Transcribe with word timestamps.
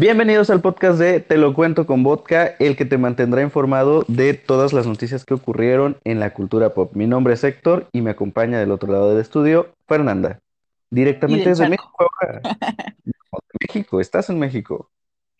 Bienvenidos 0.00 0.48
al 0.48 0.62
podcast 0.62 0.98
de 0.98 1.20
Te 1.20 1.36
lo 1.36 1.52
cuento 1.52 1.84
con 1.84 2.02
vodka, 2.02 2.46
el 2.58 2.74
que 2.74 2.86
te 2.86 2.96
mantendrá 2.96 3.42
informado 3.42 4.02
de 4.08 4.32
todas 4.32 4.72
las 4.72 4.86
noticias 4.86 5.26
que 5.26 5.34
ocurrieron 5.34 5.98
en 6.04 6.20
la 6.20 6.32
cultura 6.32 6.72
pop. 6.72 6.94
Mi 6.94 7.06
nombre 7.06 7.34
es 7.34 7.44
Héctor 7.44 7.86
y 7.92 8.00
me 8.00 8.08
acompaña 8.08 8.58
del 8.58 8.70
otro 8.70 8.90
lado 8.90 9.10
del 9.10 9.20
estudio 9.20 9.74
Fernanda, 9.86 10.40
directamente 10.88 11.50
desde 11.50 11.68
México. 11.68 12.08
México, 13.60 14.00
estás 14.00 14.30
en 14.30 14.38
México. 14.38 14.88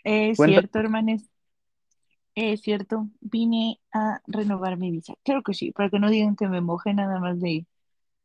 Es 0.04 0.36
cierto, 0.36 0.78
hermanes. 0.78 1.30
Es 2.34 2.60
cierto, 2.60 3.08
vine 3.22 3.80
a 3.94 4.20
renovar 4.26 4.76
mi 4.76 4.90
visa. 4.90 5.14
Creo 5.24 5.42
que 5.42 5.54
sí, 5.54 5.72
para 5.72 5.88
que 5.88 5.98
no 5.98 6.10
digan 6.10 6.36
que 6.36 6.48
me 6.48 6.60
moje 6.60 6.92
nada 6.92 7.18
más 7.18 7.40
de... 7.40 7.64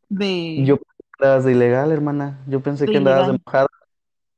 de... 0.09 0.65
Yo 0.65 0.75
pensé 0.75 0.97
que 0.97 1.23
andabas 1.23 1.45
de 1.45 1.51
ilegal, 1.53 1.91
hermana. 1.93 2.43
Yo 2.45 2.59
pensé 2.59 2.87
que 2.87 2.97
andabas 2.97 3.27
de 3.27 3.39
mojada. 3.41 3.67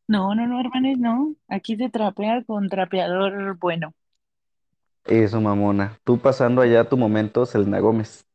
No, 0.08 0.34
no, 0.36 0.48
no, 0.48 0.60
hermanes, 0.60 0.98
no. 0.98 1.36
Aquí 1.48 1.76
se 1.76 1.90
trapea 1.90 2.44
con 2.44 2.70
trapeador 2.70 3.58
bueno. 3.58 3.94
Eso, 5.06 5.42
mamona. 5.42 5.98
Tú 6.04 6.18
pasando 6.18 6.62
allá 6.62 6.88
tu 6.88 6.98
momento, 6.98 7.46
Selena 7.46 7.80
Gómez. 7.80 8.26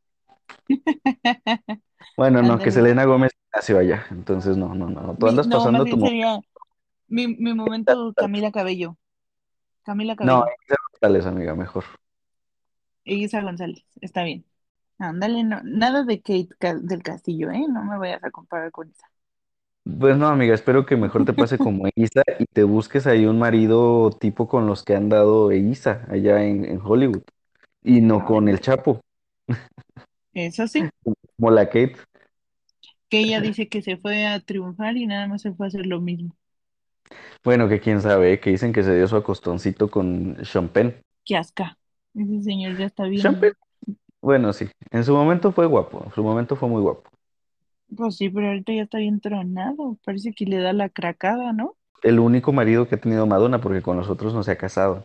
Bueno, 2.16 2.42
no, 2.42 2.58
que 2.58 2.70
Selena 2.70 3.04
Gómez 3.04 3.32
nació 3.54 3.78
allá, 3.78 4.06
entonces 4.10 4.56
no, 4.56 4.74
no, 4.74 4.90
no. 4.90 5.16
Tú 5.16 5.28
andas 5.28 5.48
pasando 5.48 5.84
tu 5.84 5.96
momento. 5.96 6.46
mi, 7.08 7.28
mi 7.28 7.54
momento 7.54 8.12
Camila 8.14 8.50
Cabello. 8.50 8.98
Camila 9.82 10.14
Cabello. 10.14 10.40
No, 10.40 10.46
Isa 10.66 10.76
González, 10.92 11.26
amiga, 11.26 11.54
mejor. 11.54 11.84
Isa 13.04 13.40
González, 13.40 13.84
está 14.00 14.24
bien. 14.24 14.44
Ándale, 14.98 15.42
no, 15.42 15.60
nada 15.64 16.04
de 16.04 16.20
Kate 16.20 16.48
del 16.82 17.02
Castillo, 17.02 17.50
¿eh? 17.50 17.64
No 17.68 17.82
me 17.84 17.98
vayas 17.98 18.22
a 18.24 18.30
comparar 18.30 18.70
con 18.70 18.90
Isa. 18.90 19.11
Pues 19.84 20.16
no, 20.16 20.28
amiga, 20.28 20.54
espero 20.54 20.86
que 20.86 20.96
mejor 20.96 21.24
te 21.24 21.32
pase 21.32 21.58
como 21.58 21.88
Isa 21.96 22.22
y 22.38 22.44
te 22.46 22.62
busques 22.62 23.06
ahí 23.06 23.26
un 23.26 23.38
marido 23.38 24.10
tipo 24.10 24.46
con 24.46 24.66
los 24.66 24.84
que 24.84 24.94
han 24.94 25.08
dado 25.08 25.50
Isa 25.52 26.06
allá 26.08 26.44
en, 26.44 26.80
Hollywood 26.82 27.22
y 27.82 28.00
no 28.00 28.24
con 28.24 28.48
el 28.48 28.60
Chapo, 28.60 29.00
Eso 30.32 30.68
sí, 30.68 30.84
como 31.36 31.50
la 31.50 31.66
Kate. 31.66 31.96
que 33.08 33.20
ella 33.20 33.40
dice 33.40 33.68
que 33.68 33.82
se 33.82 33.96
fue 33.96 34.26
a 34.26 34.38
triunfar 34.38 34.96
y 34.96 35.06
nada 35.06 35.26
más 35.26 35.42
se 35.42 35.52
fue 35.52 35.66
a 35.66 35.68
hacer 35.68 35.86
lo 35.86 36.00
mismo. 36.00 36.36
Bueno, 37.42 37.68
que 37.68 37.80
quién 37.80 38.00
sabe, 38.00 38.38
que 38.38 38.50
dicen 38.50 38.72
que 38.72 38.84
se 38.84 38.94
dio 38.94 39.08
su 39.08 39.16
acostoncito 39.16 39.90
con 39.90 40.36
Sean 40.44 40.68
Penn. 40.68 40.94
Qué 41.24 41.36
asca. 41.36 41.76
Ese 42.14 42.42
señor 42.42 42.78
ya 42.78 42.86
está 42.86 43.04
bien. 43.04 43.40
Penn, 43.40 43.54
bueno, 44.20 44.52
sí, 44.52 44.68
en 44.92 45.02
su 45.02 45.12
momento 45.12 45.50
fue 45.50 45.66
guapo, 45.66 46.04
en 46.06 46.12
su 46.12 46.22
momento 46.22 46.54
fue 46.54 46.68
muy 46.68 46.80
guapo. 46.80 47.11
Pues 47.96 48.16
sí, 48.16 48.30
pero 48.30 48.48
ahorita 48.48 48.72
ya 48.72 48.82
está 48.82 48.98
bien 48.98 49.20
tronado. 49.20 49.98
Parece 50.04 50.32
que 50.32 50.46
le 50.46 50.58
da 50.58 50.72
la 50.72 50.88
cracada, 50.88 51.52
¿no? 51.52 51.76
El 52.02 52.18
único 52.18 52.52
marido 52.52 52.88
que 52.88 52.94
ha 52.94 53.00
tenido 53.00 53.26
Madonna, 53.26 53.60
porque 53.60 53.82
con 53.82 53.96
nosotros 53.96 54.34
no 54.34 54.42
se 54.42 54.52
ha 54.52 54.56
casado. 54.56 55.04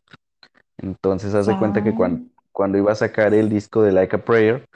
Entonces, 0.78 1.34
haz 1.34 1.48
de 1.48 1.58
cuenta 1.58 1.84
que 1.84 1.94
cuando, 1.94 2.26
ah. 2.26 2.42
cuando 2.52 2.78
iba 2.78 2.92
a 2.92 2.96
sacar 2.96 3.34
el 3.34 3.50
disco 3.50 3.82
de 3.82 3.92
Like 3.92 4.16
a 4.16 4.24
Prayer, 4.24 4.68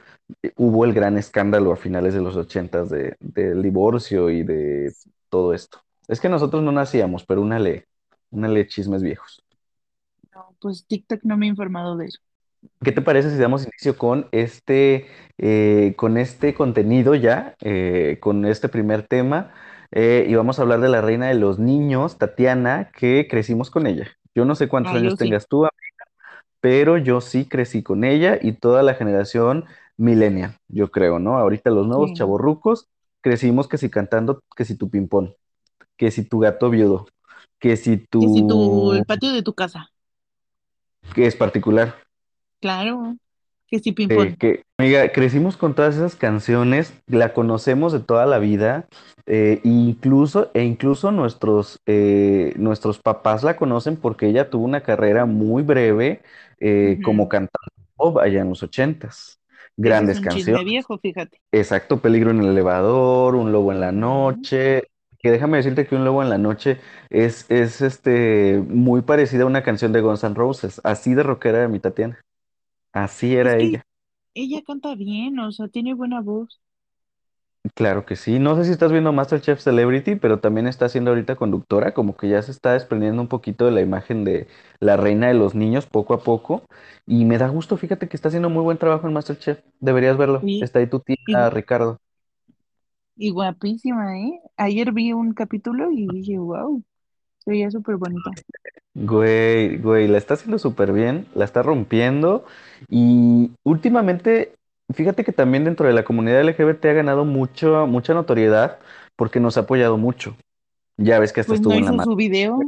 eh, 0.42 0.52
hubo 0.56 0.84
el 0.84 0.92
gran 0.92 1.18
escándalo 1.18 1.72
a 1.72 1.76
finales 1.76 2.14
de 2.14 2.20
los 2.20 2.36
ochentas 2.36 2.90
de, 2.90 3.16
del 3.20 3.62
divorcio 3.62 4.30
y 4.30 4.42
de 4.42 4.92
todo 5.28 5.54
esto. 5.54 5.80
Es 6.08 6.20
que 6.20 6.28
nosotros 6.28 6.62
no 6.62 6.72
nacíamos, 6.72 7.24
pero 7.24 7.42
una 7.42 7.58
ley, 7.58 7.82
una 8.30 8.48
ley 8.48 8.66
chismes 8.66 9.02
viejos. 9.02 9.42
No, 10.34 10.54
pues 10.60 10.86
TikTok 10.86 11.22
no 11.24 11.36
me 11.36 11.46
ha 11.46 11.50
informado 11.50 11.96
de 11.96 12.06
eso. 12.06 12.20
¿Qué 12.82 12.92
te 12.92 13.02
parece 13.02 13.30
si 13.30 13.36
damos 13.36 13.66
inicio 13.66 13.96
con 13.96 14.28
este, 14.32 15.06
eh, 15.38 15.94
con 15.96 16.16
este 16.16 16.54
contenido 16.54 17.14
ya, 17.14 17.54
eh, 17.60 18.18
con 18.20 18.44
este 18.44 18.68
primer 18.68 19.06
tema? 19.06 19.52
Eh, 19.92 20.26
y 20.28 20.34
vamos 20.34 20.58
a 20.58 20.62
hablar 20.62 20.80
de 20.80 20.88
la 20.88 21.00
reina 21.00 21.28
de 21.28 21.34
los 21.34 21.58
niños, 21.58 22.18
Tatiana, 22.18 22.90
que 22.96 23.28
crecimos 23.28 23.70
con 23.70 23.86
ella. 23.86 24.08
Yo 24.34 24.44
no 24.44 24.54
sé 24.54 24.68
cuántos 24.68 24.94
años 24.94 25.16
tengas 25.16 25.46
tú, 25.46 25.58
amiga, 25.58 26.04
pero 26.60 26.96
yo 26.98 27.20
sí 27.20 27.46
crecí 27.46 27.82
con 27.82 28.04
ella 28.04 28.38
y 28.40 28.52
toda 28.52 28.82
la 28.82 28.94
generación 28.94 29.66
millennial, 29.96 30.56
yo 30.68 30.90
creo, 30.90 31.18
¿no? 31.18 31.38
Ahorita 31.38 31.70
los 31.70 31.86
nuevos 31.86 32.14
chavorrucos 32.14 32.88
crecimos 33.20 33.68
que 33.68 33.78
si 33.78 33.90
cantando, 33.90 34.42
que 34.56 34.64
si 34.64 34.76
tu 34.76 34.88
pimpón, 34.88 35.34
que 35.96 36.10
si 36.10 36.24
tu 36.24 36.38
gato 36.38 36.70
viudo, 36.70 37.06
que 37.58 37.76
si 37.76 37.98
tu... 37.98 38.20
Que 38.20 38.28
si 38.28 38.46
tu, 38.48 38.92
el 38.94 39.04
patio 39.04 39.32
de 39.32 39.42
tu 39.42 39.52
casa. 39.52 39.90
Que 41.14 41.26
es 41.26 41.36
particular. 41.36 41.94
Claro, 42.62 43.16
que 43.66 43.80
sí, 43.80 43.92
eh, 43.98 44.36
que, 44.38 44.62
amiga, 44.78 45.10
crecimos 45.10 45.56
con 45.56 45.74
todas 45.74 45.96
esas 45.96 46.14
canciones, 46.14 46.94
la 47.08 47.32
conocemos 47.32 47.92
de 47.92 47.98
toda 47.98 48.24
la 48.24 48.38
vida, 48.38 48.86
eh, 49.26 49.60
incluso, 49.64 50.52
e 50.54 50.62
incluso 50.62 51.10
nuestros, 51.10 51.80
eh, 51.86 52.52
nuestros 52.56 53.00
papás 53.00 53.42
la 53.42 53.56
conocen 53.56 53.96
porque 53.96 54.28
ella 54.28 54.48
tuvo 54.48 54.64
una 54.64 54.82
carrera 54.82 55.26
muy 55.26 55.64
breve 55.64 56.22
como 57.02 57.28
cantante 57.28 57.58
pop 57.96 58.18
allá 58.18 58.42
en 58.42 58.50
los 58.50 58.62
ochentas. 58.62 59.40
Grandes 59.76 60.18
es 60.18 60.22
un 60.22 60.28
canciones. 60.28 60.64
viejo, 60.64 60.98
fíjate. 60.98 61.40
Exacto, 61.50 61.98
Peligro 61.98 62.30
en 62.30 62.40
el 62.40 62.50
elevador, 62.50 63.34
Un 63.34 63.50
lobo 63.50 63.72
en 63.72 63.80
la 63.80 63.90
noche, 63.90 64.84
que 65.18 65.30
déjame 65.30 65.56
decirte 65.56 65.86
que 65.86 65.94
Un 65.94 66.04
Lobo 66.04 66.22
en 66.22 66.30
la 66.30 66.38
Noche 66.38 66.78
es, 67.08 67.46
es 67.48 67.80
este, 67.80 68.62
muy 68.68 69.02
parecida 69.02 69.44
a 69.44 69.46
una 69.46 69.62
canción 69.62 69.92
de 69.92 70.00
Guns 70.00 70.24
N' 70.24 70.34
Roses, 70.34 70.80
así 70.84 71.14
de 71.14 71.22
rockera 71.22 71.60
de 71.60 71.68
mi 71.68 71.78
Tatiana. 71.78 72.18
Así 72.92 73.36
era 73.36 73.56
ella. 73.58 73.84
ella 74.34 74.60
canta 74.62 74.94
bien, 74.94 75.38
o 75.38 75.50
sea, 75.52 75.68
tiene 75.68 75.94
buena 75.94 76.20
voz. 76.20 76.60
Claro 77.74 78.04
que 78.04 78.16
sí. 78.16 78.38
No 78.40 78.56
sé 78.56 78.64
si 78.64 78.72
estás 78.72 78.90
viendo 78.90 79.12
MasterChef 79.12 79.60
Celebrity, 79.60 80.16
pero 80.16 80.40
también 80.40 80.66
está 80.66 80.88
siendo 80.88 81.10
ahorita 81.12 81.36
conductora, 81.36 81.94
como 81.94 82.16
que 82.16 82.28
ya 82.28 82.42
se 82.42 82.50
está 82.50 82.72
desprendiendo 82.72 83.22
un 83.22 83.28
poquito 83.28 83.64
de 83.64 83.70
la 83.70 83.80
imagen 83.80 84.24
de 84.24 84.48
la 84.80 84.96
reina 84.96 85.28
de 85.28 85.34
los 85.34 85.54
niños 85.54 85.86
poco 85.86 86.12
a 86.14 86.22
poco. 86.24 86.64
Y 87.06 87.24
me 87.24 87.38
da 87.38 87.48
gusto, 87.48 87.76
fíjate 87.76 88.08
que 88.08 88.16
está 88.16 88.28
haciendo 88.28 88.50
muy 88.50 88.62
buen 88.64 88.78
trabajo 88.78 89.06
en 89.06 89.12
MasterChef. 89.14 89.60
Deberías 89.80 90.16
verlo. 90.18 90.48
Está 90.58 90.80
ahí 90.80 90.88
tu 90.88 91.00
tía, 91.00 91.50
Ricardo. 91.50 91.98
y 93.16 93.30
guapísima, 93.30 94.18
¿eh? 94.18 94.40
Ayer 94.56 94.92
vi 94.92 95.12
un 95.12 95.34
capítulo 95.34 95.90
y 95.92 96.08
dije, 96.08 96.38
wow, 96.38 96.82
se 97.38 97.50
veía 97.52 97.70
súper 97.70 97.96
bonita. 97.96 98.32
Güey, 98.94 99.78
güey, 99.78 100.06
la 100.06 100.18
está 100.18 100.34
haciendo 100.34 100.58
súper 100.58 100.92
bien, 100.92 101.26
la 101.34 101.44
está 101.44 101.62
rompiendo 101.62 102.44
y 102.90 103.50
últimamente, 103.62 104.54
fíjate 104.92 105.24
que 105.24 105.32
también 105.32 105.64
dentro 105.64 105.86
de 105.86 105.94
la 105.94 106.04
comunidad 106.04 106.40
LGBT 106.40 106.84
ha 106.86 106.92
ganado 106.92 107.24
mucho, 107.24 107.86
mucha 107.86 108.12
notoriedad 108.12 108.78
porque 109.16 109.40
nos 109.40 109.56
ha 109.56 109.60
apoyado 109.60 109.96
mucho. 109.96 110.36
Ya 110.98 111.18
ves 111.18 111.32
que 111.32 111.40
hasta 111.40 111.52
Pues 111.52 111.60
estuvo 111.60 111.72
no 111.72 111.78
en 111.78 111.86
la 111.86 112.02
hizo 112.02 112.10
su 112.10 112.16
video. 112.16 112.58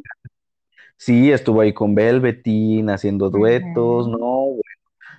Sí, 0.97 1.31
estuvo 1.31 1.61
ahí 1.61 1.75
con 1.75 1.95
Velveteen 1.95 2.89
haciendo 2.89 3.29
duetos, 3.29 4.09
¿no? 4.09 4.57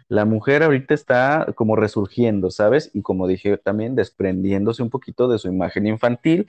la 0.08 0.26
mujer 0.26 0.64
ahorita 0.64 0.94
está 0.94 1.48
como 1.56 1.76
resurgiendo, 1.76 2.52
¿sabes? 2.52 2.92
Y 2.94 3.02
como 3.02 3.28
dije 3.28 3.58
también, 3.58 3.96
desprendiéndose 3.96 4.84
un 4.84 4.90
poquito 4.90 5.28
de 5.28 5.40
su 5.40 5.48
imagen 5.48 5.88
infantil, 5.88 6.48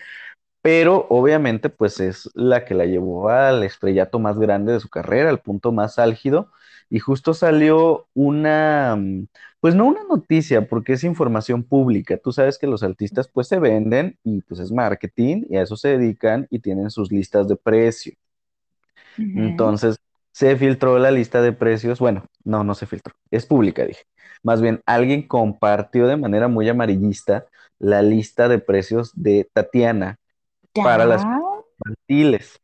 pero 0.66 1.06
obviamente 1.10 1.68
pues 1.68 2.00
es 2.00 2.28
la 2.34 2.64
que 2.64 2.74
la 2.74 2.86
llevó 2.86 3.28
al 3.28 3.62
estrellato 3.62 4.18
más 4.18 4.36
grande 4.36 4.72
de 4.72 4.80
su 4.80 4.88
carrera, 4.88 5.30
al 5.30 5.38
punto 5.38 5.70
más 5.70 6.00
álgido, 6.00 6.50
y 6.90 6.98
justo 6.98 7.34
salió 7.34 8.08
una, 8.14 8.96
mm, 8.96 9.28
pues 9.60 9.76
no 9.76 9.86
una 9.86 10.02
noticia, 10.02 10.66
porque 10.66 10.94
es 10.94 11.04
información 11.04 11.62
pública, 11.62 12.16
tú 12.18 12.32
sabes 12.32 12.58
que 12.58 12.66
los 12.66 12.82
artistas 12.82 13.28
pues 13.28 13.46
se 13.46 13.60
venden 13.60 14.18
y 14.24 14.40
pues 14.42 14.58
es 14.58 14.72
marketing 14.72 15.44
y 15.48 15.56
a 15.56 15.62
eso 15.62 15.76
se 15.76 15.96
dedican 15.98 16.48
y 16.50 16.58
tienen 16.58 16.90
sus 16.90 17.12
listas 17.12 17.46
de 17.46 17.54
precio. 17.54 18.14
Entonces, 19.16 19.98
se 20.32 20.56
filtró 20.56 20.98
la 20.98 21.12
lista 21.12 21.42
de 21.42 21.52
precios, 21.52 22.00
bueno, 22.00 22.26
no, 22.42 22.64
no 22.64 22.74
se 22.74 22.86
filtró, 22.86 23.14
es 23.30 23.46
pública, 23.46 23.84
dije. 23.84 24.02
Más 24.42 24.60
bien, 24.60 24.82
alguien 24.84 25.28
compartió 25.28 26.08
de 26.08 26.16
manera 26.16 26.48
muy 26.48 26.68
amarillista 26.68 27.46
la 27.78 28.02
lista 28.02 28.48
de 28.48 28.58
precios 28.58 29.12
de 29.14 29.48
Tatiana 29.52 30.18
para 30.82 31.04
las 31.04 31.22
infantiles. 31.24 32.60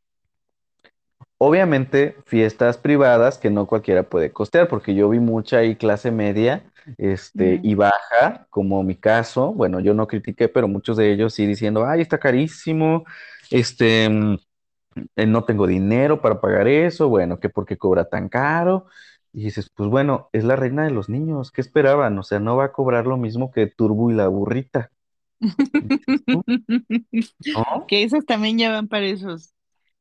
Obviamente, 1.39 2.17
fiestas 2.25 2.79
privadas 2.79 3.37
que 3.37 3.51
no 3.51 3.67
cualquiera 3.67 4.05
puede 4.05 4.33
costear, 4.33 4.69
porque 4.69 4.95
yo 4.95 5.09
vi 5.09 5.19
mucha 5.19 5.59
ahí 5.59 5.75
clase 5.75 6.13
media 6.13 6.73
este, 6.99 7.59
y 7.63 7.75
baja, 7.75 8.47
como 8.49 8.83
mi 8.85 8.95
caso. 8.95 9.53
Bueno, 9.53 9.81
yo 9.81 9.93
no 9.93 10.07
critiqué, 10.07 10.49
pero 10.49 10.69
muchos 10.69 10.97
de 10.97 11.13
ellos 11.13 11.35
sí 11.35 11.47
diciendo, 11.47 11.85
ay, 11.85 12.01
está 12.01 12.19
carísimo, 12.19 13.05
este, 13.51 14.09
mm, 14.09 14.37
no 15.27 15.45
tengo 15.45 15.67
dinero 15.67 16.21
para 16.21 16.41
pagar 16.41 16.69
eso, 16.69 17.09
bueno, 17.09 17.41
que 17.41 17.49
porque 17.49 17.77
cobra 17.77 18.05
tan 18.09 18.29
caro. 18.29 18.87
Y 19.33 19.45
dices, 19.45 19.71
pues 19.75 19.89
bueno, 19.89 20.29
es 20.33 20.45
la 20.45 20.57
reina 20.57 20.85
de 20.85 20.91
los 20.91 21.09
niños, 21.09 21.51
¿qué 21.51 21.61
esperaban? 21.63 22.19
O 22.19 22.23
sea, 22.23 22.39
no 22.39 22.57
va 22.57 22.67
a 22.67 22.73
cobrar 22.73 23.07
lo 23.07 23.17
mismo 23.17 23.51
que 23.51 23.67
Turbo 23.67 24.11
y 24.11 24.15
la 24.15 24.29
burrita. 24.29 24.91
Que 27.89 28.05
esos 28.05 28.25
también 28.27 28.59
ya 28.59 28.71
van 28.71 28.89
para 28.89 29.07
esos, 29.07 29.55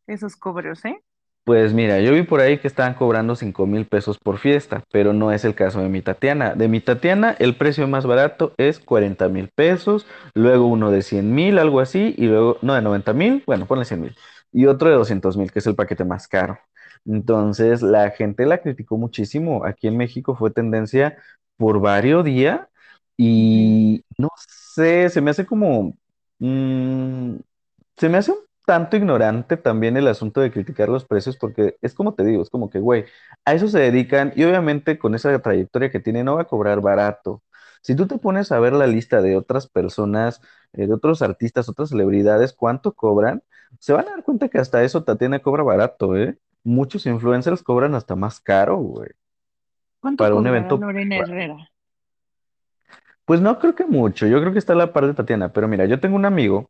esos 0.07 0.35
cobros, 0.35 0.83
¿eh? 0.85 1.01
Pues 1.43 1.73
mira, 1.73 1.99
yo 1.99 2.13
vi 2.13 2.21
por 2.21 2.39
ahí 2.39 2.59
que 2.59 2.67
estaban 2.67 2.93
cobrando 2.93 3.35
cinco 3.35 3.65
mil 3.65 3.87
pesos 3.87 4.19
por 4.19 4.37
fiesta, 4.37 4.83
pero 4.91 5.11
no 5.11 5.31
es 5.31 5.43
el 5.43 5.55
caso 5.55 5.81
de 5.81 5.89
mi 5.89 6.01
Tatiana. 6.03 6.53
De 6.53 6.67
mi 6.67 6.81
Tatiana, 6.81 7.35
el 7.39 7.55
precio 7.57 7.87
más 7.87 8.05
barato 8.05 8.53
es 8.57 8.79
40 8.79 9.27
mil 9.27 9.49
pesos, 9.49 10.05
luego 10.35 10.67
uno 10.67 10.91
de 10.91 11.01
100 11.01 11.33
mil, 11.33 11.57
algo 11.57 11.79
así, 11.79 12.13
y 12.17 12.27
luego, 12.27 12.57
no, 12.61 12.75
de 12.75 12.81
90 12.83 13.13
mil, 13.13 13.43
bueno, 13.47 13.65
ponle 13.65 13.85
100 13.85 14.01
mil, 14.01 14.15
y 14.51 14.67
otro 14.67 14.89
de 14.89 14.95
200 14.95 15.35
mil, 15.35 15.51
que 15.51 15.59
es 15.59 15.67
el 15.67 15.75
paquete 15.75 16.05
más 16.05 16.27
caro. 16.27 16.59
Entonces, 17.05 17.81
la 17.81 18.11
gente 18.11 18.45
la 18.45 18.59
criticó 18.61 18.97
muchísimo. 18.97 19.65
Aquí 19.65 19.87
en 19.87 19.97
México 19.97 20.35
fue 20.35 20.51
tendencia 20.51 21.17
por 21.57 21.79
varios 21.81 22.23
días. 22.23 22.61
Y 23.23 24.03
no 24.17 24.29
sé, 24.47 25.09
se 25.09 25.21
me 25.21 25.29
hace 25.29 25.45
como, 25.45 25.95
mm, 26.39 27.35
se 27.97 28.09
me 28.09 28.17
hace 28.17 28.31
un 28.31 28.39
tanto 28.65 28.97
ignorante 28.97 29.57
también 29.57 29.95
el 29.95 30.07
asunto 30.07 30.41
de 30.41 30.51
criticar 30.51 30.89
los 30.89 31.05
precios 31.05 31.37
porque 31.37 31.77
es 31.81 31.93
como 31.93 32.15
te 32.15 32.23
digo, 32.23 32.41
es 32.41 32.49
como 32.49 32.71
que, 32.71 32.79
güey, 32.79 33.05
a 33.45 33.53
eso 33.53 33.67
se 33.67 33.77
dedican 33.79 34.33
y 34.35 34.43
obviamente 34.43 34.97
con 34.97 35.13
esa 35.13 35.37
trayectoria 35.39 35.91
que 35.91 35.99
tiene 35.99 36.23
no 36.23 36.35
va 36.35 36.43
a 36.43 36.47
cobrar 36.47 36.81
barato. 36.81 37.43
Si 37.83 37.95
tú 37.95 38.07
te 38.07 38.17
pones 38.17 38.51
a 38.51 38.59
ver 38.59 38.73
la 38.73 38.87
lista 38.87 39.21
de 39.21 39.37
otras 39.37 39.67
personas, 39.67 40.41
eh, 40.73 40.87
de 40.87 40.93
otros 40.93 41.21
artistas, 41.21 41.69
otras 41.69 41.89
celebridades, 41.89 42.53
cuánto 42.53 42.93
cobran, 42.93 43.43
se 43.79 43.93
van 43.93 44.07
a 44.07 44.11
dar 44.11 44.23
cuenta 44.23 44.49
que 44.49 44.57
hasta 44.59 44.83
eso 44.83 45.03
Tatiana 45.03 45.39
cobra 45.39 45.61
barato, 45.63 46.15
¿eh? 46.17 46.37
Muchos 46.63 47.05
influencers 47.05 47.61
cobran 47.63 47.93
hasta 47.95 48.15
más 48.15 48.39
caro, 48.39 48.77
güey, 48.77 49.09
¿Cuánto 49.99 50.23
para 50.23 50.35
un 50.35 50.47
evento 50.47 50.77
Lorena. 50.77 51.17
Herrera? 51.17 51.70
Pues 53.31 53.39
no 53.39 53.59
creo 53.59 53.75
que 53.75 53.85
mucho, 53.85 54.27
yo 54.27 54.41
creo 54.41 54.51
que 54.51 54.59
está 54.59 54.73
a 54.73 54.75
la 54.75 54.91
par 54.91 55.07
de 55.07 55.13
Tatiana, 55.13 55.53
pero 55.53 55.65
mira, 55.69 55.85
yo 55.85 56.01
tengo 56.01 56.17
un 56.17 56.25
amigo 56.25 56.69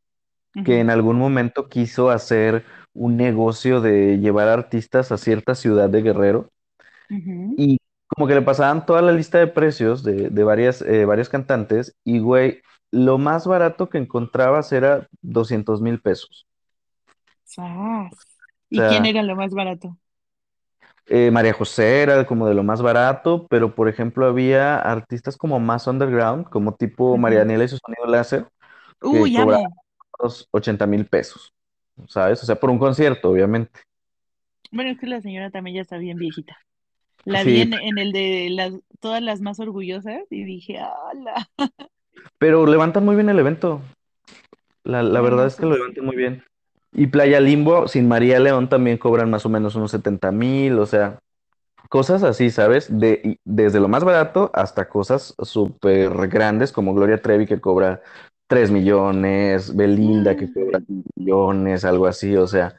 que 0.64 0.80
en 0.82 0.90
algún 0.92 1.18
momento 1.18 1.70
quiso 1.70 2.12
hacer 2.12 2.66
un 2.94 3.18
negocio 3.18 3.82
de 3.82 4.20
llevar 4.20 4.50
artistas 4.50 5.12
a 5.12 5.18
cierta 5.18 5.56
ciudad 5.56 5.90
de 5.90 6.02
Guerrero 6.04 6.50
y 7.56 7.78
como 8.08 8.28
que 8.28 8.36
le 8.36 8.42
pasaban 8.42 8.86
toda 8.86 9.02
la 9.02 9.12
lista 9.14 9.38
de 9.40 9.48
precios 9.48 10.04
de, 10.04 10.30
de 10.30 10.44
varias, 10.44 10.82
eh, 10.82 11.06
varios 11.06 11.30
cantantes 11.30 11.96
y, 12.04 12.20
güey, 12.20 12.62
lo 12.92 13.18
más 13.18 13.48
barato 13.48 13.90
que 13.90 13.98
encontrabas 13.98 14.72
era 14.72 15.08
doscientos 15.22 15.82
mil 15.82 16.02
pesos. 16.02 16.46
¿Y 18.72 18.86
quién 18.86 19.06
era 19.06 19.22
lo 19.22 19.36
más 19.36 19.54
barato? 19.54 19.98
Eh, 21.08 21.32
María 21.32 21.54
José 21.54 22.02
era 22.04 22.26
como 22.26 22.48
de 22.48 22.54
lo 22.56 22.64
más 22.64 22.82
barato, 22.82 23.48
pero 23.50 23.76
por 23.76 23.90
ejemplo 23.90 24.26
había 24.28 24.80
artistas 24.80 25.38
como 25.38 25.60
más 25.60 25.88
underground, 25.88 26.50
como 26.50 26.76
tipo 26.76 27.18
Ujú. 27.18 27.18
Marianela 27.18 27.64
y 27.66 27.68
su 27.68 27.78
sonido 27.78 28.06
láser, 28.08 28.48
que 29.10 29.10
Uy, 29.10 29.32
cobraban 29.32 29.66
amo. 29.66 29.84
unos 30.20 30.48
80 30.52 30.88
mil 30.88 31.08
pesos, 31.08 31.54
¿sabes? 32.08 32.44
O 32.44 32.46
sea, 32.46 32.56
por 32.60 32.70
un 32.70 32.80
concierto, 32.80 33.30
obviamente. 33.32 33.82
Bueno, 34.72 34.92
es 34.92 35.00
que 35.00 35.08
la 35.08 35.22
señora 35.22 35.52
también 35.52 35.76
ya 35.76 35.82
está 35.82 35.98
bien 35.98 36.18
viejita. 36.18 36.58
La 37.26 37.44
vi 37.44 37.60
en, 37.62 37.74
en 37.74 37.98
el 38.00 38.12
de 38.14 38.50
las, 38.52 38.74
todas 39.00 39.22
las 39.24 39.42
más 39.42 39.60
orgullosas 39.60 40.24
y 40.32 40.44
dije, 40.46 40.80
¡hala! 40.80 41.50
pero 42.38 42.66
levantan 42.66 43.06
muy 43.06 43.16
bien 43.16 43.30
el 43.30 43.40
evento. 43.40 43.82
La, 44.84 45.02
la 45.02 45.22
verdad 45.22 45.48
es 45.48 45.56
que 45.56 45.66
lo 45.66 45.76
levantan 45.76 46.06
muy 46.06 46.16
bien. 46.16 46.44
Y 46.94 47.08
Playa 47.08 47.40
Limbo 47.40 47.88
sin 47.88 48.08
María 48.08 48.40
León 48.40 48.68
también 48.70 48.98
cobran 48.98 49.30
más 49.30 49.46
o 49.46 49.50
menos 49.50 49.76
unos 49.76 49.92
setenta 49.92 50.32
mil, 50.32 50.78
o 50.80 50.86
sea, 50.86 51.20
cosas 51.90 52.24
así, 52.24 52.52
¿sabes? 52.52 52.88
De, 53.00 53.40
desde 53.46 53.80
lo 53.80 53.88
más 53.90 54.04
barato 54.04 54.52
hasta 54.54 54.90
cosas 54.90 55.36
súper 55.44 56.30
grandes 56.30 56.72
como 56.72 56.94
Gloria 56.96 57.22
Trevi 57.22 57.46
que 57.48 57.62
cobra 57.62 58.02
3 58.48 58.72
millones, 58.72 59.76
Belinda 59.76 60.36
que 60.38 60.52
cobra 60.52 60.82
millones, 61.16 61.86
algo 61.86 62.08
así, 62.08 62.36
o 62.38 62.48
sea. 62.48 62.76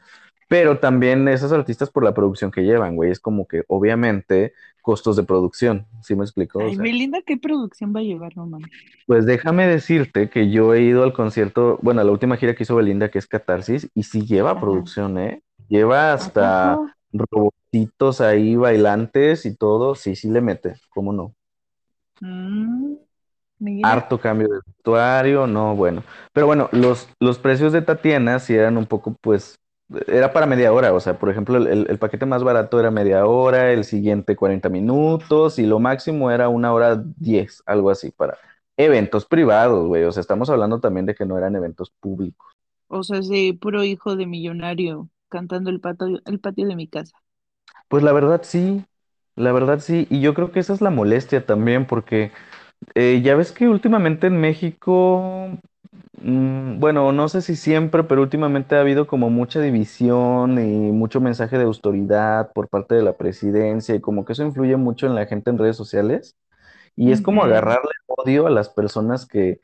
Pero 0.53 0.79
también 0.79 1.27
esas 1.29 1.51
artistas 1.51 1.89
por 1.91 2.05
la 2.05 2.13
producción 2.13 2.51
que 2.51 2.61
llevan, 2.61 2.95
güey, 2.95 3.11
es 3.11 3.21
como 3.21 3.49
que 3.49 3.65
obviamente 3.69 4.53
costos 4.83 5.17
de 5.17 5.23
producción, 5.23 5.87
¿sí 6.03 6.15
me 6.15 6.25
explico? 6.25 6.59
O 6.59 6.69
Ay, 6.69 6.75
sea, 6.75 6.85
Belinda, 6.85 7.23
¿qué 7.23 7.39
producción 7.39 7.95
va 7.97 8.01
a 8.01 8.03
llevar, 8.03 8.37
no 8.37 8.45
mames? 8.45 8.71
Pues 9.07 9.25
déjame 9.25 9.67
decirte 9.67 10.29
que 10.29 10.51
yo 10.51 10.75
he 10.75 10.83
ido 10.83 11.05
al 11.05 11.15
concierto, 11.15 11.79
bueno, 11.81 12.03
a 12.03 12.05
la 12.05 12.13
última 12.13 12.37
gira 12.37 12.55
que 12.55 12.65
hizo 12.65 12.77
Belinda, 12.77 13.11
que 13.11 13.19
es 13.19 13.27
Catarsis, 13.27 13.89
y 13.95 14.03
sí 14.03 14.27
lleva 14.27 14.51
Ajá. 14.51 14.61
producción, 14.61 15.19
¿eh? 15.19 15.43
Lleva 15.71 16.13
hasta 16.13 16.79
robotitos 17.13 18.21
ahí, 18.21 18.55
bailantes 18.57 19.47
y 19.47 19.57
todo, 19.57 19.95
sí, 19.95 20.17
sí 20.17 20.29
le 20.31 20.43
mete, 20.43 20.75
¿cómo 20.91 21.15
no? 21.15 21.35
Mm. 22.21 22.97
Harto 23.85 24.21
cambio 24.21 24.49
de 24.49 24.61
vestuario, 24.67 25.47
no, 25.47 25.75
bueno. 25.75 26.05
Pero 26.33 26.47
bueno, 26.47 26.69
los, 26.73 27.09
los 27.21 27.39
precios 27.39 27.73
de 27.73 27.83
Tatiana 27.83 28.39
sí 28.39 28.55
eran 28.55 28.77
un 28.77 28.87
poco, 28.87 29.17
pues, 29.21 29.59
era 30.07 30.33
para 30.33 30.47
media 30.47 30.73
hora, 30.73 30.93
o 30.95 31.01
sea, 31.01 31.19
por 31.19 31.31
ejemplo, 31.31 31.57
el, 31.59 31.87
el- 31.89 31.99
paquete 31.99 32.27
más 32.27 32.45
barato 32.45 32.79
era 32.81 32.91
media 32.91 33.27
hora, 33.27 33.73
el 33.73 33.85
siguiente 33.85 34.37
40 34.37 34.69
minutos 34.69 35.59
y 35.59 35.67
lo 35.67 35.79
máximo 35.81 36.31
era 36.31 36.49
una 36.49 36.73
hora 36.73 36.97
10, 37.17 37.63
algo 37.67 37.91
así, 37.91 38.11
para 38.11 38.39
eventos 38.77 39.27
privados, 39.27 39.87
güey, 39.89 40.05
o 40.05 40.13
sea, 40.13 40.21
estamos 40.21 40.51
hablando 40.51 40.81
también 40.81 41.07
de 41.07 41.15
que 41.15 41.27
no 41.27 41.39
eran 41.39 41.57
eventos 41.57 41.91
públicos. 42.01 42.47
O 42.87 43.03
sea, 43.03 43.19
ese 43.19 43.59
puro 43.61 43.83
hijo 43.83 44.15
de 44.15 44.25
millonario 44.27 45.11
cantando 45.29 45.69
el 45.71 45.81
patio, 45.81 46.21
el 46.27 46.39
patio 46.39 46.69
de 46.69 46.77
mi 46.77 46.87
casa. 46.87 47.17
Pues 47.89 48.03
la 48.03 48.13
verdad 48.13 48.43
sí, 48.45 48.85
la 49.37 49.53
verdad 49.53 49.81
sí, 49.81 50.07
y 50.11 50.21
yo 50.21 50.35
creo 50.35 50.53
que 50.53 50.61
esa 50.61 50.73
es 50.75 50.81
la 50.81 50.91
molestia 50.91 51.45
también, 51.47 51.87
porque 51.87 52.33
eh, 52.95 53.23
ya 53.25 53.37
ves 53.37 53.53
que 53.53 53.69
últimamente 53.69 54.29
en 54.29 54.41
México 54.41 55.51
Mm, 56.25 56.79
Bueno, 56.81 57.11
no 57.13 57.29
sé 57.29 57.43
si 57.43 57.57
siempre, 57.57 58.05
pero 58.05 58.23
últimamente 58.23 58.77
ha 58.77 58.81
habido 58.81 59.07
como 59.07 59.31
mucha 59.31 59.61
división 59.61 60.59
y 60.59 60.93
mucho 60.93 61.21
mensaje 61.21 61.59
de 61.59 61.65
autoridad 61.65 62.53
por 62.53 62.69
parte 62.69 62.95
de 62.95 63.03
la 63.03 63.17
presidencia 63.17 63.95
y 63.95 64.01
como 64.01 64.25
que 64.25 64.33
eso 64.35 64.43
influye 64.45 64.77
mucho 64.77 65.07
en 65.07 65.15
la 65.15 65.27
gente 65.27 65.51
en 65.51 65.59
redes 65.59 65.77
sociales. 65.77 66.37
Y 66.97 67.13
es 67.13 67.23
como 67.23 67.43
Ujú, 67.43 67.45
agarrarle 67.45 67.91
odio 68.07 68.47
a 68.47 68.51
las 68.51 68.69
personas 68.71 69.27
que, 69.27 69.61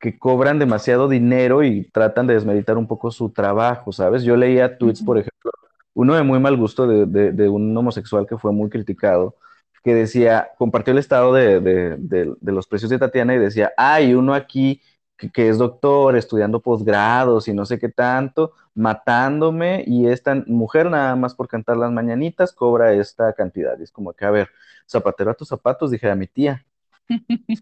que 0.00 0.18
cobran 0.18 0.58
demasiado 0.60 1.08
dinero 1.08 1.64
y 1.64 1.90
tratan 1.92 2.26
de 2.28 2.34
desmeritar 2.34 2.78
un 2.78 2.88
poco 2.88 3.10
su 3.12 3.30
trabajo, 3.32 3.92
¿sabes? 3.92 4.24
Yo 4.24 4.36
leía 4.36 4.78
tweets, 4.78 5.02
por 5.02 5.18
ejemplo, 5.18 5.52
uno 5.94 6.14
de 6.14 6.22
muy 6.22 6.38
mal 6.40 6.56
gusto 6.56 6.86
de, 6.86 7.06
de- 7.06 7.32
de 7.32 7.48
un 7.48 7.76
homosexual 7.76 8.26
que 8.26 8.38
fue 8.38 8.52
muy 8.52 8.70
criticado, 8.70 9.36
que 9.84 9.94
decía, 9.94 10.50
compartió 10.58 10.92
el 10.92 10.98
estado 10.98 11.32
de, 11.34 11.60
de- 11.60 11.96
de- 11.98 12.34
de 12.40 12.52
los 12.52 12.66
precios 12.66 12.90
de 12.90 12.98
Tatiana 12.98 13.34
y 13.34 13.38
decía, 13.38 13.72
hay 13.76 14.14
uno 14.14 14.34
aquí 14.34 14.82
que, 15.18 15.30
que 15.30 15.48
es 15.50 15.58
doctor, 15.58 16.16
estudiando 16.16 16.60
posgrados 16.62 17.48
y 17.48 17.54
no 17.54 17.66
sé 17.66 17.78
qué 17.78 17.90
tanto, 17.90 18.52
matándome 18.74 19.84
y 19.86 20.06
esta 20.08 20.36
mujer 20.46 20.90
nada 20.90 21.16
más 21.16 21.34
por 21.34 21.48
cantar 21.48 21.76
las 21.76 21.92
mañanitas 21.92 22.52
cobra 22.52 22.92
esta 22.94 23.32
cantidad. 23.34 23.78
Y 23.80 23.84
es 23.84 23.92
como 23.92 24.14
que, 24.14 24.24
a 24.24 24.30
ver, 24.30 24.50
zapatero 24.88 25.30
a 25.32 25.34
tus 25.34 25.48
zapatos, 25.48 25.90
dije 25.90 26.10
a 26.10 26.16
mi 26.16 26.26
tía. 26.28 26.64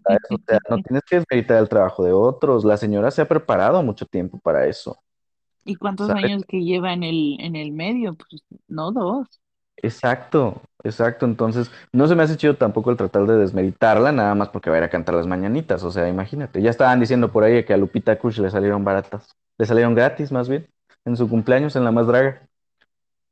¿sabes? 0.03 0.21
O 0.31 0.37
sea, 0.47 0.59
no 0.69 0.79
tienes 0.79 1.03
que 1.03 1.17
desmeritar 1.17 1.59
el 1.59 1.69
trabajo 1.69 2.03
de 2.03 2.11
otros. 2.13 2.65
La 2.65 2.77
señora 2.77 3.11
se 3.11 3.21
ha 3.21 3.27
preparado 3.27 3.81
mucho 3.83 4.05
tiempo 4.05 4.39
para 4.39 4.65
eso, 4.67 4.97
¿Y 5.65 5.75
cuántos 5.75 6.07
¿sabes? 6.07 6.23
años 6.23 6.45
que 6.45 6.63
lleva 6.63 6.93
en 6.93 7.03
el, 7.03 7.37
en 7.41 7.55
el 7.55 7.71
medio? 7.71 8.15
Pues 8.15 8.43
no 8.67 8.91
dos. 8.91 9.41
Exacto, 9.77 10.61
exacto. 10.83 11.25
Entonces, 11.25 11.71
no 11.91 12.07
se 12.07 12.15
me 12.15 12.23
hace 12.23 12.35
chido 12.37 12.55
tampoco 12.57 12.89
el 12.91 12.97
tratar 12.97 13.25
de 13.27 13.37
desmeritarla, 13.37 14.11
nada 14.11 14.33
más 14.35 14.49
porque 14.49 14.69
va 14.69 14.75
a 14.77 14.79
ir 14.79 14.83
a 14.85 14.89
cantar 14.89 15.15
las 15.15 15.27
mañanitas. 15.27 15.83
O 15.83 15.91
sea, 15.91 16.07
imagínate. 16.09 16.61
Ya 16.61 16.69
estaban 16.71 16.99
diciendo 16.99 17.31
por 17.31 17.43
ahí 17.43 17.63
que 17.63 17.73
a 17.73 17.77
Lupita 17.77 18.17
Kush 18.17 18.39
le 18.39 18.49
salieron 18.49 18.83
baratas. 18.83 19.35
Le 19.57 19.65
salieron 19.65 19.95
gratis, 19.95 20.31
más 20.31 20.49
bien, 20.49 20.67
en 21.05 21.15
su 21.15 21.29
cumpleaños, 21.29 21.75
en 21.75 21.83
la 21.83 21.91
más 21.91 22.07
draga. 22.07 22.47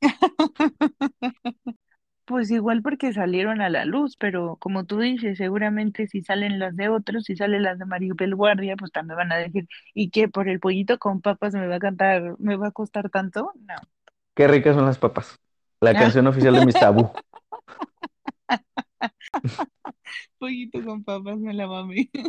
Pues 2.26 2.50
igual 2.52 2.82
porque 2.82 3.14
salieron 3.14 3.62
a 3.62 3.70
la 3.70 3.86
luz, 3.86 4.18
pero 4.18 4.58
como 4.58 4.86
tú 4.86 5.00
dices, 5.00 5.38
seguramente 5.38 6.08
si 6.08 6.24
salen 6.24 6.58
las 6.60 6.76
de 6.76 6.90
otros, 6.90 7.26
si 7.26 7.36
salen 7.36 7.62
las 7.64 7.78
de 7.80 7.86
Maribel 7.86 8.36
Guardia, 8.36 8.76
pues 8.78 8.92
también 8.92 9.18
van 9.18 9.32
a 9.32 9.38
decir, 9.38 9.68
¿y 9.94 10.10
qué? 10.10 10.28
¿Por 10.28 10.50
el 10.50 10.60
pollito 10.60 10.98
con 10.98 11.22
papas 11.22 11.54
me 11.54 11.68
va 11.68 11.76
a 11.76 11.80
cantar, 11.80 12.36
me 12.40 12.56
va 12.58 12.68
a 12.70 12.72
costar 12.72 13.10
tanto? 13.12 13.52
No. 13.68 13.76
Qué 14.36 14.48
ricas 14.48 14.76
son 14.76 14.86
las 14.86 14.98
papas. 14.98 15.40
La 15.86 15.94
canción 16.00 16.26
oficial 16.26 16.56
de 16.56 16.66
Mis 16.66 16.74
Tabú. 16.74 17.12
Pollito 20.40 20.84
con 20.84 21.04
papas, 21.04 21.38
me 21.38 21.54
la 21.54 21.68
mami. 21.68 22.10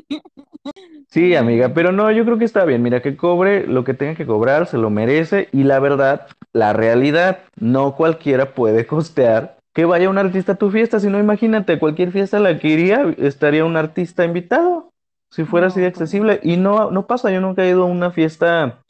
Sí, 1.09 1.37
amiga, 1.37 1.73
pero 1.73 1.93
no, 1.93 2.11
yo 2.11 2.25
creo 2.25 2.39
que 2.39 2.45
está 2.45 2.65
bien. 2.65 2.83
Mira, 2.83 3.01
que 3.01 3.17
cobre 3.17 3.69
lo 3.69 3.85
que 3.85 3.95
tenga 3.95 4.17
que 4.17 4.27
cobrar, 4.27 4.67
se 4.67 4.77
lo 4.77 4.91
merece. 4.91 5.49
Y 5.53 5.63
la 5.63 5.79
verdad, 5.79 6.27
la 6.53 6.73
realidad, 6.73 7.45
no 7.55 7.95
cualquiera 7.95 8.53
puede 8.53 8.85
costear 8.85 9.57
que 9.73 9.85
vaya 9.85 10.11
un 10.11 10.19
artista 10.19 10.53
a 10.53 10.57
tu 10.57 10.73
fiesta. 10.73 10.99
Si 10.99 11.09
no, 11.09 11.21
imagínate, 11.21 11.79
cualquier 11.79 12.11
fiesta 12.11 12.39
a 12.39 12.41
la 12.41 12.59
que 12.59 12.69
iría, 12.69 13.15
estaría 13.17 13.65
un 13.65 13.77
artista 13.77 14.25
invitado, 14.25 14.91
si 15.31 15.45
fuera 15.45 15.69
así 15.69 15.81
de 15.81 15.87
pues 15.87 16.01
accesible. 16.01 16.41
Y 16.43 16.57
no, 16.57 16.91
no 16.91 17.07
pasa, 17.07 17.31
yo 17.31 17.41
nunca 17.41 17.65
he 17.65 17.71
ido 17.71 17.85
a 17.85 17.87
una 17.87 18.11
fiesta, 18.11 18.83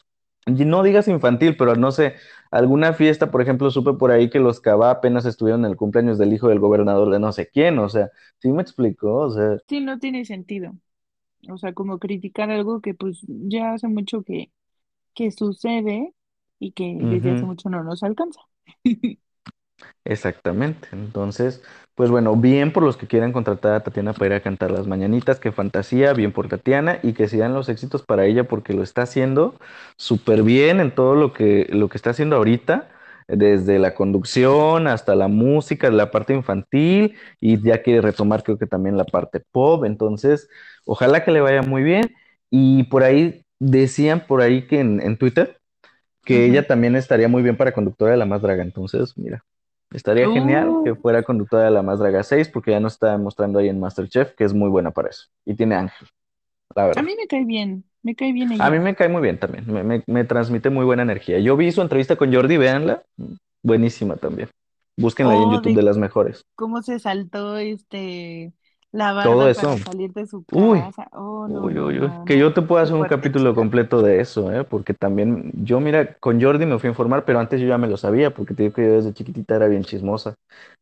y 0.46 0.64
no 0.64 0.82
digas 0.82 1.08
infantil, 1.08 1.56
pero 1.56 1.76
no 1.76 1.90
sé, 1.92 2.14
alguna 2.50 2.92
fiesta, 2.92 3.30
por 3.30 3.42
ejemplo, 3.42 3.70
supe 3.70 3.94
por 3.94 4.10
ahí 4.10 4.30
que 4.30 4.38
los 4.40 4.60
Cava 4.60 4.90
apenas 4.90 5.26
estuvieron 5.26 5.64
en 5.64 5.70
el 5.72 5.76
cumpleaños 5.76 6.18
del 6.18 6.32
hijo 6.32 6.48
del 6.48 6.60
gobernador 6.60 7.10
de 7.10 7.18
no 7.20 7.32
sé 7.32 7.48
quién, 7.48 7.78
o 7.78 7.88
sea, 7.88 8.10
sí 8.38 8.50
me 8.50 8.62
explicó, 8.62 9.14
o 9.16 9.30
sea. 9.30 9.58
Sí, 9.68 9.80
no 9.80 9.98
tiene 9.98 10.24
sentido. 10.24 10.72
O 11.50 11.58
sea, 11.58 11.74
como 11.74 11.98
criticar 11.98 12.50
algo 12.50 12.80
que 12.80 12.94
pues 12.94 13.20
ya 13.28 13.74
hace 13.74 13.88
mucho 13.88 14.22
que, 14.24 14.52
que 15.14 15.30
sucede 15.32 16.14
y 16.60 16.72
que 16.72 16.96
desde 17.02 17.32
hace 17.32 17.46
mucho 17.46 17.70
no 17.70 17.84
nos 17.84 18.02
alcanza. 18.04 18.40
Exactamente. 20.04 20.88
Entonces, 20.92 21.62
pues 21.94 22.10
bueno, 22.10 22.36
bien 22.36 22.72
por 22.72 22.82
los 22.82 22.96
que 22.96 23.06
quieran 23.06 23.32
contratar 23.32 23.74
a 23.74 23.80
Tatiana 23.82 24.12
para 24.12 24.26
ir 24.26 24.32
a 24.34 24.40
cantar 24.42 24.70
las 24.70 24.86
mañanitas, 24.86 25.40
qué 25.40 25.52
fantasía, 25.52 26.12
bien 26.12 26.32
por 26.32 26.48
Tatiana 26.48 26.98
y 27.02 27.12
que 27.12 27.28
sigan 27.28 27.54
los 27.54 27.68
éxitos 27.68 28.02
para 28.02 28.24
ella 28.26 28.44
porque 28.44 28.72
lo 28.72 28.82
está 28.82 29.02
haciendo 29.02 29.56
súper 29.96 30.42
bien 30.42 30.80
en 30.80 30.94
todo 30.94 31.14
lo 31.16 31.32
que, 31.32 31.66
lo 31.70 31.88
que 31.88 31.96
está 31.98 32.10
haciendo 32.10 32.36
ahorita. 32.36 32.88
desde 33.28 33.78
la 33.80 33.94
conducción 33.94 34.86
hasta 34.86 35.16
la 35.16 35.26
música, 35.28 35.90
la 35.90 36.10
parte 36.12 36.32
infantil 36.34 37.16
y 37.40 37.60
ya 37.60 37.82
quiere 37.82 38.00
retomar 38.00 38.44
creo 38.44 38.56
que 38.58 38.66
también 38.68 38.96
la 38.96 39.04
parte 39.04 39.40
pop, 39.50 39.84
entonces 39.84 40.48
ojalá 40.84 41.24
que 41.24 41.32
le 41.32 41.40
vaya 41.40 41.62
muy 41.62 41.82
bien 41.82 42.14
y 42.50 42.84
por 42.84 43.02
ahí 43.02 43.42
decían 43.58 44.26
por 44.28 44.42
ahí 44.42 44.66
que 44.68 44.78
en, 44.80 45.00
en 45.00 45.16
Twitter 45.18 45.58
que 46.24 46.46
ella 46.46 46.66
también 46.66 46.96
estaría 46.96 47.28
muy 47.28 47.42
bien 47.42 47.56
para 47.56 47.72
conductora 47.72 48.12
de 48.12 48.16
La 48.18 48.26
Más 48.26 48.42
Draga, 48.42 48.62
entonces 48.62 49.16
mira, 49.18 49.44
estaría 49.92 50.28
genial 50.28 50.78
que 50.82 50.94
fuera 50.96 51.22
conductora 51.22 51.64
de 51.64 51.70
La 51.70 51.82
Más 51.82 51.98
Draga 51.98 52.22
6 52.22 52.48
porque 52.48 52.72
ya 52.72 52.80
nos 52.80 52.94
está 52.94 53.16
mostrando 53.18 53.58
ahí 53.58 53.68
en 53.68 53.80
MasterChef 53.80 54.34
que 54.34 54.44
es 54.44 54.54
muy 54.54 54.68
buena 54.70 54.90
para 54.92 55.10
eso 55.10 55.26
y 55.44 55.54
tiene 55.54 55.76
ángel, 55.76 56.08
la 56.76 56.86
a 56.94 57.02
verdad. 57.02 57.02
mí 57.02 57.14
me 57.16 57.26
cae 57.28 57.44
bien, 57.44 57.84
me 58.02 58.14
cae 58.16 58.32
bien 58.32 58.52
A 58.58 58.70
mí 58.70 58.78
me 58.78 58.94
cae 58.94 59.08
muy 59.08 59.22
bien 59.22 59.38
también, 59.38 59.64
me, 59.70 59.82
me- 59.84 60.02
me 60.06 60.24
transmite 60.24 60.70
muy 60.70 60.84
buena 60.84 61.02
energía. 61.02 61.38
Yo 61.40 61.56
vi 61.56 61.72
su 61.72 61.82
entrevista 61.82 62.16
con 62.16 62.32
Jordi, 62.32 62.56
véanla, 62.56 63.02
buenísima 63.62 64.16
también. 64.16 64.48
Búsquenla 64.96 65.34
ahí 65.34 65.42
en 65.42 65.50
O 65.50 65.50
YouTube 65.50 65.74
de 65.74 65.76
de 65.76 65.82
las 65.82 65.98
mejores. 65.98 66.42
cómo 66.56 66.82
se 66.82 66.98
saltó 66.98 67.56
este 67.58 68.52
la 68.96 69.12
Todo 69.22 69.48
barda 69.48 69.48
eso. 69.48 69.68
para 69.68 69.78
salir 69.78 70.12
de 70.12 70.26
su 70.26 70.44
Uy, 70.52 70.84
casa. 70.84 71.08
Oh, 71.12 71.48
no, 71.48 71.68
uy, 71.68 71.78
no, 71.78 71.80
uy, 71.80 72.00
uy. 72.00 72.12
no, 72.12 72.26
Que 72.26 72.38
yo 72.38 72.54
te 72.54 72.62
puedo 72.62 72.82
hacer 72.82 72.94
un 72.96 73.04
fuerte, 73.04 73.06
capítulo 73.06 73.54
completo 73.54 74.02
de 74.02 74.20
eso, 74.20 74.52
¿eh? 74.52 74.64
Porque 74.64 74.94
también, 74.94 75.52
yo 75.54 75.80
mira, 75.80 76.14
con 76.18 76.40
Jordi 76.42 76.66
me 76.66 76.78
fui 76.78 76.88
a 76.88 76.90
informar, 76.92 77.24
pero 77.24 77.40
antes 77.40 77.60
yo 77.60 77.66
ya 77.68 77.78
me 77.78 77.88
lo 77.88 77.96
sabía, 77.96 78.32
porque 78.34 78.54
te 78.54 78.64
digo 78.64 78.74
que 78.74 78.84
yo 78.86 78.92
desde 78.94 79.14
chiquitita 79.14 79.56
era 79.56 79.68
bien 79.68 79.84
chismosa. 79.84 80.36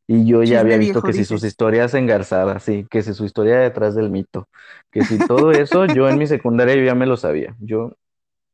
Y 0.07 0.27
yo 0.27 0.43
ya 0.45 0.61
había 0.61 0.77
visto 0.79 1.03
viejo, 1.03 1.05
que 1.05 1.15
si 1.15 1.25
sus 1.25 1.45
dices. 1.45 1.45
historias 1.45 1.95
engarzadas, 1.95 2.63
sí, 2.65 2.87
que 2.91 3.03
si 3.03 3.15
su 3.15 3.25
historia 3.25 3.59
detrás 3.59 3.95
del 3.95 4.11
mito, 4.11 4.49
que 4.93 5.05
si 5.05 5.21
todo 5.21 5.53
eso, 5.53 5.87
yo 5.87 6.09
en 6.09 6.19
mi 6.19 6.27
secundaria 6.27 6.77
yo 6.77 6.85
ya 6.85 6.95
me 6.97 7.07
lo 7.07 7.17
sabía. 7.17 7.57
Yo, 7.61 7.93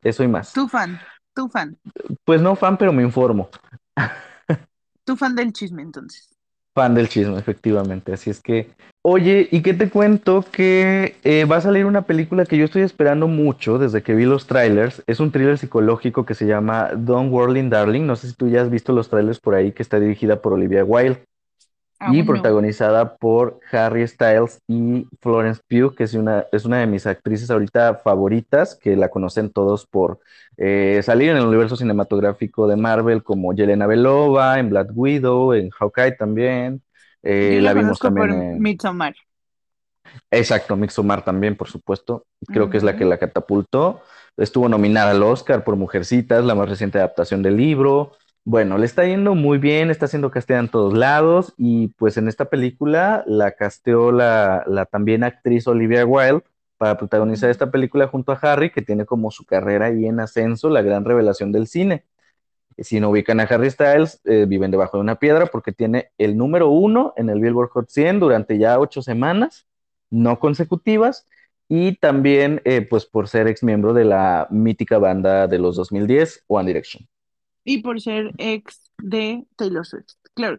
eso 0.03 0.25
y 0.25 0.29
más. 0.29 0.59
Tu 0.59 0.67
fan, 0.69 0.93
tu 1.35 1.49
fan, 1.49 1.77
Pues 2.25 2.41
no 2.41 2.57
fan, 2.57 2.77
pero 2.79 2.93
me 2.93 3.03
informo. 3.03 3.49
tu 5.05 5.15
fan 5.17 5.35
del 5.35 5.53
chisme, 5.53 5.83
entonces. 5.83 6.31
Fan 6.75 6.95
del 6.95 7.09
chisme, 7.09 7.39
efectivamente. 7.39 8.13
Así 8.13 8.31
es 8.31 8.41
que, 8.41 8.71
oye, 9.03 9.49
¿y 9.51 9.63
qué 9.63 9.75
te 9.75 9.91
cuento? 9.91 10.45
Que 10.51 11.17
eh, 11.25 11.45
va 11.45 11.57
a 11.57 11.61
salir 11.61 11.87
una 11.87 12.03
película 12.03 12.45
que 12.47 12.57
yo 12.57 12.65
estoy 12.65 12.83
esperando 12.83 13.29
mucho 13.29 13.79
desde 13.79 14.03
que 14.03 14.15
vi 14.15 14.25
los 14.25 14.47
trailers. 14.47 15.03
Es 15.07 15.21
un 15.21 15.33
thriller 15.33 15.59
psicológico 15.59 16.25
que 16.25 16.35
se 16.35 16.47
llama 16.47 16.91
Don't 16.95 17.33
Worry, 17.33 17.69
Darling. 17.69 18.07
No 18.07 18.17
sé 18.17 18.29
si 18.29 18.35
tú 18.35 18.49
ya 18.49 18.63
has 18.63 18.71
visto 18.71 18.93
los 18.93 19.09
trailers 19.09 19.41
por 19.41 19.55
ahí, 19.55 19.73
que 19.73 19.83
está 19.83 20.01
dirigida 20.01 20.41
por 20.41 20.53
Olivia 20.53 20.85
Wilde 20.85 21.23
y 22.07 22.21
Aún 22.21 22.27
no. 22.27 22.27
protagonizada 22.27 23.17
por 23.17 23.61
Harry 23.71 24.07
Styles 24.09 24.61
y 24.67 25.07
Florence 25.21 25.61
Pugh, 25.69 25.95
que 25.95 26.05
es 26.05 26.15
una, 26.15 26.47
es 26.51 26.65
una 26.65 26.79
de 26.79 26.87
mis 26.87 27.07
actrices 27.07 27.51
ahorita 27.51 27.97
favoritas, 27.97 28.75
que 28.75 28.97
la 28.97 29.11
conocen 29.11 29.51
todos 29.51 29.87
por 29.87 30.21
eh, 30.57 31.01
salir 31.03 31.31
en 31.31 31.37
el 31.37 31.47
universo 31.47 31.77
cinematográfico 31.77 32.67
de 32.67 32.77
Marvel, 32.77 33.23
como 33.23 33.53
Yelena 33.53 33.87
Belova, 33.87 34.59
en 34.59 34.71
Black 34.71 34.91
Widow, 34.95 35.53
en 35.53 35.69
Hawkeye 35.71 36.13
también. 36.13 36.83
Yo 37.23 37.31
Eh, 37.31 37.61
la 37.61 37.75
la 37.75 37.75
vimos 37.75 37.99
también 37.99 38.29
por 38.29 38.31
en... 38.31 38.61
Midsommar. 38.61 39.15
Exacto, 40.31 40.77
Midsommar 40.77 41.25
también, 41.25 41.57
por 41.57 41.69
supuesto. 41.69 42.27
Creo 42.47 42.71
que 42.71 42.77
es 42.77 42.83
la 42.83 42.97
que 42.97 43.05
la 43.05 43.19
catapultó. 43.19 44.03
Estuvo 44.37 44.69
nominada 44.69 45.11
al 45.11 45.23
Oscar 45.23 45.65
por 45.65 45.77
Mujercitas, 45.77 46.45
la 46.45 46.55
más 46.55 46.69
reciente 46.69 46.99
adaptación 46.99 47.43
del 47.43 47.57
libro. 47.57 48.13
Bueno, 48.45 48.79
le 48.79 48.87
está 48.87 49.05
yendo 49.05 49.35
muy 49.35 49.59
bien, 49.59 49.91
está 49.91 50.07
haciendo 50.07 50.31
castea 50.31 50.59
en 50.59 50.69
todos 50.69 50.95
lados 50.97 51.53
y 51.59 51.89
pues 51.89 52.17
en 52.17 52.27
esta 52.27 52.47
película 52.47 53.23
la 53.27 53.53
casteó 53.53 54.13
la, 54.13 54.65
la 54.67 54.87
también 54.87 55.25
actriz 55.25 55.67
Olivia 55.67 56.07
Wilde 56.07 56.43
para 56.79 56.97
protagonizar 56.97 57.51
esta 57.51 57.71
película 57.71 58.09
junto 58.09 58.33
a 58.33 58.37
Harry, 58.37 58.71
que 58.73 58.81
tiene 58.81 59.05
como 59.05 59.31
su 59.31 59.45
carrera 59.45 59.87
ahí 59.87 60.07
en 60.07 60.21
ascenso, 60.21 60.71
la 60.71 60.81
gran 60.81 61.05
revelación 61.05 61.53
del 61.53 61.67
cine. 61.67 62.05
Si 62.81 62.99
no 63.01 63.11
ubican 63.11 63.41
a 63.41 63.45
Harry 63.45 63.71
Styles, 63.71 64.21
eh, 64.25 64.47
viven 64.49 64.71
debajo 64.71 64.97
de 64.97 65.03
una 65.03 65.17
piedra 65.17 65.47
porque 65.47 65.73
tiene 65.73 66.11
el 66.19 66.37
número 66.37 66.71
uno 66.71 67.13
en 67.17 67.29
el 67.29 67.41
Billboard 67.41 67.71
Hot 67.71 67.91
100 67.91 68.21
durante 68.21 68.59
ya 68.59 68.79
ocho 68.79 69.03
semanas, 69.03 69.67
no 70.11 70.39
consecutivas, 70.39 71.27
y 71.69 71.97
también 71.97 72.63
eh, 72.65 72.83
pues 72.83 73.07
por 73.07 73.29
ser 73.29 73.47
ex 73.49 73.63
miembro 73.63 73.93
de 73.93 74.05
la 74.05 74.49
mítica 74.51 74.99
banda 74.99 75.47
de 75.47 75.59
los 75.59 75.77
2010, 75.77 76.43
One 76.49 76.67
Direction. 76.67 77.07
Y 77.65 77.83
por 77.83 78.01
ser 78.01 78.33
ex 78.39 78.91
de 78.99 79.45
Taylor 79.57 79.87
Swift. 79.87 80.15
Claro. 80.35 80.59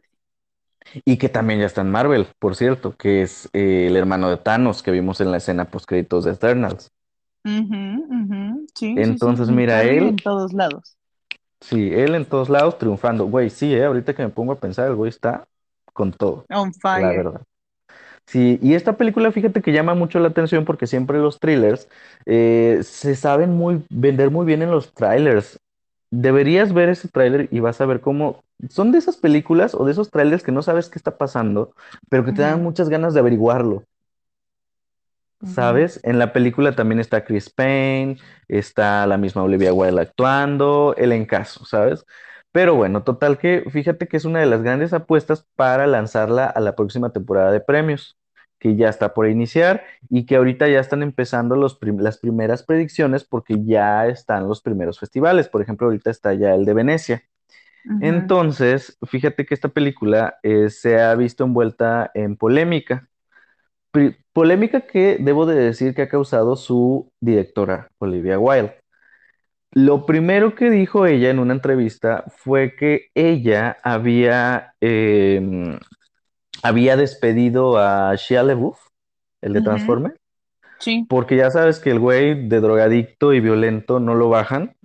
Y 1.06 1.18
que 1.18 1.30
también 1.30 1.60
ya 1.60 1.66
está 1.66 1.82
en 1.82 1.92
Marvel, 1.92 2.28
por 2.40 2.56
cierto, 2.56 2.96
que 2.96 3.22
es 3.22 3.50
eh, 3.54 3.88
el 3.88 3.96
hermano 3.96 4.30
de 4.30 4.38
Thanos 4.38 4.84
que 4.84 4.92
vimos 4.92 5.22
en 5.22 5.32
la 5.32 5.38
escena 5.38 5.66
post 5.66 5.86
créditos 5.86 6.26
de 6.26 6.32
Eternals. 6.32 6.92
sí. 7.44 7.50
Ujú. 7.50 8.68
Sí, 8.76 8.96
sí, 8.96 9.04
sí. 9.04 9.04
Entonces, 9.04 9.50
Mi 9.50 9.56
mira, 9.58 9.84
él, 9.84 10.04
en 10.04 10.16
todos 10.18 10.54
lados. 10.54 10.98
Sí, 11.62 11.92
él 11.94 12.16
en 12.16 12.26
todos 12.26 12.50
lados 12.50 12.78
triunfando. 12.78 13.26
Güey, 13.26 13.50
sí, 13.50 13.74
eh, 13.74 13.86
ahorita 13.86 14.14
que 14.16 14.24
me 14.24 14.30
pongo 14.30 14.54
a 14.54 14.60
pensar, 14.60 14.88
el 14.90 14.96
güey 14.96 15.10
está 15.10 15.48
con 15.94 16.12
todo, 16.14 16.48
On 16.52 16.72
la 16.94 17.12
fire. 17.12 17.14
verdad. 17.14 17.42
Sí, 18.28 18.60
y 18.62 18.76
esta 18.76 18.98
película, 18.98 19.32
fíjate 19.32 19.62
que 19.62 19.74
llama 19.74 19.96
mucho 19.96 20.20
la 20.20 20.30
atención 20.30 20.66
porque 20.66 20.88
siempre 20.88 21.20
los 21.20 21.40
thrillers 21.40 21.90
eh, 22.26 22.80
se 22.84 23.16
saben 23.16 23.52
muy 23.52 23.86
vender 23.90 24.32
muy 24.32 24.46
bien 24.46 24.62
en 24.64 24.72
los 24.72 24.94
trailers. 24.94 25.60
Deberías 26.12 26.74
ver 26.74 26.90
ese 26.90 27.10
tráiler 27.10 27.50
y 27.52 27.60
vas 27.62 27.82
a 27.82 27.86
ver 27.88 28.02
cómo 28.02 28.44
son 28.70 28.92
de 28.94 29.00
esas 29.00 29.18
películas 29.18 29.76
o 29.76 29.86
de 29.86 29.94
esos 29.94 30.12
trailers 30.12 30.44
que 30.44 30.52
no 30.54 30.62
sabes 30.64 30.90
qué 30.90 30.98
está 31.00 31.18
pasando, 31.18 31.74
pero 32.10 32.26
que 32.26 32.34
te 32.34 32.44
dan 32.44 32.64
muchas 32.64 32.90
ganas 32.90 33.14
de 33.14 33.22
averiguarlo. 33.22 33.84
¿Sabes? 35.44 36.00
En 36.04 36.20
la 36.20 36.34
película 36.34 36.76
también 36.76 37.00
está 37.00 37.24
Chris 37.26 37.50
Pine, 37.50 38.18
está 38.48 39.06
la 39.08 39.18
misma 39.18 39.44
Olivia 39.44 39.74
Wilde 39.74 40.02
actuando, 40.02 40.96
el 40.98 41.12
encaso, 41.12 41.66
¿sabes? 41.66 42.06
Pero 42.52 42.76
bueno, 42.76 43.04
total 43.04 43.38
que 43.38 43.64
fíjate 43.72 44.08
que 44.08 44.18
es 44.18 44.26
una 44.26 44.40
de 44.40 44.46
las 44.46 44.62
grandes 44.62 44.94
apuestas 44.94 45.48
para 45.56 45.88
lanzarla 45.88 46.46
a 46.48 46.60
la 46.60 46.76
próxima 46.76 47.12
temporada 47.12 47.52
de 47.52 47.62
premios, 47.62 48.18
que 48.60 48.76
ya 48.76 48.90
está 48.90 49.14
por 49.14 49.28
iniciar 49.28 49.84
y 50.10 50.26
que 50.26 50.36
ahorita 50.36 50.68
ya 50.70 50.80
están 50.80 51.02
empezando 51.04 51.56
los 51.56 51.76
prim- 51.78 52.00
las 52.00 52.18
primeras 52.20 52.64
predicciones 52.64 53.24
porque 53.24 53.56
ya 53.66 54.08
están 54.08 54.48
los 54.48 54.62
primeros 54.62 55.00
festivales. 55.00 55.50
Por 55.50 55.62
ejemplo, 55.62 55.88
ahorita 55.88 56.12
está 56.12 56.34
ya 56.34 56.54
el 56.56 56.66
de 56.66 56.74
Venecia. 56.74 57.24
Entonces, 58.00 58.98
fíjate 59.08 59.46
que 59.46 59.54
esta 59.54 59.70
película 59.70 60.38
eh, 60.44 60.70
se 60.72 61.02
ha 61.02 61.16
visto 61.16 61.44
envuelta 61.46 62.12
en 62.16 62.38
polémica 62.38 63.10
polémica 64.34 64.82
que 64.82 65.18
debo 65.20 65.46
de 65.46 65.56
decir 65.56 65.94
que 65.94 66.04
ha 66.04 66.10
causado 66.10 66.56
su 66.56 67.12
directora, 67.20 67.88
Olivia 68.00 68.40
Wilde. 68.40 68.76
Lo 69.74 70.06
primero 70.06 70.54
que 70.56 70.70
dijo 70.70 71.06
ella 71.06 71.30
en 71.30 71.40
una 71.40 71.54
entrevista 71.54 72.26
fue 72.38 72.76
que 72.76 73.08
ella 73.16 73.78
había, 73.84 74.74
eh, 74.82 75.78
había 76.62 76.98
despedido 76.98 77.78
a 77.78 78.14
Shia 78.16 78.44
LaBeouf, 78.44 78.80
el 79.42 79.54
de 79.54 79.62
Transformers, 79.62 80.16
Sí. 80.80 81.06
porque 81.08 81.38
ya 81.38 81.52
sabes 81.52 81.80
que 81.80 81.92
el 81.92 82.00
güey 82.00 82.48
de 82.50 82.60
drogadicto 82.60 83.34
y 83.34 83.40
violento 83.40 84.00
no 84.00 84.16
lo 84.16 84.30
bajan, 84.30 84.76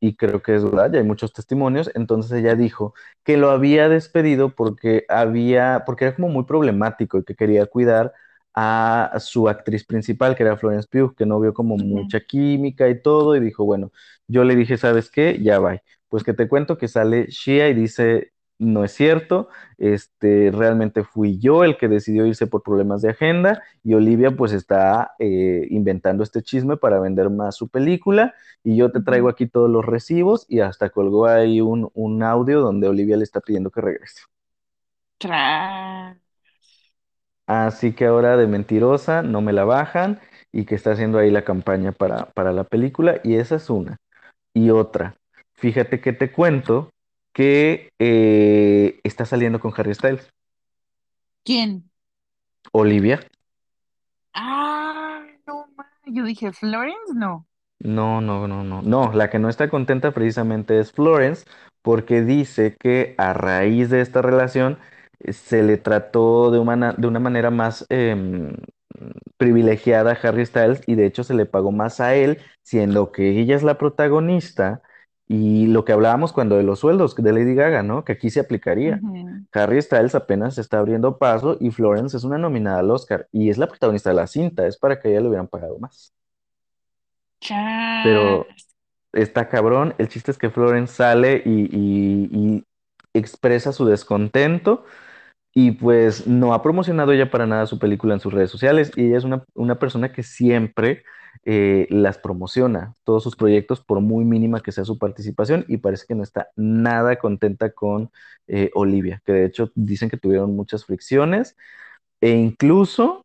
y 0.00 0.16
creo 0.16 0.42
que 0.42 0.54
es 0.56 0.64
verdad, 0.64 0.90
ya 0.92 0.98
hay 1.00 1.04
muchos 1.06 1.32
testimonios, 1.32 1.90
entonces 1.94 2.32
ella 2.32 2.54
dijo 2.56 2.94
que 3.24 3.36
lo 3.36 3.50
había 3.50 3.88
despedido 3.88 4.54
porque 4.54 5.04
había, 5.08 5.82
porque 5.86 6.06
era 6.06 6.16
como 6.16 6.28
muy 6.28 6.44
problemático 6.44 7.18
y 7.18 7.24
que 7.24 7.34
quería 7.36 7.66
cuidar 7.66 8.12
a 8.54 9.12
su 9.20 9.48
actriz 9.48 9.84
principal, 9.84 10.34
que 10.36 10.42
era 10.42 10.56
Florence 10.56 10.88
Pugh, 10.90 11.14
que 11.14 11.26
no 11.26 11.38
vio 11.40 11.54
como 11.54 11.76
mucha 11.76 12.20
química 12.20 12.88
y 12.88 13.00
todo, 13.00 13.36
y 13.36 13.40
dijo, 13.40 13.64
bueno, 13.64 13.92
yo 14.26 14.44
le 14.44 14.56
dije, 14.56 14.76
¿sabes 14.76 15.10
qué? 15.10 15.38
Ya 15.42 15.58
va. 15.60 15.80
Pues 16.08 16.24
que 16.24 16.34
te 16.34 16.48
cuento 16.48 16.76
que 16.78 16.88
sale 16.88 17.26
Shia 17.28 17.68
y 17.68 17.74
dice, 17.74 18.32
no 18.60 18.84
es 18.84 18.92
cierto, 18.92 19.48
este, 19.78 20.50
realmente 20.52 21.04
fui 21.04 21.38
yo 21.38 21.64
el 21.64 21.76
que 21.78 21.88
decidió 21.88 22.26
irse 22.26 22.46
por 22.46 22.62
problemas 22.62 23.02
de 23.02 23.10
agenda, 23.10 23.62
y 23.84 23.94
Olivia 23.94 24.30
pues 24.36 24.52
está 24.52 25.12
eh, 25.18 25.66
inventando 25.70 26.22
este 26.22 26.42
chisme 26.42 26.76
para 26.76 27.00
vender 27.00 27.30
más 27.30 27.56
su 27.56 27.68
película 27.68 28.34
y 28.64 28.76
yo 28.76 28.92
te 28.92 29.00
traigo 29.02 29.28
aquí 29.28 29.46
todos 29.48 29.70
los 29.70 29.84
recibos 29.86 30.46
y 30.48 30.60
hasta 30.60 30.90
colgó 30.90 31.26
ahí 31.26 31.60
un, 31.60 31.90
un 31.94 32.22
audio 32.22 32.60
donde 32.60 32.88
Olivia 32.88 33.16
le 33.16 33.24
está 33.24 33.40
pidiendo 33.40 33.70
que 33.70 33.80
regrese. 33.80 34.22
Tra- 35.18 36.16
Así 37.46 37.92
que 37.94 38.06
ahora 38.06 38.36
de 38.36 38.46
mentirosa 38.46 39.22
no 39.22 39.40
me 39.40 39.52
la 39.52 39.64
bajan 39.64 40.20
y 40.52 40.64
que 40.66 40.74
está 40.74 40.92
haciendo 40.92 41.18
ahí 41.18 41.30
la 41.30 41.44
campaña 41.44 41.92
para, 41.92 42.26
para 42.32 42.52
la 42.52 42.64
película 42.64 43.20
y 43.24 43.36
esa 43.36 43.56
es 43.56 43.70
una. 43.70 43.98
Y 44.54 44.70
otra, 44.70 45.16
fíjate 45.54 46.00
que 46.00 46.12
te 46.12 46.32
cuento 46.32 46.90
que 47.32 47.92
eh, 47.98 49.00
está 49.04 49.24
saliendo 49.26 49.60
con 49.60 49.72
Harry 49.76 49.94
Styles. 49.94 50.32
¿Quién? 51.44 51.90
Olivia, 52.72 53.20
Ah, 54.34 55.24
no, 55.46 55.66
ma. 55.76 55.86
Yo 56.06 56.24
dije, 56.24 56.52
Florence, 56.52 57.12
no. 57.14 57.46
no, 57.78 58.20
no, 58.20 58.46
no, 58.48 58.62
no, 58.64 58.82
no, 58.82 59.12
la 59.12 59.30
que 59.30 59.38
no 59.38 59.48
está 59.48 59.68
contenta 59.70 60.12
precisamente 60.12 60.78
es 60.78 60.92
Florence 60.92 61.46
porque 61.82 62.22
dice 62.22 62.76
que 62.78 63.14
a 63.18 63.32
raíz 63.32 63.88
de 63.90 64.00
esta 64.02 64.20
relación 64.22 64.78
eh, 65.20 65.32
se 65.32 65.62
le 65.62 65.78
trató 65.78 66.50
de 66.50 66.58
una, 66.58 66.92
de 66.92 67.06
una 67.06 67.20
manera 67.20 67.50
más 67.50 67.86
em, 67.88 68.54
privilegiada 69.38 70.12
a 70.12 70.28
Harry 70.28 70.46
Styles 70.46 70.82
y 70.86 70.94
de 70.96 71.06
hecho 71.06 71.24
se 71.24 71.34
le 71.34 71.46
pagó 71.46 71.72
más 71.72 72.00
a 72.00 72.14
él, 72.16 72.38
siendo 72.62 73.12
que 73.12 73.40
ella 73.40 73.56
es 73.56 73.62
la 73.62 73.78
protagonista 73.78 74.82
Y 75.30 75.68
lo 75.68 75.84
que 75.86 75.92
hablábamos 75.92 76.32
cuando 76.34 76.56
de 76.58 76.64
los 76.64 76.80
sueldos 76.80 77.14
de 77.16 77.32
Lady 77.32 77.54
Gaga, 77.54 77.82
¿no? 77.84 78.04
Que 78.04 78.12
aquí 78.12 78.30
se 78.30 78.40
aplicaría. 78.40 79.04
Harry 79.52 79.80
Styles 79.82 80.14
apenas 80.16 80.58
está 80.58 80.80
abriendo 80.80 81.18
paso 81.18 81.56
y 81.60 81.70
Florence 81.70 82.16
es 82.16 82.24
una 82.24 82.38
nominada 82.38 82.80
al 82.80 82.90
Oscar 82.90 83.28
y 83.32 83.50
es 83.50 83.58
la 83.58 83.68
protagonista 83.68 84.10
de 84.10 84.16
la 84.16 84.26
cinta, 84.26 84.66
es 84.66 84.78
para 84.78 85.00
que 85.00 85.10
ella 85.10 85.20
le 85.22 85.28
hubieran 85.28 85.48
pagado 85.48 85.78
más. 85.78 86.12
Pero 88.02 88.46
está 89.12 89.48
cabrón, 89.48 89.94
el 89.98 90.08
chiste 90.08 90.30
es 90.30 90.38
que 90.38 90.50
Florence 90.50 90.94
sale 90.94 91.42
y, 91.44 91.64
y- 91.72 92.30
y 92.32 92.64
expresa 93.14 93.72
su 93.72 93.86
descontento 93.86 94.84
y 95.54 95.72
pues 95.72 96.26
no 96.28 96.54
ha 96.54 96.62
promocionado 96.62 97.12
ella 97.12 97.30
para 97.30 97.46
nada 97.46 97.66
su 97.66 97.78
película 97.78 98.14
en 98.14 98.20
sus 98.20 98.32
redes 98.34 98.50
sociales 98.50 98.92
y 98.96 99.06
ella 99.08 99.18
es 99.18 99.24
una, 99.24 99.44
una 99.54 99.78
persona 99.78 100.12
que 100.12 100.22
siempre 100.24 101.04
eh, 101.44 101.86
las 101.90 102.18
promociona, 102.18 102.94
todos 103.04 103.22
sus 103.22 103.36
proyectos, 103.36 103.80
por 103.80 104.00
muy 104.00 104.24
mínima 104.24 104.60
que 104.60 104.72
sea 104.72 104.84
su 104.84 104.98
participación 104.98 105.64
y 105.68 105.78
parece 105.78 106.06
que 106.06 106.14
no 106.14 106.22
está 106.22 106.48
nada 106.56 107.16
contenta 107.16 107.70
con 107.72 108.10
eh, 108.46 108.70
Olivia, 108.74 109.22
que 109.24 109.32
de 109.32 109.46
hecho 109.46 109.70
dicen 109.74 110.10
que 110.10 110.18
tuvieron 110.18 110.54
muchas 110.54 110.84
fricciones 110.84 111.56
e 112.20 112.30
incluso 112.30 113.24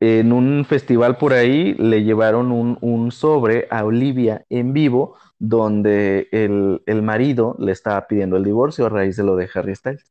en 0.00 0.32
un 0.32 0.64
festival 0.64 1.18
por 1.18 1.32
ahí 1.32 1.74
le 1.74 2.02
llevaron 2.02 2.52
un, 2.52 2.78
un 2.80 3.12
sobre 3.12 3.66
a 3.70 3.84
Olivia 3.84 4.44
en 4.50 4.72
vivo 4.72 5.16
donde 5.38 6.28
el, 6.32 6.82
el 6.86 7.02
marido 7.02 7.56
le 7.58 7.72
estaba 7.72 8.06
pidiendo 8.06 8.36
el 8.36 8.44
divorcio 8.44 8.86
a 8.86 8.88
raíz 8.88 9.16
de 9.16 9.24
lo 9.24 9.36
de 9.36 9.48
Harry 9.54 9.74
Styles. 9.74 10.10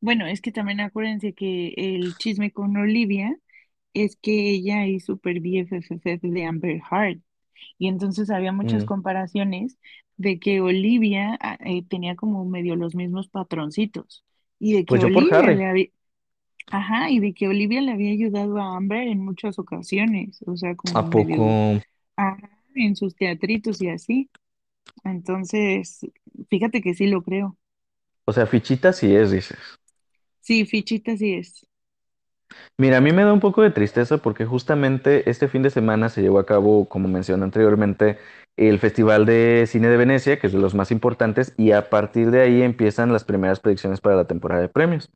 Bueno, 0.00 0.26
es 0.26 0.40
que 0.40 0.52
también 0.52 0.80
acuérdense 0.80 1.32
que 1.32 1.74
el 1.76 2.16
chisme 2.16 2.52
con 2.52 2.76
Olivia 2.76 3.36
es 4.04 4.16
que 4.16 4.50
ella 4.52 4.86
es 4.86 5.04
super 5.06 5.40
BFFF 5.40 6.28
de 6.28 6.44
Amber 6.44 6.80
Heard. 6.90 7.20
Y 7.78 7.88
entonces 7.88 8.30
había 8.30 8.52
muchas 8.52 8.84
Mm. 8.84 8.86
comparaciones 8.86 9.78
de 10.16 10.38
que 10.40 10.60
Olivia 10.60 11.38
ah, 11.42 11.58
eh, 11.64 11.84
tenía 11.88 12.16
como 12.16 12.44
medio 12.46 12.76
los 12.76 12.94
mismos 12.96 13.28
patroncitos. 13.28 14.24
Y 14.60 14.74
de 14.74 14.86
que 14.86 14.98
Pues 14.98 15.04
Olivia 15.04 15.50
le 15.50 15.66
había, 15.66 15.86
ajá, 16.70 17.10
y 17.10 17.20
de 17.20 17.34
que 17.34 17.48
Olivia 17.48 17.80
le 17.82 17.92
había 17.92 18.12
ayudado 18.12 18.58
a 18.60 18.76
Amber 18.76 19.08
en 19.08 19.24
muchas 19.24 19.58
ocasiones. 19.58 20.42
O 20.46 20.56
sea, 20.56 20.76
¿A 20.92 21.02
como 21.02 21.08
poco? 21.12 21.44
medio, 21.46 21.58
ajá, 22.16 22.50
en 22.74 22.96
sus 22.96 23.16
teatritos 23.16 23.80
y 23.82 23.88
así. 23.90 24.30
Entonces, 25.04 26.00
fíjate 26.50 26.82
que 26.82 26.94
sí 26.94 27.08
lo 27.08 27.22
creo. 27.24 27.58
O 28.26 28.32
sea, 28.32 28.46
fichita 28.46 28.92
sí 28.92 29.12
es, 29.16 29.32
dices. 29.32 29.58
Sí, 30.40 30.64
fichita 30.66 31.16
sí 31.16 31.34
es. 31.34 31.66
Mira, 32.78 32.98
a 32.98 33.00
mí 33.00 33.12
me 33.12 33.24
da 33.24 33.32
un 33.32 33.40
poco 33.40 33.62
de 33.62 33.70
tristeza 33.70 34.18
porque 34.18 34.46
justamente 34.46 35.28
este 35.30 35.48
fin 35.48 35.62
de 35.62 35.70
semana 35.70 36.08
se 36.08 36.22
llevó 36.22 36.38
a 36.38 36.46
cabo, 36.46 36.88
como 36.88 37.08
mencioné 37.08 37.44
anteriormente, 37.44 38.18
el 38.56 38.78
Festival 38.78 39.26
de 39.26 39.64
Cine 39.66 39.88
de 39.88 39.96
Venecia, 39.96 40.38
que 40.38 40.46
es 40.46 40.52
de 40.52 40.58
los 40.58 40.74
más 40.74 40.90
importantes, 40.90 41.54
y 41.56 41.72
a 41.72 41.90
partir 41.90 42.30
de 42.30 42.40
ahí 42.40 42.62
empiezan 42.62 43.12
las 43.12 43.24
primeras 43.24 43.60
predicciones 43.60 44.00
para 44.00 44.16
la 44.16 44.26
temporada 44.26 44.62
de 44.62 44.68
premios. 44.68 45.10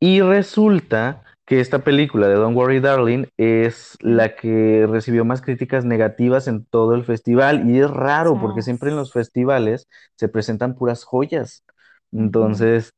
Y 0.00 0.20
resulta 0.20 1.22
que 1.46 1.60
esta 1.60 1.80
película 1.80 2.28
de 2.28 2.34
Don't 2.34 2.56
Worry 2.56 2.80
Darling 2.80 3.26
es 3.36 3.96
la 4.00 4.34
que 4.36 4.86
recibió 4.88 5.24
más 5.24 5.42
críticas 5.42 5.84
negativas 5.84 6.48
en 6.48 6.64
todo 6.66 6.94
el 6.94 7.04
festival 7.04 7.70
y 7.70 7.80
es 7.80 7.90
raro 7.90 8.40
porque 8.40 8.62
siempre 8.62 8.90
en 8.90 8.96
los 8.96 9.12
festivales 9.12 9.88
se 10.16 10.28
presentan 10.28 10.74
puras 10.74 11.04
joyas. 11.04 11.64
Entonces, 12.12 12.92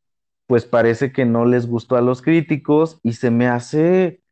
pues 0.48 0.66
parece 0.66 1.12
que 1.12 1.26
no 1.26 1.46
les 1.46 1.68
gustó 1.68 1.96
a 1.96 2.02
los 2.02 2.22
críticos 2.22 3.00
y 3.04 3.14
se 3.14 3.30
me 3.32 3.48
hace, 3.48 4.22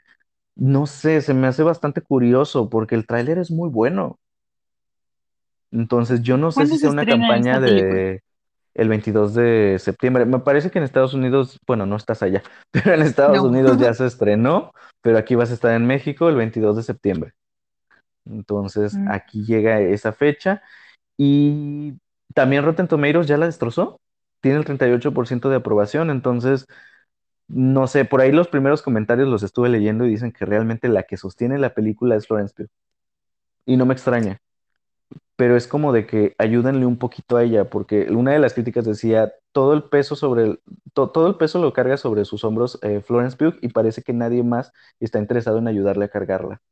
no 0.57 0.87
sé, 0.87 1.23
se 1.23 1.35
me 1.35 1.49
hace 1.49 1.63
bastante 1.65 2.03
curioso 2.03 2.71
porque 2.71 2.95
el 2.97 3.07
tráiler 3.07 3.39
es 3.39 3.51
muy 3.51 3.71
bueno. 3.71 4.19
Entonces, 5.73 6.23
yo 6.23 6.37
no 6.37 6.53
sé 6.53 6.67
si 6.67 6.73
¿Cuándo 6.73 6.79
se 6.79 6.87
sea 6.87 6.91
una 6.91 7.07
campaña 7.07 7.61
película? 7.65 8.01
de 8.01 8.23
el 8.75 8.89
22 8.91 9.35
de 9.35 9.79
septiembre. 9.81 10.27
Me 10.27 10.41
parece 10.41 10.71
que 10.71 10.79
en 10.79 10.85
Estados 10.85 11.15
Unidos, 11.15 11.59
bueno, 11.67 11.87
no 11.87 11.97
estás 11.97 12.23
allá, 12.23 12.43
pero 12.73 12.95
en 12.95 13.03
Estados 13.03 13.43
No. 13.43 13.51
Unidos 13.51 13.79
ya 13.79 13.93
se 13.95 14.07
estrenó, 14.07 14.73
pero 15.03 15.19
aquí 15.19 15.35
vas 15.35 15.51
a 15.51 15.55
estar 15.55 15.75
en 15.75 15.87
México 15.87 16.29
el 16.31 16.37
22 16.37 16.77
de 16.77 16.83
septiembre. 16.85 17.33
Entonces, 18.27 18.95
Mm. 18.95 19.07
aquí 19.07 19.45
llega 19.45 19.81
esa 19.81 20.13
fecha 20.13 20.63
y 21.19 21.95
también 22.35 22.65
Rotten 22.65 22.89
Tomatoes 22.89 23.27
ya 23.29 23.39
la 23.39 23.47
destrozó. 23.47 24.01
Tiene 24.41 24.59
el 24.59 24.65
38% 24.65 25.51
de 25.51 25.57
aprobación, 25.57 26.11
entonces, 26.11 26.67
no 27.49 27.87
sé, 27.89 28.05
por 28.07 28.21
ahí 28.23 28.33
los 28.33 28.49
primeros 28.49 28.83
comentarios 28.83 29.29
los 29.29 29.43
estuve 29.45 29.69
leyendo 29.71 30.07
y 30.07 30.11
dicen 30.11 30.33
que 30.33 30.47
realmente 30.47 30.89
la 30.89 31.05
que 31.05 31.17
sostiene 31.19 31.59
la 31.59 31.75
película 31.75 32.17
es 32.17 32.27
Florence 32.29 32.55
Pugh. 32.57 32.69
Y 33.67 33.77
no 33.77 33.87
me 33.87 33.95
extraña. 33.95 34.41
pero 35.37 35.57
es 35.57 35.67
como 35.69 35.93
de 35.93 36.07
que 36.07 36.35
ayúdenle 36.39 36.87
un 36.87 36.99
poquito 36.99 37.37
a 37.37 37.45
ella, 37.45 37.69
porque 37.71 38.09
una 38.11 38.33
de 38.33 38.39
las 38.39 38.55
críticas 38.55 38.85
decía, 38.85 39.33
todo 39.53 39.75
el 39.75 39.85
peso 39.85 40.17
sobre 40.17 40.45
el, 40.45 40.61
to- 40.95 41.11
todo 41.11 41.27
el 41.29 41.37
peso 41.37 41.61
lo 41.61 41.73
carga 41.73 41.97
sobre 41.97 42.25
sus 42.25 42.45
hombros 42.45 42.79
eh, 42.83 43.01
Florence 43.03 43.37
Pugh 43.37 43.57
y 43.63 43.69
parece 43.69 44.03
que 44.03 44.13
nadie 44.15 44.43
más 44.43 44.73
está 45.01 45.19
interesado 45.19 45.59
en 45.59 45.69
ayudarle 45.69 46.07
a 46.07 46.09
cargarla. 46.09 46.63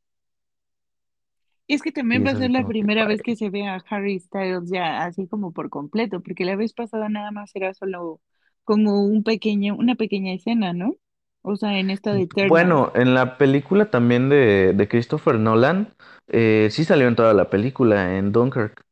Es 1.67 1.81
que 1.81 1.91
también 1.91 2.25
va 2.25 2.31
a 2.31 2.35
ser 2.35 2.51
la 2.51 2.61
que, 2.61 2.67
primera 2.67 3.05
vez 3.05 3.21
que 3.21 3.35
se 3.35 3.49
ve 3.49 3.67
a 3.67 3.83
Harry 3.89 4.19
Styles 4.19 4.69
ya 4.69 5.05
así 5.05 5.27
como 5.27 5.51
por 5.51 5.69
completo, 5.69 6.21
porque 6.21 6.45
la 6.45 6.55
vez 6.55 6.73
pasada 6.73 7.09
nada 7.09 7.31
más 7.31 7.55
era 7.55 7.73
solo 7.73 8.21
como 8.63 9.03
un 9.05 9.23
pequeño, 9.23 9.75
una 9.75 9.95
pequeña 9.95 10.33
escena, 10.33 10.73
¿no? 10.73 10.95
O 11.41 11.55
sea, 11.55 11.79
en 11.79 11.89
esta 11.89 12.13
de 12.13 12.23
Eternals. 12.23 12.49
Bueno, 12.49 12.91
en 12.95 13.13
la 13.13 13.37
película 13.37 13.89
también 13.89 14.29
de, 14.29 14.73
de 14.73 14.87
Christopher 14.87 15.39
Nolan, 15.39 15.95
eh, 16.27 16.69
sí 16.71 16.83
salió 16.85 17.07
en 17.07 17.15
toda 17.15 17.33
la 17.33 17.49
película, 17.49 18.17
en 18.17 18.31
Dunkirk, 18.31 18.85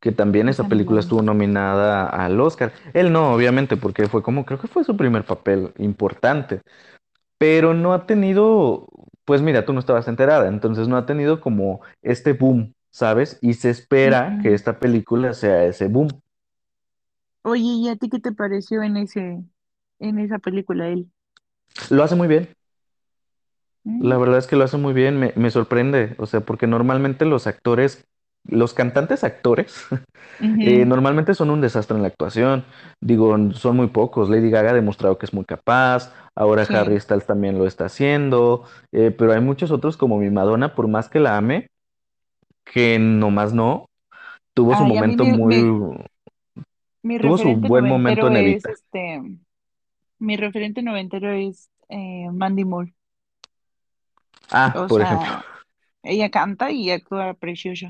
que 0.00 0.12
también 0.12 0.48
esa 0.48 0.62
Esa 0.62 0.68
película 0.68 1.00
estuvo 1.00 1.22
nominada 1.22 2.08
al 2.08 2.40
Oscar. 2.40 2.72
Él 2.94 3.12
no, 3.12 3.32
obviamente, 3.34 3.76
porque 3.76 4.08
fue 4.08 4.22
como, 4.22 4.44
creo 4.46 4.58
que 4.58 4.68
fue 4.68 4.84
su 4.84 4.96
primer 4.96 5.24
papel 5.24 5.72
importante. 5.78 6.62
pero 7.38 7.74
no 7.74 7.94
ha 7.94 8.06
tenido, 8.06 8.86
pues 9.30 9.42
mira, 9.42 9.64
tú 9.64 9.72
no 9.72 9.78
estabas 9.78 10.08
enterada, 10.08 10.48
entonces 10.48 10.88
no 10.88 10.96
ha 10.96 11.06
tenido 11.06 11.40
como 11.40 11.82
este 12.02 12.32
boom, 12.32 12.74
¿sabes? 12.90 13.38
Y 13.40 13.54
se 13.54 13.70
espera 13.70 14.36
que 14.40 14.54
esta 14.54 14.80
película 14.80 15.34
sea 15.34 15.64
ese 15.66 15.86
boom. 15.86 16.08
Oye, 17.42 17.62
¿y 17.64 17.88
a 17.88 17.96
ti 17.96 18.08
qué 18.08 18.18
te 18.18 18.32
pareció 18.32 18.82
en 18.82 18.96
ese, 18.96 19.44
en 19.98 20.18
esa 20.18 20.38
película 20.38 20.88
él? 20.88 21.10
Lo 21.90 22.02
hace 22.04 22.14
muy 22.16 22.28
bien, 22.28 22.54
la 23.98 24.16
Mm, 24.16 24.18
verdad 24.18 24.38
es 24.38 24.46
que 24.46 24.56
lo 24.56 24.64
hace 24.64 24.76
muy 24.78 24.92
bien, 24.92 25.18
me, 25.18 25.32
me 25.36 25.50
sorprende, 25.50 26.14
o 26.18 26.26
sea, 26.26 26.40
porque 26.40 26.66
normalmente 26.66 27.24
los 27.24 27.46
actores, 27.46 28.06
los 28.44 28.74
cantantes 28.74 29.24
actores, 29.24 29.86
eh, 30.60 30.84
normalmente 30.86 31.34
son 31.34 31.50
un 31.50 31.60
desastre 31.60 31.96
en 31.96 32.02
la 32.02 32.08
actuación, 32.08 32.64
digo, 33.00 33.36
son 33.54 33.76
muy 33.76 33.88
pocos, 33.88 34.30
Lady 34.30 34.50
Gaga 34.50 34.70
ha 34.70 34.74
demostrado 34.74 35.18
que 35.18 35.26
es 35.26 35.34
muy 35.34 35.44
capaz, 35.44 36.12
ahora 36.34 36.62
Harry. 36.72 36.98
Styles 37.00 37.26
también 37.26 37.58
lo 37.58 37.66
está 37.66 37.86
haciendo, 37.86 38.64
eh, 38.92 39.10
pero 39.16 39.32
hay 39.32 39.40
muchos 39.40 39.70
otros 39.70 39.96
como 39.96 40.18
mi 40.18 40.30
Madonna, 40.30 40.74
por 40.74 40.88
más 40.88 41.08
que 41.08 41.20
la 41.20 41.36
ame, 41.36 41.68
que 42.64 42.98
nomás 42.98 43.52
no. 43.52 43.86
tuvo 44.54 44.74
su 44.76 44.84
Ay, 44.84 44.86
momento 44.86 45.26
mi, 45.26 45.26
muy, 45.26 45.78
mi 47.02 47.18
tuvo 47.18 47.38
su 47.38 47.54
buen 47.54 47.86
momento 47.86 48.26
en 48.28 48.36
es 48.36 48.64
Evita. 48.64 48.70
este, 48.70 49.20
mi 50.18 50.36
referente 50.36 50.82
noventero 50.82 51.32
es 51.32 51.70
eh, 51.88 52.28
Mandy 52.32 52.64
Moore. 52.64 52.94
Ah, 54.52 54.82
O 54.82 54.86
por 54.86 55.00
ejemplo. 55.02 55.28
ella 56.02 56.30
canta 56.30 56.70
y 56.72 56.90
actúa 56.90 57.34
precioso. 57.34 57.86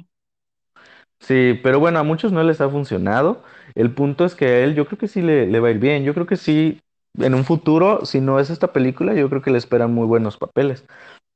Sí, 1.20 1.59
pero 1.62 1.80
bueno, 1.80 1.98
a 1.98 2.02
muchos 2.02 2.33
no 2.33 2.42
les 2.42 2.61
ha 2.61 2.68
funcionado. 2.70 3.42
El 3.74 3.92
punto 3.94 4.24
es 4.24 4.35
que 4.35 4.46
a 4.46 4.59
él 4.64 4.74
yo 4.74 4.87
creo 4.87 4.98
que 4.98 5.09
sí 5.09 5.20
le, 5.22 5.46
le 5.46 5.61
va 5.61 5.68
a 5.68 5.70
ir 5.70 5.78
bien. 5.78 6.04
Yo 6.04 6.14
creo 6.14 6.26
que 6.26 6.37
sí, 6.37 6.80
en 7.18 7.35
un 7.35 7.44
futuro, 7.44 8.04
si 8.06 8.20
no 8.20 8.40
es 8.40 8.50
esta 8.50 8.72
película, 8.72 9.14
yo 9.14 9.28
creo 9.28 9.42
que 9.42 9.50
le 9.50 9.59
esperan 9.59 9.92
muy 9.94 10.06
buenos 10.06 10.37
papeles. 10.38 10.85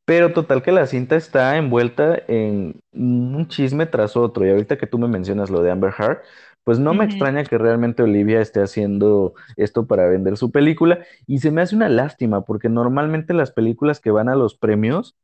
Pero 0.06 0.32
total 0.32 0.62
que 0.62 0.72
la 0.72 0.86
cinta 0.86 1.16
está 1.16 1.56
envuelta 1.58 2.18
en 2.28 2.80
un 2.92 3.48
chisme 3.48 3.86
tras 3.86 4.16
otro. 4.16 4.46
Y 4.46 4.50
ahorita 4.50 4.78
que 4.78 4.86
tú 4.88 4.98
me 4.98 5.08
mencionas 5.08 5.50
lo 5.50 5.62
de 5.62 5.70
Amber 5.70 5.94
Heard, 5.98 6.18
pues 6.64 6.78
no 6.78 6.94
me 6.94 7.04
extraña 7.04 7.44
que 7.44 7.58
realmente 7.58 8.02
Olivia 8.02 8.40
esté 8.40 8.62
haciendo 8.62 9.34
esto 9.56 9.86
para 9.86 10.06
vender 10.08 10.36
su 10.36 10.50
película. 10.52 11.00
Y 11.26 11.38
se 11.40 11.50
me 11.50 11.62
hace 11.62 11.76
una 11.76 11.88
lástima, 11.88 12.44
porque 12.44 12.68
normalmente 12.68 13.34
las 13.34 13.52
películas 13.52 14.00
que 14.00 14.10
van 14.10 14.28
a 14.28 14.36
los 14.36 14.56
premios, 14.56 15.14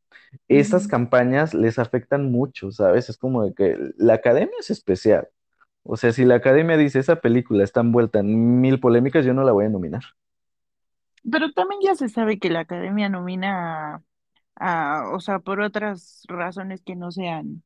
esas 0.48 0.86
ujú. 0.86 0.88
campañas 0.88 1.54
les 1.54 1.78
afectan 1.78 2.30
mucho, 2.32 2.72
¿sabes? 2.72 3.08
Es 3.10 3.18
como 3.18 3.44
de 3.44 3.54
que 3.54 3.76
la 3.98 4.14
academia 4.14 4.54
es 4.60 4.70
especial. 4.70 5.28
O 5.84 5.96
sea, 5.98 6.12
si 6.12 6.24
la 6.26 6.36
academia 6.36 6.76
dice 6.78 6.98
esa 7.00 7.16
película 7.22 7.64
está 7.64 7.80
envuelta 7.80 8.20
en 8.20 8.60
mil 8.60 8.80
polémicas, 8.80 9.24
yo 9.26 9.34
no 9.34 9.44
la 9.44 9.52
voy 9.52 9.66
a 9.66 9.70
nominar. 9.70 10.02
Pero 11.30 11.52
también 11.52 11.80
ya 11.82 11.94
se 11.94 12.08
sabe 12.08 12.38
que 12.38 12.50
la 12.50 12.60
academia 12.60 13.08
nomina 13.08 13.96
a, 14.56 15.00
a, 15.00 15.14
o 15.14 15.20
sea, 15.20 15.40
por 15.40 15.60
otras 15.60 16.22
razones 16.28 16.82
que 16.84 16.96
no 16.96 17.10
sean, 17.12 17.62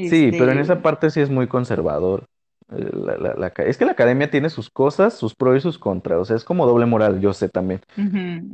Sí, 0.00 0.32
pero 0.36 0.52
en 0.52 0.58
este, 0.58 0.60
esa 0.60 0.82
parte 0.82 1.10
sí 1.10 1.20
es 1.20 1.30
muy 1.30 1.48
conservador. 1.48 2.28
Eh, 2.70 2.90
la- 2.94 3.16
la- 3.16 3.34
la 3.34 3.50
ca- 3.50 3.64
es 3.64 3.78
que 3.78 3.84
la 3.84 3.92
academia 3.92 4.30
tiene 4.30 4.50
sus 4.50 4.70
cosas, 4.70 5.14
sus 5.14 5.34
pros 5.34 5.56
y 5.56 5.60
sus 5.60 5.78
contras. 5.78 6.18
O 6.20 6.24
sea, 6.24 6.36
es 6.36 6.44
como 6.44 6.66
doble 6.66 6.86
moral, 6.86 7.20
yo 7.20 7.32
sé 7.32 7.48
también. 7.48 7.80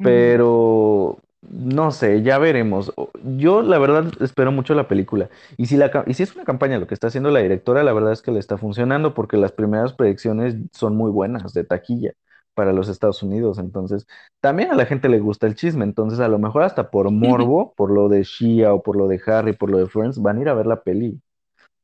Pero 0.01 1.20
No 1.42 1.90
sé, 1.90 2.22
ya 2.22 2.38
veremos. 2.38 2.92
Yo 3.24 3.62
la 3.62 3.79
verdad 3.79 4.12
espero 4.20 4.53
mucho 4.53 4.74
la 4.74 4.88
película. 4.88 5.31
Y 5.57 5.66
si 5.66 5.76
la, 5.76 5.90
y 6.07 6.14
si 6.14 6.22
es 6.22 6.35
una 6.35 6.44
campaña 6.44 6.79
lo 6.79 6.87
que 6.87 6.94
está 6.94 7.07
haciendo 7.07 7.31
la 7.31 7.40
directora, 7.40 7.83
la 7.83 7.94
verdad 7.94 8.12
es 8.12 8.20
que 8.20 8.31
le 8.31 8.38
está 8.38 8.59
funcionando 8.59 9.14
porque 9.14 9.38
las 9.38 9.53
primeras 9.53 9.94
predicciones 9.94 10.57
son 10.72 10.96
muy 10.96 11.11
buenas 11.11 11.55
de 11.55 11.64
taquilla 11.64 12.12
para 12.53 12.74
los 12.74 12.88
Estados 12.90 13.22
Unidos. 13.22 13.59
Entonces, 13.59 14.07
también 14.40 14.70
a 14.70 14.74
la 14.74 14.85
gente 14.85 15.09
le 15.09 15.18
gusta 15.18 15.46
el 15.46 15.55
chisme. 15.55 15.85
Entonces, 15.85 16.20
a 16.20 16.29
lo 16.29 16.38
mejor 16.38 16.62
hasta 16.62 16.90
por 16.90 17.11
morbo, 17.11 17.72
por 17.74 17.90
lo 17.90 18.11
de 18.11 18.22
Shia 18.22 18.74
o 18.74 18.83
por 18.83 18.96
lo 18.96 19.09
de 19.09 19.20
Harry, 19.26 19.55
por 19.55 19.70
lo 19.70 19.79
de 19.79 19.87
Friends, 19.87 20.20
van 20.20 20.38
a 20.38 20.40
ir 20.42 20.48
a 20.50 20.55
ver 20.55 20.66
la 20.66 20.83
peli. 20.83 21.18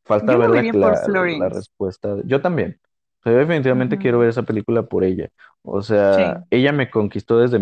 Falta 0.05 0.35
Yo 0.35 0.39
ver 0.39 0.75
la, 0.75 1.49
respuesta. 1.49 2.17
Yo 2.27 2.43
también. 2.43 2.79
O 3.21 3.23
sea, 3.23 3.33
yo 3.33 3.39
definitivamente 3.39 3.99
quiero 3.99 4.19
ver 4.19 4.29
esa 4.29 4.43
película 4.43 4.83
por 4.83 5.03
ella. 5.03 5.31
O 5.63 5.83
sea, 5.83 6.15
Sí. 6.15 6.47
ella 6.51 6.73
me 6.73 6.91
conquistó 6.91 7.39
desde 7.39 7.59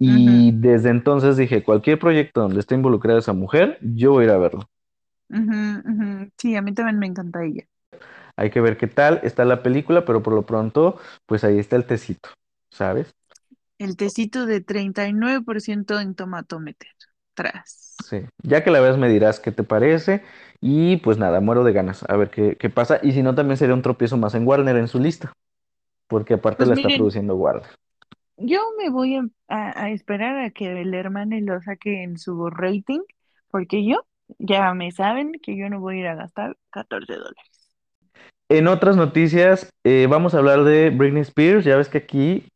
Y 0.00 0.52
desde 0.52 0.90
entonces 0.90 1.36
dije, 1.36 1.62
cualquier 1.62 1.98
proyecto 1.98 2.40
donde 2.40 2.60
esté 2.60 2.74
involucrada 2.74 3.18
esa 3.18 3.34
mujer, 3.34 3.78
yo 3.82 4.12
voy 4.12 4.24
a 4.24 4.26
ir 4.28 4.32
a 4.32 4.38
verlo. 4.38 4.68
Sí, 6.38 6.56
a 6.56 6.62
mí 6.62 6.74
también 6.74 6.98
me 6.98 7.06
encanta 7.06 7.44
ella. 7.44 7.64
Hay 8.36 8.50
que 8.50 8.60
ver 8.60 8.76
qué 8.78 8.86
tal 8.86 9.20
está 9.22 9.44
la 9.44 9.62
película, 9.62 10.04
pero 10.04 10.22
por 10.22 10.32
lo 10.32 10.42
pronto, 10.42 10.98
pues 11.26 11.44
ahí 11.44 11.58
está 11.58 11.76
el 11.76 11.84
tecito, 11.84 12.30
¿sabes? 12.70 13.14
El 13.78 13.96
tecito 13.96 14.46
de 14.46 14.60
39% 14.60 16.00
en 16.00 16.14
tomatómetro. 16.14 16.88
Tras. 17.34 17.96
Sí. 18.04 18.22
Ya 18.42 18.64
que 18.64 18.70
la 18.70 18.80
veas 18.80 18.98
me 18.98 19.08
dirás 19.08 19.40
qué 19.40 19.52
te 19.52 19.62
parece 19.62 20.22
y 20.60 20.98
pues 20.98 21.18
nada, 21.18 21.40
muero 21.40 21.64
de 21.64 21.72
ganas 21.72 22.04
a 22.08 22.16
ver 22.16 22.30
qué, 22.30 22.56
qué 22.56 22.70
pasa. 22.70 22.98
Y 23.02 23.12
si 23.12 23.22
no, 23.22 23.34
también 23.34 23.56
sería 23.56 23.74
un 23.74 23.82
tropiezo 23.82 24.16
más 24.16 24.34
en 24.34 24.46
Warner 24.46 24.76
en 24.76 24.88
su 24.88 24.98
lista, 24.98 25.32
porque 26.08 26.34
aparte 26.34 26.58
Pues 26.58 26.68
la 26.68 26.74
está 26.74 26.88
produciendo 26.88 27.36
Warner. 27.36 27.68
Yo 28.40 28.60
me 28.78 28.90
voy 28.90 29.18
a, 29.48 29.90
esperar 29.90 30.38
a 30.38 30.50
que 30.50 30.80
el 30.80 30.94
hermano 30.94 31.36
lo 31.40 31.60
saque 31.60 32.02
en 32.02 32.18
su 32.18 32.48
rating, 32.50 33.00
porque 33.50 33.86
yo, 33.86 34.06
ya 34.38 34.72
me 34.74 34.90
saben 34.92 35.32
que 35.42 35.56
yo 35.56 35.68
no 35.68 35.80
voy 35.80 35.98
a 35.98 36.00
ir 36.00 36.06
a 36.08 36.14
gastar 36.14 36.56
14 36.70 37.12
dólares. 37.14 37.70
En 38.48 38.66
otras 38.66 38.96
noticias, 38.96 39.70
eh, 39.84 40.06
vamos 40.10 40.34
a 40.34 40.38
hablar 40.38 40.64
de 40.64 40.90
Britney 40.90 41.22
Spears. 41.22 41.64
Ya 41.64 41.76
ves 41.76 41.88
que 41.88 41.98
aquí 41.98 42.48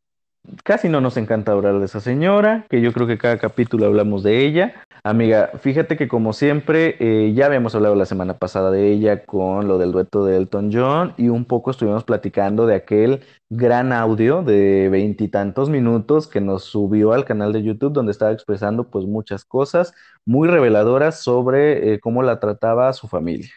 Casi 0.62 0.88
no 0.88 1.00
nos 1.00 1.16
encanta 1.16 1.52
hablar 1.52 1.78
de 1.78 1.86
esa 1.86 2.00
señora, 2.00 2.66
que 2.68 2.82
yo 2.82 2.92
creo 2.92 3.06
que 3.06 3.16
cada 3.16 3.38
capítulo 3.38 3.86
hablamos 3.86 4.22
de 4.22 4.44
ella. 4.44 4.74
Amiga, 5.02 5.50
fíjate 5.58 5.96
que 5.96 6.06
como 6.06 6.32
siempre, 6.32 6.96
eh, 6.98 7.32
ya 7.34 7.46
habíamos 7.46 7.74
hablado 7.74 7.94
la 7.94 8.04
semana 8.04 8.38
pasada 8.38 8.70
de 8.70 8.90
ella 8.90 9.24
con 9.24 9.68
lo 9.68 9.78
del 9.78 9.92
dueto 9.92 10.24
de 10.24 10.36
Elton 10.36 10.70
John 10.72 11.14
y 11.16 11.28
un 11.28 11.46
poco 11.46 11.70
estuvimos 11.70 12.04
platicando 12.04 12.66
de 12.66 12.74
aquel 12.74 13.20
gran 13.48 13.92
audio 13.92 14.42
de 14.42 14.88
veintitantos 14.90 15.70
minutos 15.70 16.26
que 16.26 16.40
nos 16.40 16.64
subió 16.64 17.12
al 17.12 17.24
canal 17.24 17.52
de 17.52 17.62
YouTube 17.62 17.92
donde 17.92 18.12
estaba 18.12 18.32
expresando 18.32 18.90
pues 18.90 19.06
muchas 19.06 19.44
cosas 19.44 19.94
muy 20.26 20.48
reveladoras 20.48 21.20
sobre 21.20 21.94
eh, 21.94 22.00
cómo 22.00 22.22
la 22.22 22.38
trataba 22.40 22.92
su 22.92 23.08
familia. 23.08 23.50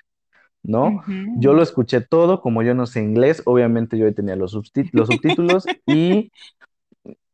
¿No? 0.63 1.01
Yo 1.37 1.53
lo 1.53 1.61
escuché 1.63 2.01
todo, 2.01 2.41
como 2.41 2.61
yo 2.61 2.73
no 2.73 2.87
sé 2.87 3.01
inglés, 3.01 3.41
obviamente 3.45 3.97
yo 3.97 4.05
ahí 4.05 4.13
tenía 4.13 4.35
los 4.35 4.53
los 4.91 5.07
subtítulos 5.07 5.65
y 5.85 6.29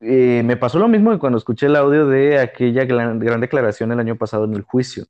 eh, 0.04 0.44
me 0.44 0.58
pasó 0.58 0.80
lo 0.80 0.88
mismo 0.88 1.12
que 1.12 1.20
cuando 1.20 1.38
escuché 1.38 1.68
el 1.68 1.76
audio 1.76 2.08
de 2.08 2.40
aquella 2.40 2.86
gran, 2.86 3.20
gran 3.20 3.42
declaración 3.42 3.92
el 3.92 4.00
año 4.00 4.16
pasado 4.18 4.46
en 4.46 4.54
el 4.54 4.62
juicio. 4.62 5.04
Sí. 5.04 5.10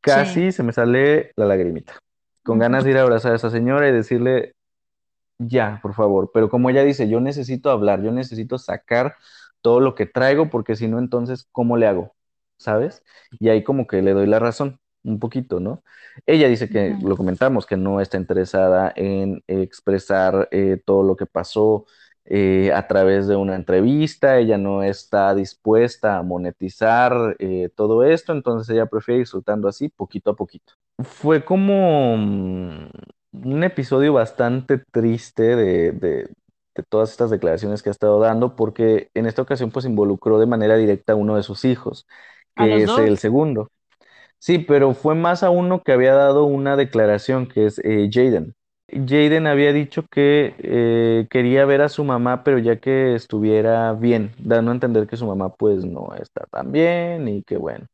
Casi 0.00 0.52
se 0.52 0.62
me 0.62 0.72
sale 0.72 1.32
la 1.36 1.46
lagrimita, 1.46 1.98
con 2.42 2.58
ganas 2.58 2.84
de 2.84 2.90
ir 2.90 2.98
a 2.98 3.02
abrazar 3.02 3.32
a 3.32 3.36
esa 3.36 3.50
señora 3.50 3.88
y 3.88 3.92
decirle, 3.92 4.54
ya, 5.38 5.78
por 5.82 5.94
favor. 5.94 6.30
Pero 6.32 6.48
como 6.48 6.70
ella 6.70 6.84
dice, 6.84 7.08
yo 7.08 7.20
necesito 7.20 7.70
hablar, 7.70 8.02
yo 8.02 8.12
necesito 8.12 8.58
sacar 8.58 9.16
todo 9.62 9.80
lo 9.80 9.94
que 9.94 10.06
traigo, 10.06 10.50
porque 10.50 10.76
si 10.76 10.88
no, 10.88 10.98
entonces, 10.98 11.48
¿cómo 11.50 11.76
le 11.76 11.86
hago? 11.86 12.14
¿Sabes? 12.58 13.02
Y 13.40 13.48
ahí 13.48 13.64
como 13.64 13.86
que 13.86 14.02
le 14.02 14.12
doy 14.12 14.26
la 14.26 14.38
razón, 14.38 14.78
un 15.02 15.18
poquito, 15.18 15.58
¿no? 15.60 15.82
Ella 16.26 16.48
dice 16.48 16.68
que, 16.68 16.96
lo 17.02 17.16
comentamos, 17.16 17.66
que 17.66 17.76
no 17.76 18.00
está 18.00 18.18
interesada 18.18 18.92
en 18.94 19.42
expresar 19.46 20.48
eh, 20.50 20.80
todo 20.84 21.02
lo 21.02 21.16
que 21.16 21.26
pasó 21.26 21.86
eh, 22.26 22.72
a 22.72 22.86
través 22.88 23.26
de 23.28 23.36
una 23.36 23.56
entrevista, 23.56 24.38
ella 24.38 24.58
no 24.58 24.82
está 24.82 25.34
dispuesta 25.34 26.18
a 26.18 26.22
monetizar 26.22 27.36
eh, 27.38 27.70
todo 27.76 28.04
esto, 28.04 28.32
entonces 28.32 28.74
ella 28.74 28.86
prefiere 28.86 29.20
ir 29.22 29.26
soltando 29.26 29.68
así, 29.68 29.88
poquito 29.88 30.30
a 30.30 30.36
poquito. 30.36 30.74
Fue 31.02 31.44
como 31.44 32.16
mm, 32.16 32.88
un 33.32 33.64
episodio 33.64 34.12
bastante 34.12 34.78
triste 34.78 35.42
de, 35.56 35.92
de- 35.92 36.28
de 36.76 36.82
todas 36.88 37.10
estas 37.12 37.30
declaraciones 37.30 37.82
que 37.82 37.88
ha 37.90 37.92
estado 37.92 38.18
dando, 38.20 38.56
porque 38.56 39.08
en 39.14 39.26
esta 39.26 39.42
ocasión 39.42 39.70
pues 39.70 39.84
involucró 39.86 40.40
de 40.40 40.46
manera 40.46 40.76
directa 40.76 41.12
a 41.12 41.16
uno 41.16 41.36
de 41.36 41.44
sus 41.44 41.64
hijos, 41.64 42.04
que 42.56 42.82
es 42.82 42.98
el 42.98 43.18
segundo. 43.18 43.70
Sí, 44.38 44.58
pero 44.60 44.94
fue 44.94 45.14
más 45.16 45.42
a 45.42 45.50
uno 45.50 45.82
que 45.82 45.92
había 45.92 46.14
dado 46.14 46.44
una 46.44 46.76
declaración, 46.76 47.48
que 47.48 47.66
es 47.66 47.80
eh, 47.84 48.08
Jaden. 48.12 48.54
Jaden 49.06 49.46
había 49.46 49.72
dicho 49.72 50.06
que 50.06 50.54
eh, 50.58 51.26
quería 51.30 51.64
ver 51.64 51.82
a 51.82 51.88
su 51.88 52.04
mamá, 52.04 52.44
pero 52.44 52.58
ya 52.58 52.76
que 52.80 53.14
estuviera 53.14 53.92
bien, 53.94 54.32
dando 54.38 54.70
a 54.70 54.74
entender 54.74 55.06
que 55.06 55.16
su 55.16 55.26
mamá 55.26 55.54
pues 55.54 55.84
no 55.84 56.14
está 56.14 56.46
tan 56.50 56.70
bien 56.72 57.26
y 57.28 57.42
que 57.42 57.56
bueno, 57.56 57.86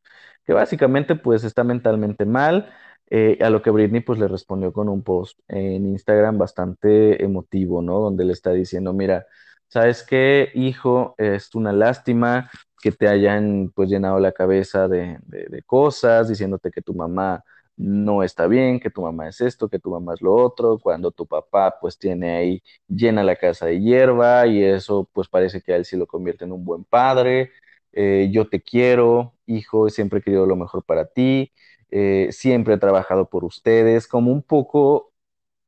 que 0.45 0.53
básicamente 0.53 1.15
pues 1.17 1.45
está 1.45 1.65
mentalmente 1.65 2.25
mal, 2.27 2.71
eh, 3.11 3.39
a 3.41 3.51
lo 3.51 3.63
que 3.63 3.71
Britney 3.71 4.01
pues 4.01 4.19
le 4.19 4.29
respondió 4.29 4.73
con 4.73 4.89
un 4.89 5.03
post 5.03 5.39
en 5.49 5.87
Instagram 5.87 6.39
bastante 6.39 7.23
emotivo, 7.25 7.83
¿no? 7.83 7.99
Donde 8.01 8.25
le 8.25 8.33
está 8.33 8.53
diciendo, 8.53 8.93
mira, 8.93 9.27
¿sabes 9.69 10.03
qué, 10.03 10.51
hijo? 10.55 11.15
Es 11.19 11.55
una 11.55 11.73
lástima 11.73 12.51
que 12.83 12.93
te 12.93 13.09
hayan 13.09 13.71
pues 13.75 13.89
llenado 13.91 14.19
la 14.21 14.33
cabeza 14.33 14.89
de, 14.89 15.19
de, 15.23 15.47
de 15.47 15.63
cosas, 15.63 16.29
diciéndote 16.29 16.71
que 16.71 16.83
tu 16.83 16.95
mamá 16.95 17.43
no 17.81 18.23
está 18.23 18.47
bien, 18.47 18.79
que 18.81 18.91
tu 18.91 19.03
mamá 19.03 19.29
es 19.29 19.41
esto, 19.41 19.69
que 19.69 19.79
tu 19.79 19.91
mamá 19.91 20.15
es 20.15 20.21
lo 20.23 20.35
otro, 20.35 20.79
cuando 20.79 21.11
tu 21.11 21.27
papá 21.27 21.77
pues 21.81 21.99
tiene 21.99 22.37
ahí 22.37 22.63
llena 22.89 23.23
la 23.25 23.37
casa 23.37 23.67
de 23.67 23.81
hierba 23.81 24.47
y 24.47 24.63
eso 24.63 25.09
pues 25.13 25.29
parece 25.29 25.63
que 25.63 25.73
a 25.73 25.77
él 25.77 25.85
sí 25.85 25.97
lo 25.97 26.07
convierte 26.07 26.45
en 26.45 26.53
un 26.53 26.65
buen 26.65 26.85
padre. 26.85 27.51
Eh, 27.93 28.29
yo 28.33 28.49
te 28.49 28.61
quiero, 28.63 29.35
hijo, 29.47 29.89
siempre 29.91 30.21
he 30.21 30.23
querido 30.23 30.47
lo 30.47 30.57
mejor 30.57 30.85
para 30.85 31.07
ti, 31.07 31.53
eh, 31.91 32.29
siempre 32.33 32.75
he 32.75 32.79
trabajado 32.79 33.29
por 33.29 33.45
ustedes, 33.45 34.07
como 34.07 34.31
un 34.33 34.43
poco 34.43 35.13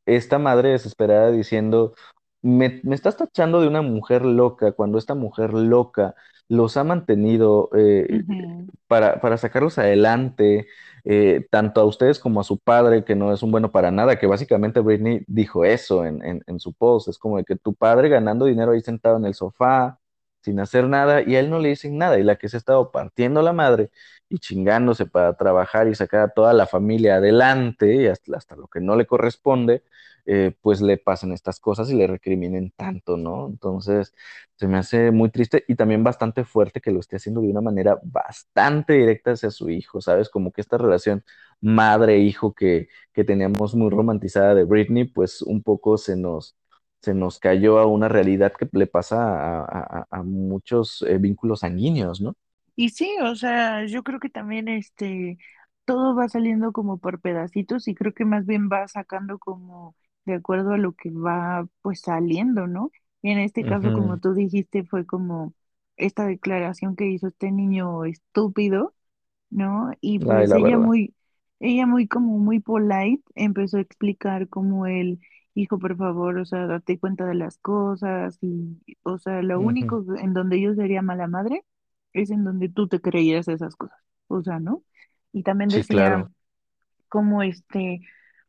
esta 0.07 0.38
madre 0.38 0.70
desesperada 0.70 1.31
diciendo, 1.31 1.94
me, 2.43 2.81
me 2.85 2.95
estás 2.95 3.17
tachando 3.17 3.61
de 3.61 3.69
una 3.69 3.83
mujer 3.83 4.25
loca, 4.25 4.73
cuando 4.73 4.99
esta 4.99 5.15
mujer 5.15 5.53
loca 5.55 6.15
los 6.49 6.77
ha 6.77 6.85
mantenido 6.85 7.71
eh, 7.77 8.25
para, 8.87 9.21
para 9.21 9.37
sacarlos 9.39 9.79
adelante, 9.79 10.67
eh, 11.05 11.47
tanto 11.51 11.81
a 11.81 11.85
ustedes 11.87 12.19
como 12.19 12.41
a 12.41 12.45
su 12.45 12.59
padre, 12.59 13.05
que 13.05 13.15
no 13.17 13.33
es 13.33 13.43
un 13.43 13.51
bueno 13.51 13.73
para 13.73 13.91
nada, 13.91 14.19
que 14.19 14.27
básicamente 14.27 14.81
Britney 14.81 15.25
dijo 15.27 15.65
eso 15.65 16.05
en, 16.05 16.25
en, 16.25 16.43
en 16.47 16.61
su 16.61 16.73
post, 16.75 17.09
es 17.09 17.19
como 17.19 17.39
de 17.39 17.45
que 17.45 17.57
tu 17.57 17.75
padre 17.75 18.09
ganando 18.09 18.47
dinero 18.47 18.73
ahí 18.73 18.81
sentado 18.83 19.17
en 19.19 19.27
el 19.27 19.35
sofá, 19.35 19.99
sin 20.43 20.61
hacer 20.61 20.89
nada, 20.89 21.23
y 21.23 21.37
a 21.37 21.41
él 21.41 21.51
no 21.51 21.59
le 21.59 21.71
dicen 21.71 21.99
nada, 21.99 22.19
y 22.19 22.25
la 22.25 22.37
que 22.37 22.49
se 22.49 22.57
ha 22.57 22.59
estado 22.59 22.91
partiendo 22.91 23.43
la 23.43 23.53
madre 23.53 23.91
y 24.29 24.39
chingándose 24.39 25.07
para 25.07 25.37
trabajar 25.37 25.89
y 25.89 25.95
sacar 25.95 26.21
a 26.21 26.29
toda 26.29 26.53
la 26.53 26.67
familia 26.67 27.17
adelante, 27.17 27.95
y 27.97 28.07
hasta, 28.07 28.57
lo 28.57 28.69
que 28.69 28.81
no 28.81 28.97
le 28.97 29.07
corresponde, 29.07 29.85
eh, 30.27 30.55
pues 30.61 30.81
le 30.81 30.99
pasen 30.99 31.33
estas 31.33 31.59
cosas 31.61 31.91
y 31.91 31.95
le 31.97 32.07
recriminen 32.07 32.71
tanto, 32.77 33.17
¿no? 33.17 33.49
Entonces, 33.49 34.15
se 34.57 34.69
me 34.69 34.79
hace 34.79 35.11
muy 35.11 35.31
triste 35.31 35.65
y 35.67 35.75
también 35.75 36.05
bastante 36.05 36.45
fuerte 36.45 36.81
que 36.81 36.93
lo 36.93 37.01
esté 37.01 37.17
haciendo 37.17 37.41
de 37.41 37.49
una 37.49 37.61
manera 37.61 37.99
bastante 38.05 38.95
directa 38.95 39.33
hacia 39.33 39.51
su 39.51 39.69
hijo, 39.71 40.01
¿sabes? 40.01 40.29
Como 40.31 40.53
que 40.53 40.61
esta 40.61 40.79
relación 40.79 41.25
madre-hijo 41.61 42.55
que, 42.55 42.89
que 43.13 43.25
teníamos 43.25 43.75
muy 43.75 43.91
romantizada 43.91 44.55
de 44.55 44.65
Britney, 44.65 45.05
pues 45.05 45.43
un 45.43 45.63
poco 45.63 45.99
se 45.99 46.17
nos, 46.17 46.57
se 47.03 47.15
nos 47.15 47.38
cayó 47.38 47.79
a 47.79 47.87
una 47.87 48.09
realidad 48.09 48.53
que 48.59 48.69
le 48.73 48.87
pasa 48.87 49.62
a, 49.65 49.65
a- 50.03 50.07
a 50.11 50.23
muchos 50.23 51.03
eh, 51.09 51.19
vínculos 51.19 51.61
sanguíneos, 51.61 52.21
¿no? 52.21 52.37
Y 52.77 52.88
sí, 52.91 53.17
o 53.23 53.35
sea, 53.37 53.85
yo 53.87 54.03
creo 54.03 54.19
que 54.21 54.31
también 54.31 54.69
este, 54.69 55.38
todo 55.85 56.15
va 56.17 56.29
saliendo 56.29 56.73
como 56.73 56.99
por 56.99 57.21
pedacitos 57.21 57.87
y 57.88 57.95
creo 57.95 58.15
que 58.15 58.25
más 58.25 58.47
bien 58.47 58.69
va 58.73 58.88
sacando 58.88 59.38
como 59.38 59.95
de 60.25 60.35
acuerdo 60.35 60.73
a 60.73 60.79
lo 60.79 60.95
que 60.95 61.11
va 61.11 61.69
pues 61.83 62.01
saliendo, 62.01 62.67
¿no? 62.67 62.91
Y 63.23 63.31
en 63.31 63.38
este 63.41 63.65
caso, 63.65 63.93
como 63.93 64.19
tú 64.19 64.33
dijiste, 64.35 64.85
fue 64.85 65.05
como 65.07 65.55
esta 65.97 66.27
declaración 66.27 66.97
que 66.97 67.07
hizo 67.07 67.29
este 67.29 67.51
niño 67.53 68.05
estúpido, 68.05 68.95
¿no? 69.51 69.91
Y 70.01 70.21
pues 70.21 70.49
la 70.49 70.59
ella 70.59 70.79
verdad. 70.79 70.79
muy, 70.79 71.15
ella 71.61 71.87
muy 71.87 72.09
como 72.09 72.38
muy 72.38 72.61
polite 72.61 73.23
empezó 73.35 73.79
a 73.79 73.81
explicar 73.83 74.49
cómo 74.49 74.87
él, 74.87 75.21
hijo, 75.55 75.79
por 75.79 75.97
favor, 75.97 76.38
o 76.38 76.45
sea, 76.47 76.67
date 76.67 76.99
cuenta 76.99 77.27
de 77.27 77.35
las 77.35 77.59
cosas 77.59 78.38
y, 78.43 78.81
o 79.03 79.19
sea, 79.19 79.43
lo 79.43 79.61
único 79.61 80.05
en 80.19 80.33
donde 80.35 80.61
yo 80.61 80.75
sería 80.75 81.03
mala 81.03 81.27
madre 81.29 81.65
es 82.12 82.31
en 82.31 82.45
donde 82.45 82.69
tú 82.69 82.88
te 82.88 83.01
creías 83.01 83.49
esas 83.49 83.77
cosas, 83.77 83.99
o 84.29 84.43
sea, 84.43 84.61
¿no? 84.61 84.85
Y 85.33 85.43
también 85.45 85.71
Sí, 85.71 85.85
decía 85.85 85.87
claro. 85.87 86.31
cómo 87.09 87.43
este, 87.43 88.01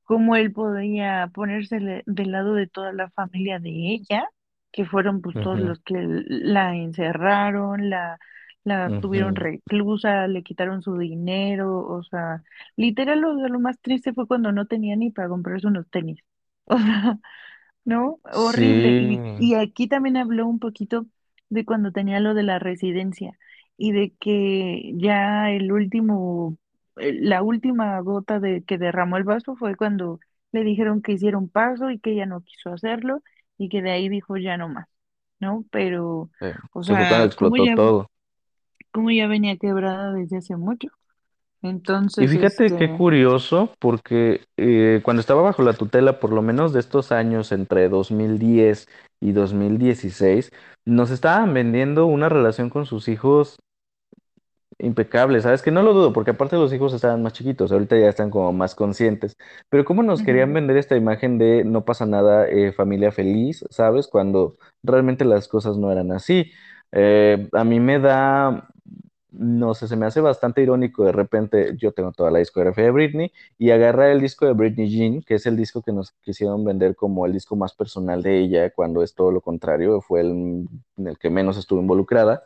cómo 0.04 0.36
él 0.36 0.52
podía 0.54 1.30
ponerse 1.34 1.80
del 2.06 2.32
lado 2.32 2.54
de 2.56 2.68
toda 2.68 2.94
la 2.94 3.10
familia 3.12 3.60
de 3.60 3.70
ella, 3.72 4.28
que 4.72 4.86
fueron 4.86 5.22
pues 5.22 5.40
todos 5.40 5.60
los 5.60 5.80
que 5.82 5.96
la 6.30 6.76
encerraron, 6.76 7.90
la, 7.90 8.20
la 8.64 8.92
tuvieron 9.00 9.36
reclusa, 9.36 10.28
le 10.28 10.44
quitaron 10.44 10.82
su 10.82 10.98
dinero, 10.98 11.80
o 11.88 12.04
sea, 12.04 12.44
literal 12.76 13.20
lo, 13.22 13.34
lo 13.48 13.60
más 13.60 13.80
triste 13.82 14.14
fue 14.14 14.28
cuando 14.28 14.52
no 14.52 14.66
tenía 14.68 14.96
ni 14.96 15.12
para 15.12 15.30
comprarse 15.30 15.68
unos 15.68 15.90
tenis. 15.90 16.20
O 16.68 16.78
sea, 16.78 17.20
¿no? 17.86 18.20
Horrible. 18.34 18.96
Sí, 18.96 19.00
Y, 19.00 19.24
y 19.38 19.56
aquí 19.56 19.88
también 19.88 20.18
habló 20.18 20.48
un 20.48 20.60
poquito 20.60 21.06
de 21.50 21.66
cuando 21.66 21.92
tenía 21.92 22.20
lo 22.20 22.34
de 22.34 22.44
la 22.44 22.60
residencia 22.60 23.38
y 23.78 23.92
de 23.92 24.14
que 24.20 24.94
ya 24.96 25.52
el 25.52 25.72
último, 25.72 26.58
eh, 26.98 27.14
la 27.22 27.44
última 27.44 28.00
gota 28.02 28.40
de 28.40 28.64
que 28.64 28.78
derramó 28.78 29.18
el 29.18 29.24
vaso 29.24 29.56
fue 29.56 29.76
cuando 29.76 30.20
le 30.52 30.64
dijeron 30.64 31.02
que 31.02 31.14
hiciera 31.14 31.38
un 31.38 31.50
paso 31.50 31.90
y 31.92 32.00
que 32.00 32.12
ella 32.14 32.26
no 32.26 32.42
quiso 32.42 32.72
hacerlo 32.74 33.24
y 33.58 33.70
que 33.70 33.82
de 33.82 33.92
ahí 33.92 34.10
dijo 34.10 34.38
ya 34.38 34.58
no 34.58 34.70
más, 34.70 34.88
¿no? 35.40 35.66
Pero, 35.72 36.32
eh, 36.42 36.54
o 36.74 36.84
que 36.86 36.96
fue 36.96 37.08
cuando 37.08 37.26
sea, 37.26 37.32
como 37.36 37.58
explotó 37.58 37.58
ya, 37.58 37.76
todo. 37.76 38.08
como 38.94 39.12
ya 39.12 39.28
venía 39.28 39.58
quebrada 39.58 40.14
desde 40.14 40.38
hace 40.38 40.56
mucho. 40.56 40.88
Y 42.18 42.28
fíjate 42.28 42.76
qué 42.76 42.90
este, 42.90 42.92
curioso, 42.92 43.74
porque 43.80 44.46
eh, 44.58 45.02
cuando 45.04 45.20
estaba 45.22 45.42
bajo 45.42 45.64
la 45.64 45.74
tutela, 45.74 46.20
por 46.20 46.32
lo 46.32 46.42
menos 46.44 46.72
de 46.74 46.80
estos 46.80 47.12
años 47.12 47.52
entre 47.52 47.90
2010 47.90 48.88
y 49.20 49.32
2016, 49.32 50.52
nos 50.86 51.10
estaban 51.12 51.54
vendiendo 51.54 52.06
una 52.06 52.30
relación 52.30 52.70
con 52.70 52.86
sus 52.86 53.08
hijos 53.08 53.58
impecable, 54.80 55.40
¿sabes? 55.42 55.62
Que 55.62 55.72
no 55.72 55.84
lo 55.84 55.94
dudo, 55.94 56.14
porque 56.14 56.32
aparte 56.32 56.56
los 56.58 56.74
hijos 56.74 56.94
estaban 56.94 57.22
más 57.24 57.34
chiquitos, 57.34 57.72
ahorita 57.72 57.98
ya 57.98 58.10
están 58.10 58.30
como 58.30 58.52
más 58.54 58.76
conscientes. 58.76 59.38
Pero 59.70 59.86
cómo 59.86 60.04
nos 60.04 60.24
querían 60.24 60.52
ujú, 60.52 60.54
vender 60.54 60.78
esta 60.78 60.96
imagen 60.98 61.38
de 61.38 61.64
no 61.64 61.86
pasa 61.86 62.06
nada, 62.06 62.48
eh, 62.50 62.74
familia 62.74 63.12
feliz, 63.12 63.64
¿sabes? 63.70 64.08
Cuando 64.08 64.58
realmente 64.84 65.26
las 65.26 65.48
cosas 65.48 65.78
no 65.78 65.92
eran 65.92 66.12
así. 66.12 66.52
Eh, 66.92 67.48
a 67.54 67.64
mí 67.64 67.80
me 67.80 68.00
da 68.00 68.68
no 69.34 69.74
sé, 69.74 69.88
se 69.88 69.96
me 69.96 70.06
hace 70.06 70.22
bastante 70.22 70.62
irónico 70.62 71.04
de 71.06 71.12
repente, 71.12 71.76
yo 71.78 71.92
tengo 71.92 72.12
toda 72.12 72.32
la 72.32 72.40
discografía 72.40 72.86
de 72.86 72.92
Britney 72.92 73.32
y 73.58 73.72
agarrar 73.72 74.12
el 74.12 74.22
disco 74.22 74.46
de 74.46 74.54
Britney 74.54 74.90
Jean, 74.90 75.22
que 75.22 75.36
es 75.36 75.46
el 75.46 75.58
disco 75.58 75.82
que 75.82 75.92
nos 75.92 76.12
quisieron 76.22 76.64
vender 76.64 76.96
como 76.96 77.26
el 77.26 77.34
disco 77.34 77.56
más 77.56 77.74
personal 77.74 78.22
de 78.24 78.40
ella, 78.40 78.70
cuando 78.72 79.04
es 79.04 79.16
todo 79.16 79.32
lo 79.32 79.42
contrario, 79.42 80.02
fue 80.02 80.22
el 80.22 80.68
en 80.98 81.08
el 81.08 81.18
que 81.18 81.30
menos 81.30 81.58
estuvo 81.58 81.80
involucrada. 81.82 82.44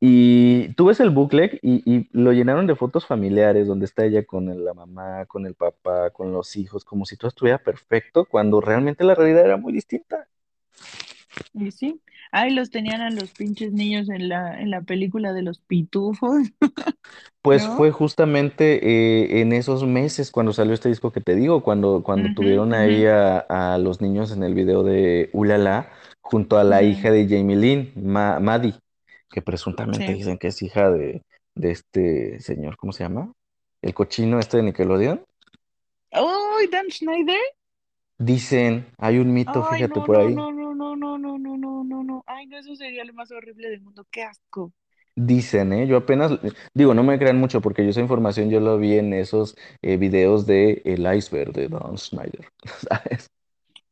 Y 0.00 0.74
tú 0.74 0.86
ves 0.86 1.00
el 1.00 1.10
booklet 1.10 1.58
y, 1.62 2.08
lo 2.12 2.32
llenaron 2.32 2.66
de 2.66 2.76
fotos 2.76 3.06
familiares, 3.06 3.66
donde 3.66 3.86
está 3.86 4.04
ella 4.04 4.24
con 4.26 4.64
la 4.64 4.74
mamá, 4.74 5.24
con 5.26 5.46
el 5.46 5.54
papá, 5.54 6.10
con 6.10 6.32
los 6.32 6.56
hijos, 6.56 6.84
como 6.84 7.06
si 7.06 7.16
todo 7.16 7.28
estuviera 7.28 7.58
perfecto, 7.58 8.26
cuando 8.26 8.60
realmente 8.60 9.04
la 9.04 9.14
realidad 9.14 9.46
era 9.46 9.56
muy 9.56 9.72
distinta. 9.72 10.28
y 11.54 11.70
sí. 11.70 12.00
Ay, 12.36 12.50
los 12.52 12.70
tenían 12.70 13.00
a 13.00 13.10
los 13.10 13.30
pinches 13.32 13.72
niños 13.72 14.08
en 14.08 14.28
la, 14.28 14.60
en 14.60 14.70
la 14.70 14.82
película 14.82 15.32
de 15.32 15.42
los 15.42 15.60
pitufos, 15.60 16.48
Pues 17.42 17.68
¿no? 17.68 17.68
fue 17.68 17.90
justamente 17.90 18.80
eh, 19.36 19.40
en 19.42 19.52
esos 19.52 19.84
meses 19.84 20.30
cuando 20.30 20.52
salió 20.54 20.72
este 20.72 20.88
disco 20.88 21.12
que 21.12 21.20
te 21.20 21.34
digo, 21.34 21.62
cuando, 21.62 22.02
cuando 22.02 22.30
tuvieron 22.30 22.72
ahí 22.72 23.04
a, 23.06 23.38
a 23.38 23.76
los 23.78 24.00
niños 24.00 24.32
en 24.32 24.42
el 24.42 24.54
video 24.54 24.82
de 24.82 25.28
Ulala, 25.34 25.92
junto 26.22 26.56
a 26.56 26.64
la 26.64 26.82
hija 26.82 27.10
de 27.10 27.28
Jamie 27.28 27.56
Lynn, 27.56 27.92
Ma- 27.96 28.40
Maddie, 28.40 28.74
que 29.30 29.42
presuntamente 29.42 30.12
Sí. 30.12 30.18
dicen 30.18 30.38
que 30.38 30.48
es 30.48 30.62
hija 30.62 30.90
de, 30.90 31.22
de 31.54 31.70
este 31.70 32.40
señor, 32.40 32.76
¿cómo 32.78 32.92
se 32.94 33.04
llama? 33.04 33.32
El 33.82 33.92
cochino 33.92 34.40
este 34.40 34.56
de 34.58 34.62
Nickelodeon. 34.62 35.22
¡Ay, 36.12 36.66
Dan 36.68 36.88
Schneider! 36.90 37.42
Dicen, 38.18 38.86
hay 38.98 39.18
un 39.18 39.32
mito, 39.32 39.62
Ay, 39.70 39.84
fíjate 39.84 40.00
no, 40.00 40.00
por 40.00 40.16
no, 40.16 40.18
ahí. 40.18 40.48
no, 40.52 40.52
no, 40.52 40.74
no, 40.74 40.96
no, 40.96 41.16
no, 41.18 41.38
no, 41.38 41.56
no, 41.56 41.82
no, 41.84 42.04
no. 42.04 42.22
Ay, 42.26 42.46
no, 42.46 42.58
eso 42.58 42.74
sería 42.76 43.04
lo 43.04 43.14
más 43.14 43.30
horrible 43.32 43.70
del 43.70 43.80
mundo. 43.80 44.06
¡Qué 44.10 44.22
asco! 44.22 44.72
Dicen, 45.16 45.72
¿eh? 45.72 45.86
Yo 45.86 45.96
apenas, 45.96 46.32
digo, 46.74 46.92
no 46.92 47.04
me 47.04 47.18
crean 47.20 47.38
mucho 47.38 47.60
porque 47.60 47.84
yo 47.84 47.90
esa 47.90 48.00
información 48.00 48.50
yo 48.50 48.58
lo 48.60 48.78
vi 48.78 48.98
en 48.98 49.12
esos 49.12 49.56
eh, 49.82 49.96
videos 49.96 50.44
de 50.46 50.82
El 50.84 51.06
Iceberg 51.16 51.52
de 51.52 51.68
Don 51.68 51.96
Schneider, 51.98 52.48
¿sabes? 52.88 53.30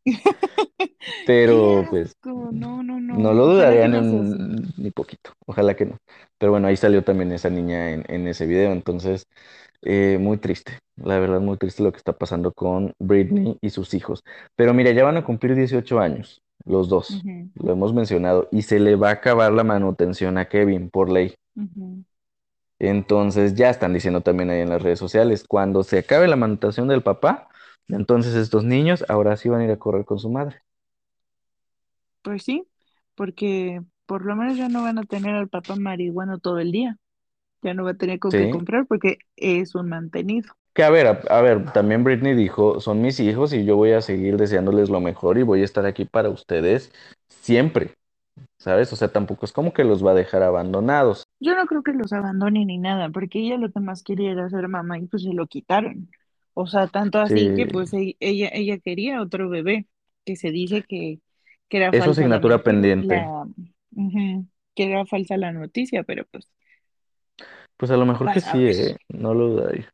¡Qué 1.44 1.64
Pero 1.64 1.86
pues 1.88 2.16
asco! 2.20 2.50
No, 2.52 2.82
no, 2.82 3.00
no 3.10 3.32
no. 3.32 3.34
lo 3.34 3.46
Ojalá 3.46 3.78
dudaría 3.86 3.88
que 3.88 3.88
ni, 3.88 3.98
no 3.98 4.04
sea 4.04 4.20
así. 4.20 4.46
un- 4.46 4.72
ni 4.76 4.90
poquito, 4.90 5.32
ojalá 5.46 5.74
que 5.76 5.84
no. 5.86 5.98
Pero 6.38 6.52
bueno, 6.52 6.68
ahí 6.68 6.76
salió 6.76 7.04
también 7.04 7.32
esa 7.32 7.50
niña 7.50 7.90
en, 7.92 8.04
en 8.08 8.26
ese 8.26 8.46
video, 8.46 8.72
entonces 8.72 9.26
eh, 9.82 10.18
muy 10.20 10.38
triste, 10.38 10.78
la 10.96 11.18
verdad 11.18 11.40
muy 11.40 11.56
triste 11.56 11.82
lo 11.82 11.92
que 11.92 11.98
está 11.98 12.12
pasando 12.12 12.52
con 12.52 12.92
Britney 12.98 13.58
y 13.60 13.70
sus 13.70 13.94
hijos. 13.94 14.22
Pero 14.56 14.74
mira, 14.74 14.92
ya 14.92 15.04
van 15.04 15.16
a 15.16 15.24
cumplir 15.24 15.54
18 15.54 15.98
años, 16.00 16.40
los 16.64 16.88
dos, 16.88 17.20
lo 17.54 17.72
hemos 17.72 17.92
mencionado, 17.92 18.48
y 18.52 18.62
se 18.62 18.78
le 18.78 18.96
va 18.96 19.10
a 19.10 19.14
acabar 19.14 19.52
la 19.52 19.64
manutención 19.64 20.38
a 20.38 20.48
Kevin 20.48 20.88
por 20.90 21.10
ley. 21.10 21.34
Entonces 22.78 23.54
ya 23.54 23.70
están 23.70 23.92
diciendo 23.92 24.22
también 24.22 24.50
ahí 24.50 24.60
en 24.60 24.68
las 24.68 24.82
redes 24.82 24.98
sociales, 24.98 25.44
cuando 25.46 25.82
se 25.82 25.98
acabe 25.98 26.28
la 26.28 26.36
manutención 26.36 26.88
del 26.88 27.02
papá, 27.02 27.48
entonces 27.88 28.34
estos 28.34 28.64
niños 28.64 29.04
ahora 29.08 29.36
sí 29.36 29.48
van 29.48 29.60
a 29.60 29.64
ir 29.64 29.70
a 29.70 29.78
correr 29.78 30.04
con 30.04 30.18
su 30.18 30.30
madre. 30.30 30.62
Pues 32.22 32.44
sí, 32.44 32.66
porque 33.14 33.82
por 34.06 34.24
lo 34.24 34.36
menos 34.36 34.56
ya 34.56 34.68
no 34.68 34.82
van 34.82 34.98
a 34.98 35.04
tener 35.04 35.34
al 35.34 35.48
papá 35.48 35.76
marihuano 35.76 36.38
todo 36.38 36.58
el 36.58 36.72
día. 36.72 36.98
Ya 37.62 37.74
no 37.74 37.84
va 37.84 37.90
a 37.92 37.94
tener 37.94 38.18
con 38.18 38.34
qué 38.36 38.48
Sí, 38.48 38.48
comprar 38.48 38.86
porque 38.86 39.18
es 39.36 39.74
un 39.74 39.88
mantenido. 39.88 40.54
que 40.74 40.82
a 40.84 40.90
ver, 40.90 41.06
a, 41.06 41.10
a 41.28 41.42
ver, 41.42 41.72
también 41.72 42.04
Britney 42.04 42.34
dijo, 42.34 42.80
son 42.80 43.02
mis 43.02 43.20
hijos 43.20 43.52
y 43.52 43.64
yo 43.64 43.76
voy 43.76 43.92
a 43.92 44.00
seguir 44.00 44.36
deseándoles 44.36 44.88
lo 44.90 45.00
mejor 45.00 45.38
y 45.38 45.42
voy 45.42 45.62
a 45.62 45.64
estar 45.64 45.84
aquí 45.86 46.04
para 46.04 46.30
ustedes 46.30 46.92
siempre, 47.28 47.94
¿sabes? 48.58 48.92
O 48.92 48.96
sea, 48.96 49.12
tampoco 49.12 49.46
es 49.46 49.52
como 49.52 49.72
que 49.74 49.84
los 49.84 50.04
va 50.06 50.12
a 50.12 50.14
dejar 50.14 50.42
abandonados. 50.44 51.24
Yo 51.40 51.54
no 51.56 51.66
creo 51.66 51.82
que 51.82 51.92
los 51.92 52.12
abandone 52.12 52.64
ni 52.64 52.78
nada, 52.78 53.10
porque 53.10 53.40
ella 53.40 53.56
lo 53.58 53.70
que 53.72 53.80
más 53.80 54.02
quería 54.04 54.30
era 54.32 54.48
ser 54.48 54.68
mamá 54.68 54.98
y 54.98 55.06
pues 55.06 55.22
se 55.24 55.32
lo 55.34 55.46
quitaron. 55.48 56.08
O 56.54 56.66
sea, 56.66 56.86
tanto 56.88 57.18
Sí, 57.28 57.34
así 57.38 57.52
que 57.52 57.66
pues 57.66 57.92
e- 57.94 58.16
ella, 58.20 58.48
ella 58.52 58.78
quería 58.78 59.20
otro 59.22 59.48
bebé, 59.48 59.88
que 60.24 60.36
se 60.36 60.50
dice 60.52 60.84
que, 60.84 61.20
que 61.68 61.76
era 61.78 61.92
es 61.92 61.94
falsa 61.94 62.28
la 62.28 62.40
asignatura 62.40 62.60
pendiente. 62.64 63.32
la, 63.32 63.44
ujú, 63.92 64.46
que 64.74 64.84
era 64.84 65.04
falsa 65.06 65.36
la 65.36 65.52
noticia, 65.52 66.04
pero 66.04 66.24
pues 66.30 66.48
Pues 67.82 67.90
a 67.90 67.96
lo 67.96 68.06
mejor 68.06 68.32
que 68.32 68.40
sí. 68.40 68.64
¿eh? 68.68 68.96
No 69.08 69.34
lo 69.34 69.48
dudaría. 69.48 69.92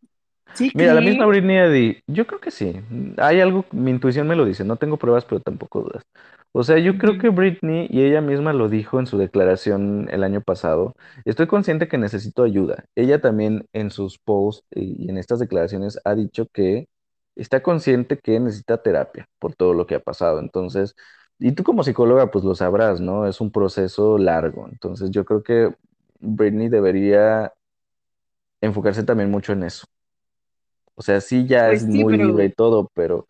¿Sí 0.53 0.71
Mira, 0.75 0.93
la 0.93 1.01
misma? 1.01 1.25
Britney 1.25 1.57
Eddy, 1.57 2.03
yo 2.07 2.27
creo 2.27 2.39
que 2.39 2.51
sí. 2.51 2.79
Hay 3.17 3.41
algo, 3.41 3.65
mi 3.73 3.91
intuición 3.91 4.29
me 4.29 4.37
lo 4.37 4.45
dice, 4.45 4.63
no 4.63 4.77
tengo 4.77 4.99
pruebas, 4.99 5.25
pero 5.25 5.41
tampoco 5.41 5.81
dudas. 5.81 6.03
O 6.53 6.65
sea, 6.65 6.77
yo 6.77 6.99
creo 6.99 7.17
que 7.17 7.31
Britney, 7.31 7.87
y 7.89 8.03
ella 8.03 8.21
misma 8.21 8.53
lo 8.53 8.69
dijo 8.69 9.01
en 9.01 9.07
su 9.07 9.17
declaración 9.17 10.07
el 10.11 10.23
año 10.23 10.43
pasado, 10.43 10.97
estoy 11.25 11.47
consciente 11.47 11.89
que 11.89 11.97
necesito 11.97 12.43
ayuda. 12.43 12.85
Ella 12.95 13.23
también 13.23 13.65
en 13.73 13.91
sus 13.91 14.19
posts 14.19 14.67
y 14.75 15.09
en 15.09 15.17
estas 15.17 15.39
declaraciones 15.39 15.99
ha 16.05 16.15
dicho 16.15 16.47
que 16.53 16.89
está 17.37 17.63
consciente 17.63 18.19
que 18.19 18.39
necesita 18.39 18.83
terapia 18.83 19.27
por 19.39 19.55
todo 19.55 19.73
lo 19.73 19.87
que 19.87 19.95
ha 19.95 20.01
pasado. 20.01 20.41
Entonces, 20.41 20.95
y 21.39 21.53
tú 21.53 21.65
como 21.65 21.85
psicóloga, 21.85 22.31
pues 22.31 22.45
lo 22.45 22.55
sabrás, 22.55 23.01
¿no? 23.01 23.27
Es 23.27 23.41
un 23.41 23.51
proceso 23.51 24.19
largo. 24.19 24.69
Entonces, 24.71 25.11
yo 25.11 25.25
creo 25.25 25.43
que 25.43 25.75
Britney 26.21 26.69
debería 26.69 27.55
enfocarse 28.61 29.03
también 29.05 29.31
mucho 29.31 29.53
en 29.53 29.65
eso. 29.65 29.87
O 30.95 31.03
sea, 31.03 31.21
sí 31.21 31.47
ya 31.47 31.71
es 31.71 31.81
Pues 31.81 31.89
sí, 31.91 32.05
muy 32.05 32.15
libre 32.17 32.47
y 32.47 32.51
pero 32.51 32.53
todo, 32.53 32.91
pero, 32.95 33.27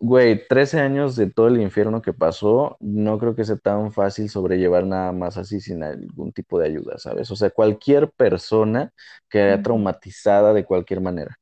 güey, 0.00 0.46
13 0.46 0.78
años 0.80 1.16
de 1.16 1.30
todo 1.30 1.48
el 1.48 1.60
infierno 1.60 2.02
que 2.02 2.12
pasó, 2.12 2.76
no 2.80 3.18
creo 3.18 3.34
que 3.34 3.44
sea 3.44 3.56
tan 3.56 3.92
fácil 3.92 4.28
sobrellevar 4.28 4.84
nada 4.86 5.10
más 5.12 5.38
así 5.38 5.60
sin 5.60 5.82
algún 5.82 6.32
tipo 6.32 6.58
de 6.58 6.66
ayuda, 6.68 6.98
¿sabes? 6.98 7.30
O 7.30 7.36
sea, 7.36 7.48
cualquier 7.50 8.10
persona 8.12 8.92
quedaría 9.30 9.62
ujú. 9.62 9.62
traumatizada 9.62 10.52
de 10.52 10.64
cualquier 10.66 11.00
manera. 11.00 11.36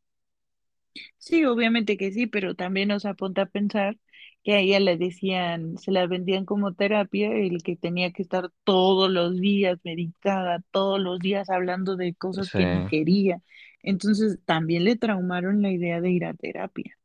Sí, 1.18 1.44
obviamente 1.44 1.96
que 1.96 2.10
sí, 2.12 2.26
pero 2.26 2.54
también 2.54 2.88
nos 2.88 3.04
apunta 3.04 3.42
a 3.42 3.46
pensar 3.46 3.96
que 4.42 4.55
a 4.55 4.59
ella 4.61 4.81
le 4.81 4.96
decían, 4.96 5.76
se 5.79 5.92
la 5.92 6.07
vendían 6.07 6.44
como 6.46 6.74
terapia, 6.74 7.33
el 7.33 7.62
que 7.62 7.76
tenía 7.76 8.12
que 8.12 8.22
estar 8.22 8.50
todos 8.64 9.11
los 9.11 9.37
días 9.40 9.79
medicada, 9.85 10.62
todos 10.70 11.00
los 11.00 11.18
días 11.20 11.50
hablando 11.50 11.96
de 11.96 12.14
cosas 12.14 12.50
Sí. 12.50 12.59
que 12.59 12.66
ni 12.66 12.85
quería. 12.85 13.42
Entonces 13.83 14.38
también 14.46 14.85
le 14.85 14.96
traumaron 14.96 15.62
la 15.62 15.70
idea 15.72 16.00
de 16.00 16.11
ir 16.11 16.24
a 16.24 16.35
terapia. 16.35 16.96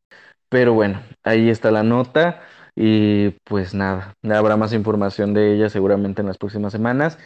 Pero 0.49 0.73
bueno, 0.73 1.01
ahí 1.23 1.49
está 1.49 1.71
la 1.71 1.83
nota 1.83 2.41
y 2.75 3.31
pues 3.43 3.73
nada, 3.73 4.13
habrá 4.23 4.57
más 4.57 4.73
información 4.73 5.33
de 5.33 5.53
ella 5.55 5.69
seguramente 5.69 6.21
en 6.21 6.27
las 6.27 6.37
próximas 6.37 6.71
semanas 6.71 7.17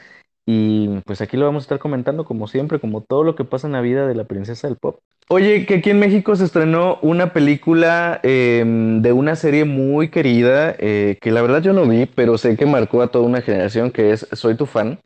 y 0.45 1.01
pues 1.05 1.21
aquí 1.21 1.37
lo 1.37 1.45
vamos 1.45 1.63
a 1.63 1.65
estar 1.65 1.79
comentando 1.79 2.25
como 2.25 2.47
siempre, 2.47 2.79
como 2.79 3.03
todo 3.03 3.23
lo 3.23 3.35
que 3.35 3.45
pasa 3.45 3.67
en 3.67 3.73
la 3.73 3.81
vida 3.81 4.07
de 4.07 4.15
la 4.15 4.25
princesa 4.25 4.67
del 4.67 4.77
pop. 4.77 5.01
Oye, 5.31 5.67
que 5.67 5.75
aquí 5.75 5.91
en 5.91 5.99
México 5.99 6.35
se 6.35 6.43
estrenó 6.43 6.97
una 7.03 7.33
película 7.33 8.19
em, 8.23 9.03
de 9.03 9.13
una 9.13 9.35
serie 9.35 9.63
muy 9.63 10.09
querida 10.09 10.75
eh, 10.79 11.19
que 11.21 11.31
la 11.31 11.43
verdad 11.43 11.61
yo 11.61 11.71
no 11.71 11.85
vi, 11.87 12.07
pero 12.07 12.39
sé 12.39 12.57
que 12.57 12.65
marcó 12.65 13.03
a 13.03 13.09
toda 13.09 13.25
una 13.25 13.41
generación 13.41 13.91
que 13.91 14.11
es 14.11 14.27
Soy 14.31 14.55
tu 14.55 14.65
fan 14.65 14.99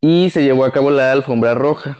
y 0.00 0.30
se 0.30 0.42
llevó 0.42 0.64
a 0.64 0.72
cabo 0.72 0.90
la 0.90 1.12
alfombra 1.12 1.54
roja. 1.54 1.98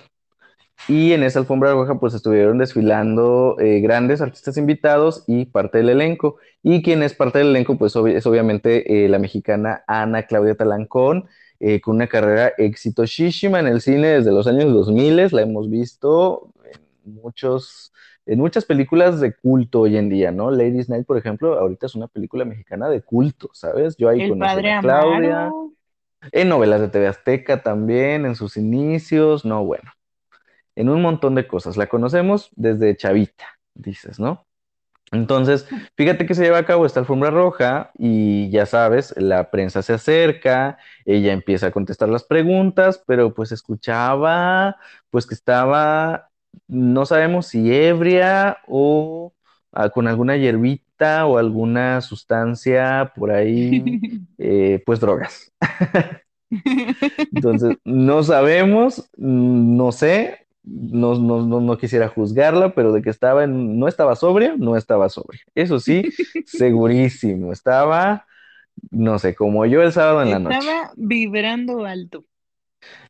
Y 0.87 1.13
en 1.13 1.23
esa 1.23 1.41
alfombra 1.41 1.73
roja 1.73 1.99
pues 1.99 2.15
estuvieron 2.15 2.59
desfilando 2.59 3.57
eh, 3.59 3.81
grandes 3.81 4.21
artistas 4.21 4.57
invitados 4.59 5.25
y 5.27 5.47
parte 5.47 5.79
del 5.79 5.89
elenco. 5.89 6.37
Y 6.63 6.83
quien 6.83 7.03
es 7.03 7.15
parte 7.15 7.39
del 7.39 7.49
elenco 7.49 7.79
pues 7.79 7.95
es 7.97 8.27
obviamente 8.27 9.05
eh, 9.05 9.09
la 9.09 9.19
mexicana 9.19 9.83
Ana 9.87 10.25
Claudia 10.25 10.55
Talancón 10.55 11.27
eh, 11.61 11.81
con 11.81 11.97
una 11.97 12.07
carrera 12.07 12.53
exitosísima 12.57 13.59
en 13.59 13.67
el 13.67 13.81
cine 13.81 14.09
desde 14.09 14.31
los 14.31 14.47
años 14.47 14.73
2000, 14.73 15.29
la 15.33 15.43
hemos 15.43 15.69
visto 15.69 16.53
muchos, 17.15 17.93
en 18.27 18.39
muchas 18.39 18.65
películas 18.65 19.21
de 19.21 19.35
culto 19.35 19.81
hoy 19.81 19.97
en 19.97 20.09
día, 20.09 20.31
¿no? 20.31 20.51
Ladies 20.51 20.89
Night, 20.89 21.07
por 21.07 21.19
ejemplo, 21.19 21.59
ahorita 21.59 21.87
es 21.87 21.95
una 21.95 22.09
película 22.09 22.45
mexicana 22.45 22.89
de 22.89 23.03
culto, 23.03 23.51
¿sabes? 23.53 23.97
Yo 23.97 24.09
ahí 24.09 24.33
padre 24.35 24.73
a 24.73 24.81
Claudia, 24.81 25.47
Amaro. 25.47 25.73
en 26.33 26.49
novelas 26.49 26.81
de 26.81 26.89
TV 26.89 27.07
Azteca 27.07 27.63
también, 27.63 28.27
en 28.27 28.35
sus 28.35 28.57
inicios, 28.57 29.45
no, 29.45 29.65
bueno, 29.65 29.91
en 30.77 30.89
un 30.89 31.03
montón 31.03 31.35
de 31.35 31.47
cosas. 31.47 31.77
La 31.77 31.87
conocemos 31.87 32.51
desde 32.57 32.97
chavita, 32.97 33.47
dices, 33.75 34.21
¿no? 34.21 34.49
Entonces, 35.13 35.67
fíjate 35.97 36.27
que 36.27 36.35
se 36.35 36.43
lleva 36.43 36.59
a 36.59 36.67
cabo 36.67 36.87
esta 36.87 37.01
alfombra 37.01 37.31
roja 37.31 37.91
y 37.99 38.51
ya 38.51 38.67
sabes, 38.67 39.15
la 39.17 39.51
prensa 39.51 39.83
se 39.83 39.95
acerca, 39.95 40.79
ella 41.05 41.33
empieza 41.33 41.69
a 41.69 41.71
contestar 41.71 42.09
las 42.09 42.25
preguntas, 42.25 43.03
pero 43.07 43.35
pues 43.35 43.53
escuchaba, 43.53 44.77
pues 45.11 45.27
que 45.27 45.35
estaba, 45.35 46.28
no 46.67 47.07
sabemos 47.07 47.47
si 47.47 47.73
ebria 47.73 48.59
o 48.67 49.33
ah, 49.73 49.91
con 49.91 50.07
alguna 50.07 50.37
hierbita 50.37 51.27
o 51.27 51.39
alguna 51.39 52.01
sustancia 52.01 53.13
por 53.17 53.31
ahí, 53.31 53.85
eh, 54.39 54.83
pues 54.85 55.01
drogas. 55.01 55.53
Entonces, 57.35 57.77
no 57.85 58.23
sabemos, 58.23 59.11
no 59.17 59.93
sé, 59.93 60.47
no, 60.63 61.15
no, 61.19 61.47
no, 61.47 61.61
no 61.61 61.79
quisiera 61.79 62.09
juzgarla, 62.09 62.75
pero 62.75 62.93
de 62.93 63.03
que 63.03 63.11
estaba 63.11 63.45
en, 63.45 63.79
no 63.79 63.89
estaba 63.89 64.17
sobria, 64.17 64.55
no 64.57 64.77
estaba 64.77 65.09
sobria. 65.09 65.43
Eso 65.55 65.79
sí, 65.79 66.09
segurísimo, 66.47 67.53
estaba, 67.53 68.27
no 68.91 69.19
sé, 69.19 69.35
como 69.35 69.67
yo 69.67 69.83
el 69.83 69.93
sábado 69.93 70.23
en 70.23 70.31
la 70.31 70.39
noche. 70.39 70.59
Estaba 70.59 70.93
vibrando 70.97 71.85
alto. 71.85 72.25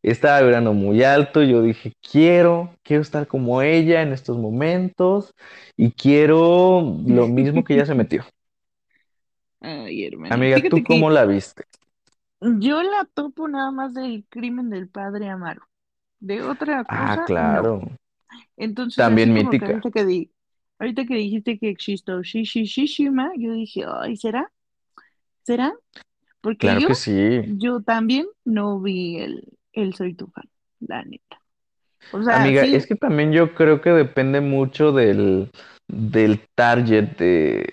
Estaba 0.03 0.41
vibrando 0.41 0.73
muy 0.73 1.03
alto, 1.05 1.43
yo 1.43 1.63
dije, 1.63 1.93
quiero, 2.01 2.75
quiero 2.83 3.03
estar 3.03 3.27
como 3.27 3.63
ella 3.63 4.03
en 4.03 4.13
estos 4.13 4.39
momentos 4.39 5.35
y 5.77 5.93
quiero 5.93 6.83
lo 7.07 7.29
mismo 7.29 7.65
que 7.65 7.75
ella 7.75 7.87
se 7.87 7.95
metió. 7.95 8.25
Ay, 9.61 10.05
hermano. 10.05 10.37
Amiga, 10.37 10.67
¿tú 10.69 10.83
cómo 10.83 11.11
la 11.11 11.27
viste? 11.27 11.65
yo 12.41 12.83
la 12.83 13.05
topo 13.15 13.49
nada 13.49 13.71
más 13.71 13.95
del 13.95 14.25
crimen 14.29 14.71
del 14.71 14.89
padre 14.89 15.29
Amaro. 15.29 15.63
De 16.21 16.43
otra 16.43 16.85
Ah, 16.89 17.17
cosa, 17.17 17.31
no. 17.39 17.63
claro, 17.63 17.83
Entonces, 18.57 19.09
así 19.09 19.19
también 19.19 19.33
como 19.33 19.57
que 19.57 19.65
mítica. 19.65 19.67
ahorita 19.67 19.91
que 19.93 20.05
di, 20.07 20.33
ahorita 20.79 21.07
que 21.07 21.15
dijiste 21.17 21.59
que 21.59 21.71
existo 21.71 22.23
Shishishishima, 22.23 23.33
yo 23.39 23.53
dije, 23.55 23.85
ay, 23.89 24.17
¿será? 24.17 24.53
¿Será? 25.45 25.75
Porque 26.43 26.77
Claro 26.77 26.81
yo, 26.81 26.89
que 26.89 26.95
sí. 26.95 27.15
yo 27.43 27.83
también 27.83 28.27
no 28.45 28.81
vi 28.81 29.19
el, 29.21 29.58
el 29.83 29.95
Soy 29.95 30.15
tu 30.15 30.27
fan, 30.29 30.49
la 30.81 31.03
neta. 31.05 31.43
O 32.11 32.23
sea, 32.23 32.37
Amiga, 32.37 32.63
sí, 32.63 32.73
es 32.73 32.87
que 32.87 32.95
también 32.95 33.33
yo 33.33 33.55
creo 33.55 33.81
que 33.81 33.91
depende 33.91 34.41
mucho 34.41 34.93
del, 34.93 35.51
del 35.89 36.41
target 36.55 37.17
de, 37.17 37.67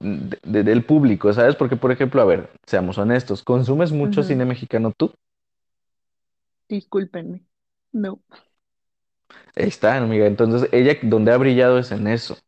de- 0.00 0.38
de- 0.44 0.62
del 0.64 0.84
público, 0.84 1.32
¿sabes? 1.32 1.56
Porque, 1.56 1.76
por 1.76 1.92
ejemplo, 1.92 2.20
a 2.20 2.24
ver, 2.26 2.50
seamos 2.66 2.98
honestos, 2.98 3.42
¿consumes 3.42 3.92
mucho 3.92 4.22
cine 4.22 4.44
mexicano 4.44 4.92
tú? 4.96 5.12
discúlpenme. 6.68 7.44
No. 7.92 8.20
Ahí 9.56 9.68
está, 9.68 9.96
amiga. 9.96 10.26
Entonces, 10.26 10.68
ella 10.72 10.96
donde 11.02 11.32
ha 11.32 11.36
brillado 11.36 11.78
es 11.78 11.92
en 11.92 12.06
eso. 12.06 12.38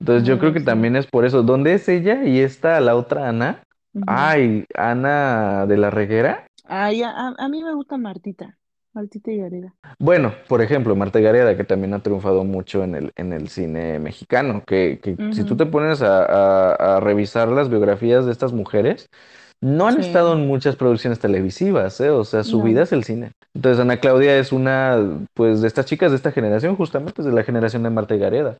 Entonces, 0.00 0.26
yo 0.28 0.38
creo 0.38 0.52
que 0.52 0.60
también 0.60 0.96
es 0.96 1.06
por 1.06 1.24
eso. 1.24 1.42
¿Dónde 1.42 1.74
es 1.74 1.88
ella 1.88 2.24
y 2.24 2.40
esta, 2.40 2.80
la 2.80 2.96
otra 2.96 3.28
Ana? 3.28 3.62
Ay, 4.06 4.66
Ana 4.76 5.66
de 5.66 5.76
la 5.76 5.90
Reguera. 5.90 6.46
Ay, 6.68 7.02
a, 7.02 7.10
a- 7.38 7.48
mí 7.48 7.62
me 7.64 7.74
gusta 7.74 7.96
Martita, 7.98 8.58
Martita 8.92 9.30
y 9.32 9.38
Gareda. 9.38 9.74
Bueno, 9.98 10.34
por 10.48 10.62
ejemplo, 10.62 10.96
Marta 10.96 11.20
Gareda, 11.20 11.56
que 11.56 11.64
también 11.64 11.94
ha 11.94 12.02
triunfado 12.02 12.44
mucho 12.44 12.82
en 12.82 12.94
el, 12.94 13.12
en 13.16 13.32
el 13.32 13.48
cine 13.48 13.98
mexicano, 14.00 14.62
que, 14.66 14.98
que 15.02 15.18
si 15.30 15.44
tú 15.44 15.56
Ujú, 15.56 15.56
te 15.56 15.66
pones 15.66 16.02
a, 16.02 16.24
a- 16.72 16.96
a 16.96 17.00
revisar 17.00 17.48
las 17.48 17.68
biografías 17.70 18.26
de 18.26 18.32
estas 18.32 18.52
mujeres, 18.52 19.08
no 19.60 19.86
han 19.88 19.98
estado 19.98 20.32
Sí, 20.32 20.34
en 20.34 20.46
muchas 20.46 20.76
producciones 20.76 21.18
televisivas, 21.20 22.00
¿eh? 22.00 22.10
O 22.10 22.24
sea, 22.24 22.44
su 22.44 22.62
vida 22.62 22.82
no. 22.82 22.84
es 22.84 22.92
el 22.92 23.04
cine. 23.04 23.32
Entonces, 23.54 23.80
Ana 23.80 23.98
Claudia 24.00 24.38
es 24.38 24.52
una, 24.52 24.98
pues, 25.34 25.62
de 25.62 25.68
estas 25.68 25.86
chicas 25.86 26.10
de 26.10 26.16
esta 26.16 26.32
generación, 26.32 26.76
justamente 26.76 27.22
es 27.22 27.26
de 27.26 27.32
la 27.32 27.44
generación 27.44 27.82
de 27.82 27.90
Marta 27.90 28.16
Gareda. 28.16 28.58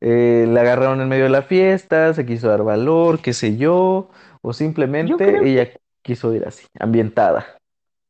Eh, 0.00 0.46
la 0.48 0.62
agarraron 0.62 1.00
en 1.00 1.08
medio 1.08 1.24
de 1.24 1.30
la 1.30 1.42
fiesta, 1.42 2.14
se 2.14 2.26
quiso 2.26 2.48
dar 2.48 2.62
valor, 2.62 3.20
qué 3.20 3.32
sé 3.32 3.56
yo, 3.56 4.10
o 4.42 4.52
Yo 5.00 5.20
simplemente 5.20 5.22
creo 5.22 5.46
que 5.48 5.50
ella 5.50 5.70
quiso 6.02 6.34
ir 6.34 6.44
así, 6.46 6.66
ambientada. 6.78 7.46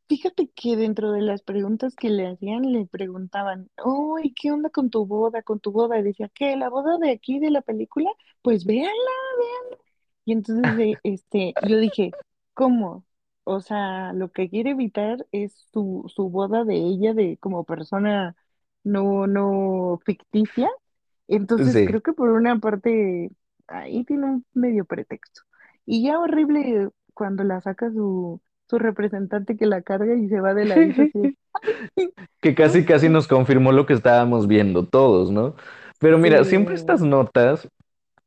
Fíjate 0.09 0.51
que 0.55 0.77
dentro 0.77 1.13
de 1.13 1.23
las 1.23 1.41
preguntas 1.43 1.97
que 1.97 2.11
le 2.11 2.27
hacían, 2.29 2.71
le 2.73 2.85
preguntaban, 2.87 3.71
¡Uy, 3.85 4.35
qué 4.35 4.53
onda 4.53 4.69
con 4.71 4.91
tu 4.91 5.07
boda, 5.07 5.43
con 5.43 5.59
tu 5.61 5.73
boda! 5.73 5.99
Y 5.99 6.03
decía, 6.03 6.29
¿qué? 6.35 6.55
¿La 6.57 6.69
boda 6.69 6.99
de 6.99 7.11
aquí 7.11 7.39
de 7.39 7.51
la 7.51 7.63
película? 7.63 8.11
Pues 8.43 8.67
véanla, 8.67 8.93
véanla. 9.39 9.79
Y 10.27 10.33
entonces, 10.33 10.79
eh, 10.79 11.01
este, 11.03 11.57
yo 11.61 11.79
dije, 11.79 12.17
¿cómo? 12.55 13.07
O 13.45 13.61
sea, 13.61 14.13
lo 14.13 14.31
que 14.33 14.51
quiere 14.51 14.71
evitar 14.73 15.27
es 15.33 15.55
su, 15.73 16.05
su 16.15 16.29
boda 16.31 16.65
de 16.65 16.77
ella, 16.77 17.15
de 17.15 17.39
como 17.39 17.65
persona 17.65 18.37
no, 18.85 19.27
no 19.27 19.99
ficticia. 20.05 20.69
Entonces, 21.29 21.81
Sí. 21.81 21.85
creo 21.85 22.03
que 22.03 22.13
por 22.13 22.31
una 22.31 22.59
parte, 22.61 23.31
ahí 23.69 24.05
tiene 24.05 24.27
un 24.27 24.47
medio 24.53 24.85
pretexto. 24.85 25.43
Y 25.87 26.05
ya 26.05 26.19
horrible 26.21 26.91
cuando 27.15 27.45
la 27.45 27.61
saca 27.61 27.91
su 27.93 28.41
su 28.69 28.79
representante 28.79 29.57
que 29.57 29.67
la 29.67 29.83
carga 29.83 30.15
y 30.17 30.29
se 30.29 30.41
va 30.41 30.55
de 30.55 30.65
así 30.65 30.93
de, 30.93 31.35
que 32.41 32.55
"Ay, 32.65 32.81
casi 32.81 32.85
casi 32.85 33.09
nos 33.09 33.29
confirmó 33.29 33.73
lo 33.73 33.87
que 33.87 33.95
estábamos 33.95 34.47
viendo 34.49 34.87
todos, 34.87 35.31
¿no? 35.31 35.55
Pero 35.99 36.19
mira, 36.19 36.45
siempre 36.45 36.75
estas 36.75 37.01
notas, 37.03 37.69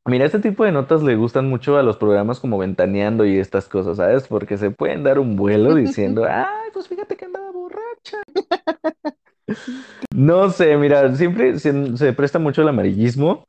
mira, 0.06 0.26
este 0.26 0.40
tipo 0.40 0.66
de 0.66 0.72
notas 0.74 1.04
le 1.04 1.16
gustan 1.16 1.50
mucho 1.50 1.78
a 1.78 1.84
los 1.84 1.98
programas 1.98 2.40
como 2.40 2.58
Ventaneando 2.60 3.26
y 3.26 3.38
estas 3.40 3.68
cosas, 3.70 3.98
¿sabes? 3.98 4.28
Porque 4.28 4.58
se 4.58 4.72
pueden 4.72 5.04
dar 5.04 5.20
un 5.20 5.36
vuelo 5.38 5.76
diciendo, 5.76 6.26
ay, 6.30 6.70
pues 6.74 6.88
fíjate 6.88 7.18
que 7.18 7.26
andaba 7.26 7.52
borracha. 7.52 8.20
No 10.14 10.50
sé, 10.50 10.78
mira, 10.78 11.14
siempre 11.16 11.60
se, 11.60 11.98
se 11.98 12.14
presta 12.14 12.40
mucho 12.40 12.62
el 12.62 12.70
amarillismo, 12.70 13.46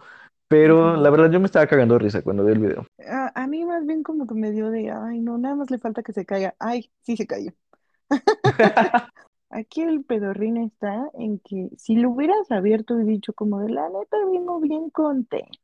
pero 0.48 0.96
la 0.96 1.10
verdad 1.10 1.30
yo 1.30 1.40
me 1.40 1.46
estaba 1.46 1.66
cagando 1.66 1.94
de 1.94 2.00
risa 2.00 2.22
cuando 2.22 2.44
vi 2.44 2.52
el 2.52 2.58
video. 2.58 2.86
A, 3.08 3.32
a 3.34 3.46
mí 3.46 3.64
más 3.64 3.84
bien 3.86 4.02
como 4.02 4.26
que 4.26 4.34
me 4.34 4.50
dio 4.50 4.70
de, 4.70 4.90
ay, 4.90 5.20
no, 5.20 5.38
nada 5.38 5.56
más 5.56 5.70
le 5.70 5.78
falta 5.78 6.02
que 6.02 6.12
se 6.12 6.24
caiga. 6.24 6.54
Ay, 6.58 6.90
sí 7.02 7.16
se 7.16 7.26
cayó. 7.26 7.52
Aquí 9.50 9.82
el 9.82 10.04
pedorrín 10.04 10.56
está 10.56 11.08
en 11.14 11.38
que 11.38 11.70
si 11.76 11.96
lo 11.96 12.10
hubieras 12.10 12.50
abierto 12.50 13.00
y 13.00 13.04
dicho 13.04 13.32
como 13.32 13.60
de 13.60 13.70
la 13.70 13.88
neta 13.88 14.16
vengo 14.30 14.60
bien 14.60 14.90
contento, 14.90 15.58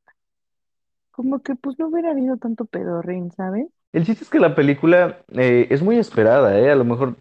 como 1.10 1.40
que 1.40 1.56
pues 1.56 1.78
no 1.78 1.88
hubiera 1.88 2.12
habido 2.12 2.36
tanto 2.36 2.64
pedorrín, 2.64 3.32
¿sabes? 3.32 3.66
El 3.92 4.06
chiste 4.06 4.24
es 4.24 4.30
que 4.30 4.40
la 4.40 4.54
película 4.54 5.18
eh, 5.32 5.66
es 5.68 5.82
muy 5.82 5.98
esperada, 5.98 6.58
¿eh? 6.58 6.70
A 6.70 6.74
lo 6.74 6.84
mejor 6.84 7.16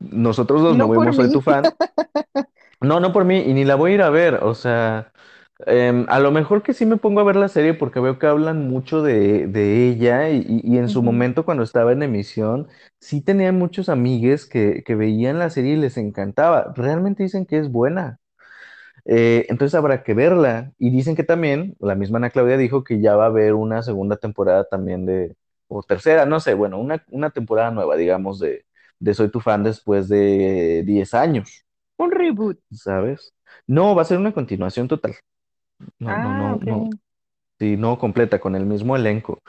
nosotros 0.00 0.62
dos 0.62 0.76
no 0.76 0.88
No 0.88 0.94
por 0.94 1.00
vimos 1.00 1.16
Soy 1.16 1.32
tu 1.32 1.40
fan. 1.40 1.64
No, 2.78 3.00
no 3.00 3.10
por 3.10 3.24
mí, 3.24 3.38
y 3.38 3.54
ni 3.54 3.64
la 3.64 3.74
voy 3.74 3.92
a 3.92 3.94
ir 3.94 4.02
a 4.02 4.10
ver, 4.10 4.34
o 4.34 4.54
sea, 4.54 5.10
em, 5.66 6.04
a 6.08 6.18
lo 6.20 6.30
mejor 6.30 6.62
que 6.62 6.74
sí 6.74 6.84
me 6.86 6.96
pongo 6.98 7.20
a 7.20 7.24
ver 7.24 7.36
la 7.36 7.48
serie 7.48 7.74
porque 7.74 8.00
veo 8.00 8.18
que 8.18 8.26
hablan 8.26 8.68
mucho 8.68 9.02
de, 9.02 9.46
de 9.46 9.88
ella 9.88 10.28
y, 10.30 10.76
en 10.76 10.88
su 10.88 11.02
momento 11.02 11.44
cuando 11.44 11.62
estaba 11.64 11.92
en 11.92 12.02
emisión, 12.02 12.68
sí 13.00 13.22
tenían 13.22 13.58
muchos 13.58 13.88
amigues 13.88 14.46
que, 14.46 14.82
que 14.84 14.94
veían 14.94 15.38
la 15.38 15.50
serie 15.50 15.74
y 15.74 15.76
les 15.76 15.96
encantaba. 15.96 16.72
Realmente 16.76 17.22
dicen 17.22 17.46
que 17.46 17.58
es 17.58 17.70
buena, 17.70 18.20
Eh, 19.06 19.46
entonces 19.50 19.74
habrá 19.76 20.02
que 20.04 20.14
verla. 20.14 20.72
Y 20.78 20.90
dicen 20.90 21.16
que 21.16 21.24
también, 21.24 21.76
la 21.80 21.94
misma 21.96 22.18
Ana 22.18 22.30
Claudia 22.30 22.56
dijo 22.58 22.84
que 22.84 23.00
ya 23.00 23.16
va 23.16 23.24
a 23.24 23.26
haber 23.28 23.54
una 23.54 23.82
segunda 23.82 24.16
temporada 24.16 24.64
también 24.68 25.06
de, 25.06 25.36
o 25.68 25.82
tercera, 25.82 26.26
no 26.26 26.40
sé, 26.40 26.54
bueno, 26.54 26.78
una, 26.80 27.04
una 27.10 27.30
temporada 27.30 27.70
nueva, 27.72 27.96
digamos, 27.96 28.38
de, 28.40 28.66
de 29.00 29.14
Soy 29.14 29.30
tu 29.30 29.40
fan 29.40 29.62
después 29.64 30.08
de 30.08 30.82
10 30.86 31.14
años. 31.14 31.64
Un 31.98 32.10
reboot. 32.12 32.58
¿sabes? 32.72 33.34
No, 33.66 33.94
va 33.94 34.02
a 34.02 34.04
ser 34.06 34.18
una 34.18 34.32
continuación 34.34 34.88
total. 34.88 35.14
No, 35.98 36.18
no, 36.18 36.32
Ah, 36.32 36.34
no, 36.34 36.56
ok. 36.56 36.66
no. 36.66 36.90
Sí, 37.60 37.76
no 37.78 37.98
completa, 37.98 38.40
con 38.40 38.56
el 38.56 38.66
mismo 38.66 38.96
elenco. 38.96 39.40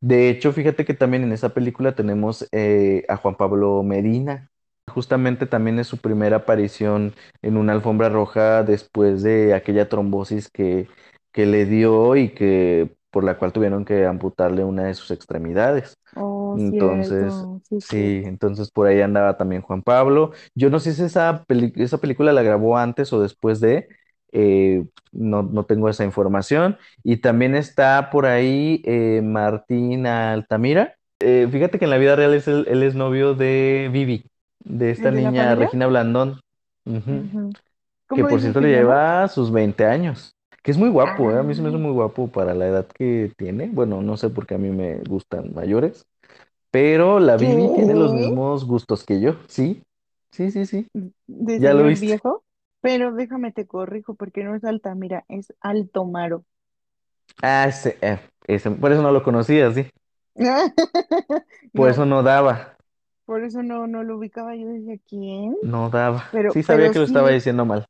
De 0.00 0.30
hecho, 0.30 0.52
fíjate 0.52 0.84
que 0.84 0.94
también 0.94 1.24
en 1.24 1.32
esa 1.32 1.54
película 1.54 1.94
tenemos 1.96 2.48
eh, 2.52 3.04
a 3.08 3.16
Juan 3.18 3.36
Pablo 3.36 3.82
Medina. 3.84 4.50
Justamente 4.88 5.46
también 5.46 5.78
es 5.78 5.86
su 5.88 5.98
primera 5.98 6.38
aparición 6.38 7.14
en 7.42 7.56
una 7.58 7.72
alfombra 7.74 8.08
roja 8.10 8.64
después 8.64 9.22
de 9.22 9.54
aquella 9.54 9.88
trombosis 9.88 10.50
que, 10.50 10.88
que 11.32 11.46
le 11.46 11.66
dio 11.66 12.16
y 12.16 12.30
que 12.34 12.96
por 13.10 13.24
la 13.24 13.38
cual 13.38 13.52
tuvieron 13.52 13.84
que 13.84 14.06
amputarle 14.06 14.64
una 14.64 14.84
de 14.84 14.94
sus 14.94 15.10
extremidades. 15.12 15.96
Oh, 16.16 16.56
Entonces, 16.56 17.48
cierto, 17.58 17.62
sí 17.78 18.22
entonces 18.24 18.70
por 18.70 18.86
ahí 18.86 19.00
andaba 19.00 19.36
también 19.36 19.62
Juan 19.62 19.82
Pablo. 19.82 20.32
Yo 20.54 20.70
no 20.70 20.80
sé 20.80 20.94
si 20.94 21.02
esa, 21.02 21.44
peli- 21.46 21.72
esa 21.76 21.98
película 21.98 22.32
la 22.32 22.42
grabó 22.42 22.78
antes 22.78 23.12
o 23.12 23.20
después 23.20 23.60
de, 23.60 23.88
eh, 24.34 24.84
no, 25.12 25.42
no 25.44 25.64
tengo 25.64 25.88
esa 25.88 26.04
información. 26.04 26.78
Y 27.04 27.18
también 27.18 27.56
está 27.56 28.10
por 28.10 28.26
ahí 28.26 28.82
eh, 28.84 29.22
Martín 29.24 30.06
Altamira. 30.06 30.96
Eh, 31.20 31.48
fíjate 31.50 31.78
que 31.78 31.86
en 31.86 31.92
la 31.92 31.98
vida 31.98 32.16
real 32.16 32.34
es 32.34 32.48
el- 32.48 32.66
él 32.68 32.82
es 32.82 32.94
novio 32.94 33.34
de 33.34 33.90
Vivi. 33.92 34.26
de 34.64 34.90
esta 34.90 35.10
¿El 35.10 35.14
de 35.14 35.20
la 35.22 35.30
niña? 35.32 35.54
Regina 35.54 35.86
Blandón. 35.86 36.40
Que 36.84 37.24
¿Cómo 38.08 38.28
por 38.28 38.40
cierto 38.40 38.60
le 38.60 38.68
lleva 38.70 39.28
sus 39.28 39.50
20 39.52 39.84
años. 39.86 40.36
Que 40.62 40.70
es 40.70 40.78
muy 40.78 40.88
guapo. 40.88 41.30
A 41.30 41.42
mí 41.42 41.54
se 41.54 41.62
me 41.62 41.68
hace 41.68 41.76
Ah, 41.76 41.78
muy 41.78 41.92
guapo 41.92 42.28
para 42.28 42.54
la 42.54 42.66
edad 42.68 42.86
que 42.86 43.32
tiene. 43.36 43.68
Bueno, 43.68 44.02
no 44.02 44.16
sé 44.16 44.30
por 44.30 44.46
qué 44.46 44.54
a 44.54 44.58
mí 44.58 44.70
me 44.70 44.98
gustan 45.08 45.52
mayores. 45.54 46.06
Pero 46.70 47.20
la 47.20 47.38
Bibi 47.38 47.70
tiene 47.70 47.94
los 47.96 48.14
mismos 48.14 48.66
gustos 48.66 49.04
que 49.04 49.20
yo. 49.20 49.36
Sí, 49.48 49.82
sí, 50.32 50.50
sí, 50.52 50.66
sí. 50.66 50.88
De 51.26 51.58
¿Ya 51.58 51.74
lo 51.74 51.84
viste? 51.86 52.06
viejo. 52.06 52.43
Pero 52.84 53.12
déjame 53.12 53.50
te 53.52 53.66
corrijo 53.66 54.14
porque 54.14 54.44
no 54.44 54.54
es 54.54 54.62
Altamira, 54.64 55.24
es 55.28 55.52
Altomaro. 55.60 56.44
Ah, 57.42 57.66
ese, 57.68 57.98
eh, 58.02 58.18
ese, 58.46 58.70
por 58.70 58.92
eso 58.92 59.02
no 59.02 59.12
lo 59.12 59.22
conocía, 59.22 59.72
sí. 59.72 59.88
Por 61.74 61.88
No, 61.88 61.90
eso 61.90 62.04
no 62.06 62.22
daba, 62.22 62.76
por 63.24 63.44
eso 63.44 63.62
no, 63.62 63.86
no 63.86 64.02
lo 64.02 64.16
ubicaba. 64.18 64.54
Yo 64.56 64.68
decía, 64.68 64.96
¿quién? 65.08 65.56
no 65.62 65.90
daba. 65.90 66.24
Pero, 66.30 66.52
Sí 66.52 66.62
sabía 66.62 66.90
pero 66.90 66.92
que 66.92 66.98
lo 66.98 67.04
estaba 67.04 67.30
sí, 67.30 67.30
diciendo 67.30 67.64
mal. 67.64 67.86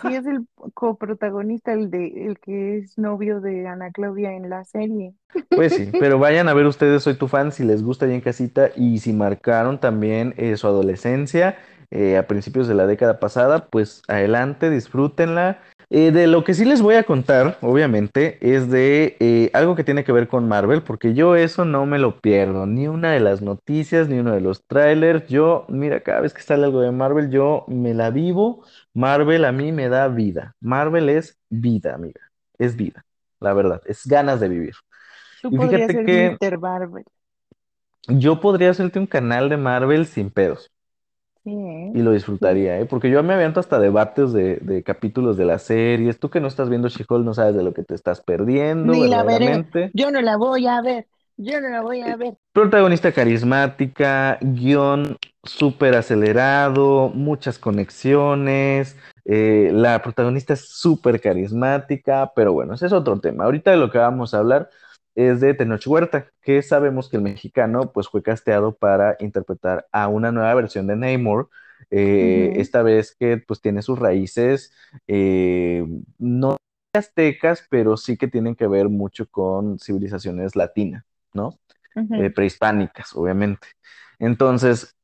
sí 0.00 0.14
es 0.14 0.26
el 0.26 0.46
coprotagonista, 0.74 1.72
el 1.72 1.90
de, 1.90 2.26
el 2.26 2.38
que 2.40 2.78
es 2.78 2.98
novio 2.98 3.40
de 3.40 3.66
Ana 3.66 3.90
Claudia 3.92 4.32
en 4.34 4.50
la 4.50 4.64
serie. 4.64 5.14
Pues 5.54 5.74
sí, 5.74 5.92
pero 5.98 6.18
vayan 6.18 6.48
a 6.48 6.54
ver 6.54 6.64
ustedes 6.66 7.02
Soy 7.02 7.14
tu 7.14 7.28
fan 7.28 7.52
si 7.52 7.62
les 7.64 7.82
gusta 7.82 8.06
ahí 8.06 8.14
en 8.14 8.20
casita 8.22 8.70
y 8.74 8.98
si 9.00 9.12
marcaron 9.12 9.78
también 9.80 10.34
eh, 10.38 10.56
su 10.56 10.66
adolescencia 10.66 11.58
eh, 11.92 12.16
a 12.18 12.26
principios 12.26 12.68
de 12.68 12.74
la 12.74 12.86
década 12.86 13.20
pasada, 13.20 13.66
pues 13.66 14.02
adelante, 14.08 14.70
disfrútenla. 14.70 15.60
Eh, 15.90 16.10
de 16.10 16.26
lo 16.26 16.42
que 16.42 16.54
sí 16.54 16.64
les 16.64 16.80
voy 16.80 16.94
a 16.94 17.04
contar, 17.04 17.58
obviamente, 17.60 18.38
es 18.40 18.70
de 18.70 19.16
eh, 19.20 19.50
algo 19.52 19.76
que 19.76 19.84
tiene 19.84 20.04
que 20.04 20.12
ver 20.12 20.26
con 20.28 20.48
Marvel, 20.48 20.82
porque 20.82 21.12
yo 21.14 21.36
eso 21.36 21.66
no 21.66 21.84
me 21.86 21.98
lo 21.98 22.20
pierdo, 22.20 22.66
ni 22.66 22.88
una 22.88 23.12
de 23.12 23.20
las 23.20 23.42
noticias, 23.42 24.08
ni 24.08 24.18
uno 24.18 24.32
de 24.32 24.40
los 24.40 24.64
trailers. 24.66 25.28
Yo, 25.28 25.66
mira, 25.68 26.00
cada 26.02 26.20
vez 26.22 26.32
que 26.34 26.42
sale 26.42 26.64
algo 26.64 26.80
de 26.80 26.92
Marvel, 26.92 27.30
yo 27.30 27.64
me 27.68 27.94
la 27.94 28.10
vivo. 28.10 28.64
Marvel 28.94 29.44
a 29.44 29.52
mí 29.52 29.72
me 29.72 29.88
da 29.90 30.08
vida. 30.08 30.56
Marvel 30.60 31.10
es 31.10 31.38
vida, 31.50 31.94
amiga, 31.94 32.20
es 32.58 32.76
vida, 32.76 33.04
la 33.40 33.52
verdad, 33.54 33.82
es 33.86 34.06
ganas 34.06 34.40
de 34.40 34.48
vivir. 34.48 34.74
Tú 35.40 35.50
Y 35.50 35.58
podrías 35.58 35.92
fíjate 35.92 35.92
ser 35.92 36.06
que 36.06 36.40
Mr. 36.40 36.58
Barber. 36.58 37.04
yo 38.08 38.40
podría 38.40 38.70
hacerte 38.70 38.98
un 39.00 39.06
canal 39.06 39.48
de 39.48 39.56
Marvel 39.56 40.06
sin 40.06 40.30
pedos 40.30 40.70
¿eh? 41.44 41.90
y 41.94 42.02
lo 42.02 42.12
disfrutaría, 42.12 42.78
¿eh? 42.80 42.86
Porque 42.86 43.10
yo 43.10 43.22
me 43.22 43.34
aviento 43.34 43.60
hasta 43.60 43.78
debates 43.78 44.32
de, 44.32 44.56
de 44.56 44.82
capítulos 44.82 45.36
de 45.36 45.44
las 45.44 45.62
series. 45.62 46.18
Tú 46.18 46.30
que 46.30 46.40
no 46.40 46.48
estás 46.48 46.68
viendo 46.70 46.88
She-Hulk 46.88 47.24
no 47.24 47.34
sabes 47.34 47.54
de 47.54 47.62
lo 47.62 47.74
que 47.74 47.84
te 47.84 47.94
estás 47.94 48.20
perdiendo, 48.22 48.92
Ni 48.92 49.08
la 49.08 49.22
veré. 49.24 49.62
verdaderamente. 49.62 49.90
Yo 49.92 50.10
no 50.10 50.20
la 50.22 50.36
voy 50.36 50.66
a 50.66 50.80
ver. 50.82 51.06
Yo 51.36 51.60
no 51.60 51.68
la 51.68 51.80
voy 51.82 52.00
a 52.02 52.16
ver. 52.16 52.34
Protagonista 52.52 53.12
carismática, 53.12 54.38
guion 54.42 55.16
súper 55.42 55.94
acelerado, 55.96 57.10
muchas 57.14 57.58
conexiones. 57.58 58.96
eh, 59.24 59.70
la 59.72 60.02
protagonista 60.02 60.52
es 60.54 60.68
súper 60.68 61.20
carismática, 61.20 62.32
pero 62.36 62.52
bueno, 62.52 62.74
ese 62.74 62.86
es 62.86 62.92
otro 62.92 63.18
tema. 63.20 63.44
Ahorita 63.44 63.70
de 63.70 63.76
lo 63.78 63.90
que 63.90 63.98
vamos 63.98 64.34
a 64.34 64.38
hablar 64.38 64.68
es 65.14 65.40
de 65.40 65.54
Tenoch 65.54 65.86
Huerta, 65.86 66.30
que 66.42 66.62
sabemos 66.62 67.08
que 67.08 67.16
el 67.16 67.22
mexicano 67.22 67.92
pues 67.92 68.08
fue 68.08 68.22
casteado 68.22 68.74
para 68.76 69.16
interpretar 69.20 69.86
a 69.92 70.08
una 70.08 70.32
nueva 70.32 70.54
versión 70.54 70.86
de 70.86 70.96
Namor. 70.96 71.50
eh, 71.90 72.52
esta 72.56 72.82
vez 72.82 73.14
que 73.18 73.38
pues 73.38 73.60
tiene 73.60 73.82
sus 73.82 73.98
raíces 73.98 74.72
eh, 75.08 75.84
no 76.18 76.56
aztecas, 76.94 77.66
pero 77.70 77.96
sí 77.96 78.16
que 78.16 78.28
tienen 78.28 78.54
que 78.54 78.66
ver 78.66 78.88
mucho 78.88 79.26
con 79.28 79.78
civilizaciones 79.78 80.56
latinas, 80.56 81.04
¿no? 81.34 81.58
eh, 82.14 82.30
prehispánicas, 82.30 83.14
obviamente. 83.14 83.68
Entonces, 84.18 84.94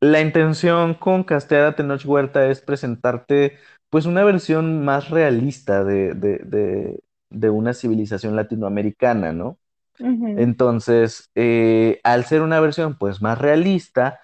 la 0.00 0.20
intención 0.20 0.94
con 0.94 1.24
castear 1.24 1.64
a 1.66 1.76
Tenoch 1.76 2.04
Huerta 2.06 2.46
es 2.48 2.60
presentarte 2.60 3.58
pues 3.90 4.06
una 4.06 4.24
versión 4.24 4.84
más 4.84 5.10
realista 5.10 5.84
de, 5.84 6.14
de, 6.14 6.38
de, 6.38 7.00
de 7.30 7.50
una 7.50 7.74
civilización 7.74 8.36
latinoamericana, 8.36 9.32
¿no? 9.32 9.58
Entonces, 9.98 11.30
eh, 11.34 12.00
al 12.04 12.24
ser 12.24 12.40
una 12.40 12.58
versión 12.60 12.96
pues 12.96 13.20
más 13.20 13.38
realista, 13.38 14.20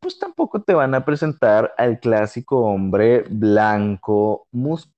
pues 0.00 0.18
tampoco 0.18 0.62
te 0.62 0.74
van 0.74 0.94
a 0.94 1.04
presentar 1.04 1.74
al 1.76 1.98
clásico 2.00 2.60
hombre 2.60 3.24
blanco, 3.28 4.46
mus 4.52 4.90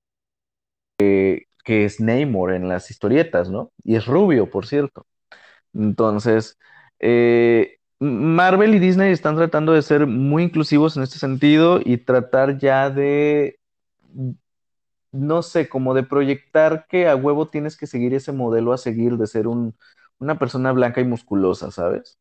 que 1.65 1.85
es 1.85 1.99
Namor 1.99 2.53
en 2.53 2.69
las 2.69 2.91
historietas, 2.91 3.49
¿no? 3.49 3.71
Y 3.83 3.95
es 3.95 4.05
rubio, 4.05 4.49
por 4.49 4.67
cierto. 4.67 5.05
Entonces, 5.73 6.57
eh, 6.99 7.79
Marvel 7.99 8.75
y 8.75 8.79
Disney 8.79 9.11
están 9.11 9.35
tratando 9.35 9.73
de 9.73 9.81
ser 9.81 10.07
muy 10.07 10.43
inclusivos 10.43 10.95
en 10.95 11.03
este 11.03 11.19
sentido 11.19 11.81
y 11.83 11.97
tratar 11.97 12.57
ya 12.59 12.89
de, 12.89 13.59
no 15.15 15.41
sé, 15.43 15.69
como 15.69 15.93
de 15.93 16.03
proyectar 16.03 16.87
que 16.89 17.07
a 17.09 17.15
huevo 17.15 17.49
tienes 17.49 17.77
que 17.77 17.87
seguir 17.87 18.13
ese 18.13 18.31
modelo 18.33 18.73
a 18.73 18.77
seguir 18.77 19.17
de 19.17 19.27
ser 19.27 19.47
un, 19.47 19.75
una 20.19 20.39
persona 20.39 20.71
blanca 20.73 21.01
y 21.01 21.05
musculosa, 21.05 21.71
¿sabes? 21.71 22.19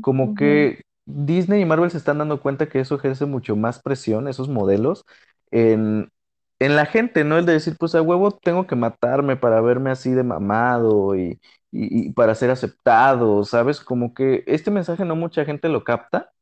Como 0.00 0.34
que 0.34 0.82
Disney 1.06 1.62
y 1.62 1.64
Marvel 1.64 1.90
se 1.90 1.98
están 1.98 2.18
dando 2.18 2.40
cuenta 2.40 2.68
que 2.68 2.80
eso 2.80 2.96
ejerce 2.96 3.26
mucho 3.26 3.56
más 3.56 3.80
presión, 3.82 4.28
esos 4.28 4.48
modelos, 4.48 5.04
en, 5.50 6.10
en 6.58 6.76
la 6.76 6.86
gente, 6.86 7.24
¿no? 7.24 7.38
El 7.38 7.46
de 7.46 7.52
decir, 7.54 7.76
pues 7.78 7.94
a 7.94 8.02
huevo 8.02 8.32
tengo 8.32 8.66
que 8.66 8.76
matarme 8.76 9.36
para 9.36 9.60
verme 9.60 9.90
así 9.90 10.10
de 10.12 10.22
mamado 10.24 11.16
y, 11.16 11.40
y, 11.70 12.08
y 12.08 12.12
para 12.12 12.34
ser 12.34 12.50
aceptado, 12.50 13.44
¿sabes? 13.44 13.80
Como 13.80 14.12
que 14.14 14.42
este 14.46 14.70
mensaje 14.70 15.04
no 15.04 15.16
mucha 15.16 15.44
gente 15.44 15.68
lo 15.68 15.84
capta 15.84 16.32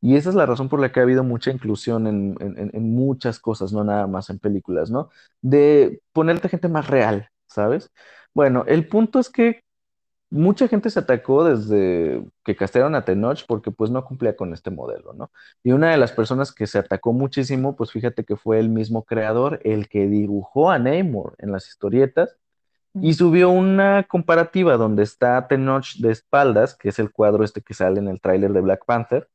y 0.00 0.16
esa 0.16 0.30
es 0.30 0.34
la 0.36 0.46
razón 0.46 0.68
por 0.68 0.80
la 0.80 0.92
que 0.92 1.00
ha 1.00 1.02
habido 1.04 1.24
mucha 1.24 1.50
inclusión 1.50 2.06
en, 2.06 2.36
en, 2.40 2.70
en 2.72 2.94
muchas 2.94 3.38
cosas, 3.40 3.72
no 3.72 3.84
nada 3.84 4.06
más 4.06 4.30
en 4.30 4.38
películas, 4.38 4.90
¿no? 4.90 5.10
De 5.42 6.02
ponerte 6.12 6.48
gente 6.48 6.68
más 6.68 6.86
real, 6.88 7.30
¿sabes? 7.46 7.90
Bueno, 8.34 8.64
el 8.68 8.88
punto 8.88 9.18
es 9.18 9.28
que 9.30 9.62
mucha 10.30 10.68
gente 10.68 10.90
se 10.90 10.98
atacó 11.00 11.44
desde 11.44 12.22
que 12.44 12.56
castearon 12.56 12.94
a 12.94 13.04
Tenoch 13.04 13.44
porque 13.46 13.70
pues 13.70 13.90
no 13.90 14.04
cumplía 14.04 14.36
con 14.36 14.52
este 14.52 14.70
modelo, 14.70 15.12
¿no? 15.14 15.30
Y 15.62 15.72
una 15.72 15.90
de 15.90 15.96
las 15.96 16.12
personas 16.12 16.52
que 16.52 16.66
se 16.66 16.78
atacó 16.78 17.12
muchísimo, 17.12 17.76
pues 17.76 17.92
fíjate 17.92 18.24
que 18.24 18.36
fue 18.36 18.58
el 18.60 18.68
mismo 18.68 19.04
creador, 19.04 19.60
el 19.64 19.88
que 19.88 20.06
dibujó 20.08 20.70
a 20.70 20.78
Namor 20.78 21.34
en 21.38 21.52
las 21.52 21.68
historietas 21.68 22.36
y 23.00 23.14
subió 23.14 23.50
una 23.50 24.04
comparativa 24.04 24.76
donde 24.76 25.02
está 25.04 25.46
Tenoch 25.48 25.96
de 25.98 26.12
espaldas, 26.12 26.76
que 26.76 26.90
es 26.90 26.98
el 26.98 27.12
cuadro 27.12 27.44
este 27.44 27.62
que 27.62 27.74
sale 27.74 28.00
en 28.00 28.08
el 28.08 28.20
tráiler 28.20 28.52
de 28.52 28.60
Black 28.60 28.84
Panther, 28.86 29.28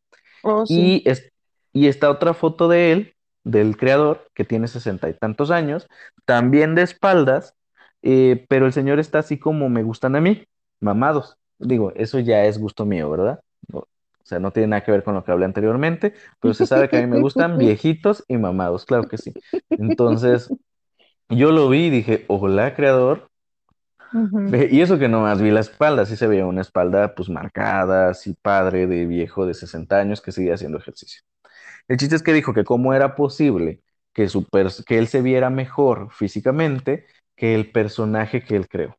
Oh, 0.44 0.66
sí. 0.66 1.02
y, 1.06 1.10
es, 1.10 1.32
y 1.74 1.88
está 1.88 2.10
otra 2.10 2.34
foto 2.34 2.68
de 2.68 2.92
él, 2.92 3.14
del 3.44 3.78
creador, 3.78 4.28
que 4.34 4.46
tiene 4.46 4.68
sesenta 4.68 5.10
y 5.10 5.14
tantos 5.14 5.52
años, 5.52 5.88
también 6.26 6.76
de 6.76 6.84
espaldas, 6.84 7.56
eh, 8.02 8.46
pero 8.50 8.66
el 8.66 8.74
señor 8.74 9.00
está 9.00 9.20
así 9.20 9.38
como 9.40 9.70
me 9.70 9.84
gustan 9.84 10.16
a 10.16 10.22
mí, 10.22 10.46
mamados. 10.80 11.38
Digo, 11.60 11.92
eso 11.96 12.20
ya 12.20 12.46
es 12.46 12.58
gusto 12.60 12.86
mío, 12.86 13.10
¿verdad? 13.10 13.42
O 13.72 14.26
sea, 14.26 14.40
no 14.40 14.52
tiene 14.52 14.68
nada 14.68 14.84
que 14.84 14.92
ver 14.92 15.04
con 15.04 15.16
lo 15.16 15.24
que 15.24 15.32
hablé 15.32 15.46
anteriormente, 15.46 16.14
pero 16.40 16.54
se 16.54 16.66
sabe 16.66 16.90
que 16.90 16.98
a 16.98 17.02
mí 17.02 17.08
me 17.08 17.18
gustan 17.18 17.58
viejitos 17.60 18.24
y 18.28 18.38
mamados, 18.38 18.86
claro 18.86 19.08
que 19.08 19.18
sí. 19.18 19.38
Entonces, 19.78 20.54
yo 21.30 21.52
lo 21.52 21.70
vi 21.70 21.88
y 21.88 21.90
dije, 21.90 22.26
hola, 22.30 22.76
creador. 22.76 23.30
Y 24.72 24.82
eso 24.82 25.00
que 25.00 25.08
nomás 25.08 25.42
vi 25.42 25.52
la 25.52 25.62
espalda, 25.62 26.06
sí 26.06 26.16
se 26.16 26.28
veía 26.28 26.46
una 26.46 26.62
espalda 26.62 27.16
pues 27.16 27.30
marcada, 27.30 28.10
así 28.10 28.36
padre 28.42 28.88
de 28.88 29.06
viejo 29.06 29.46
de 29.46 29.54
60 29.54 29.98
años 29.98 30.22
que 30.22 30.32
seguía 30.32 30.56
haciendo 30.56 30.78
ejercicio. 30.78 31.22
El 31.88 31.98
chiste 31.98 32.16
es 32.16 32.24
que 32.24 32.34
dijo 32.34 32.54
que 32.54 32.64
cómo 32.64 32.94
era 32.94 33.16
posible 33.16 33.82
que, 34.14 34.30
su 34.30 34.46
que 34.86 34.98
él 34.98 35.08
se 35.08 35.22
viera 35.22 35.50
mejor 35.50 36.12
físicamente 36.12 37.08
que 37.36 37.56
el 37.56 37.72
personaje 37.72 38.44
que 38.44 38.56
él 38.56 38.68
creó. 38.68 38.98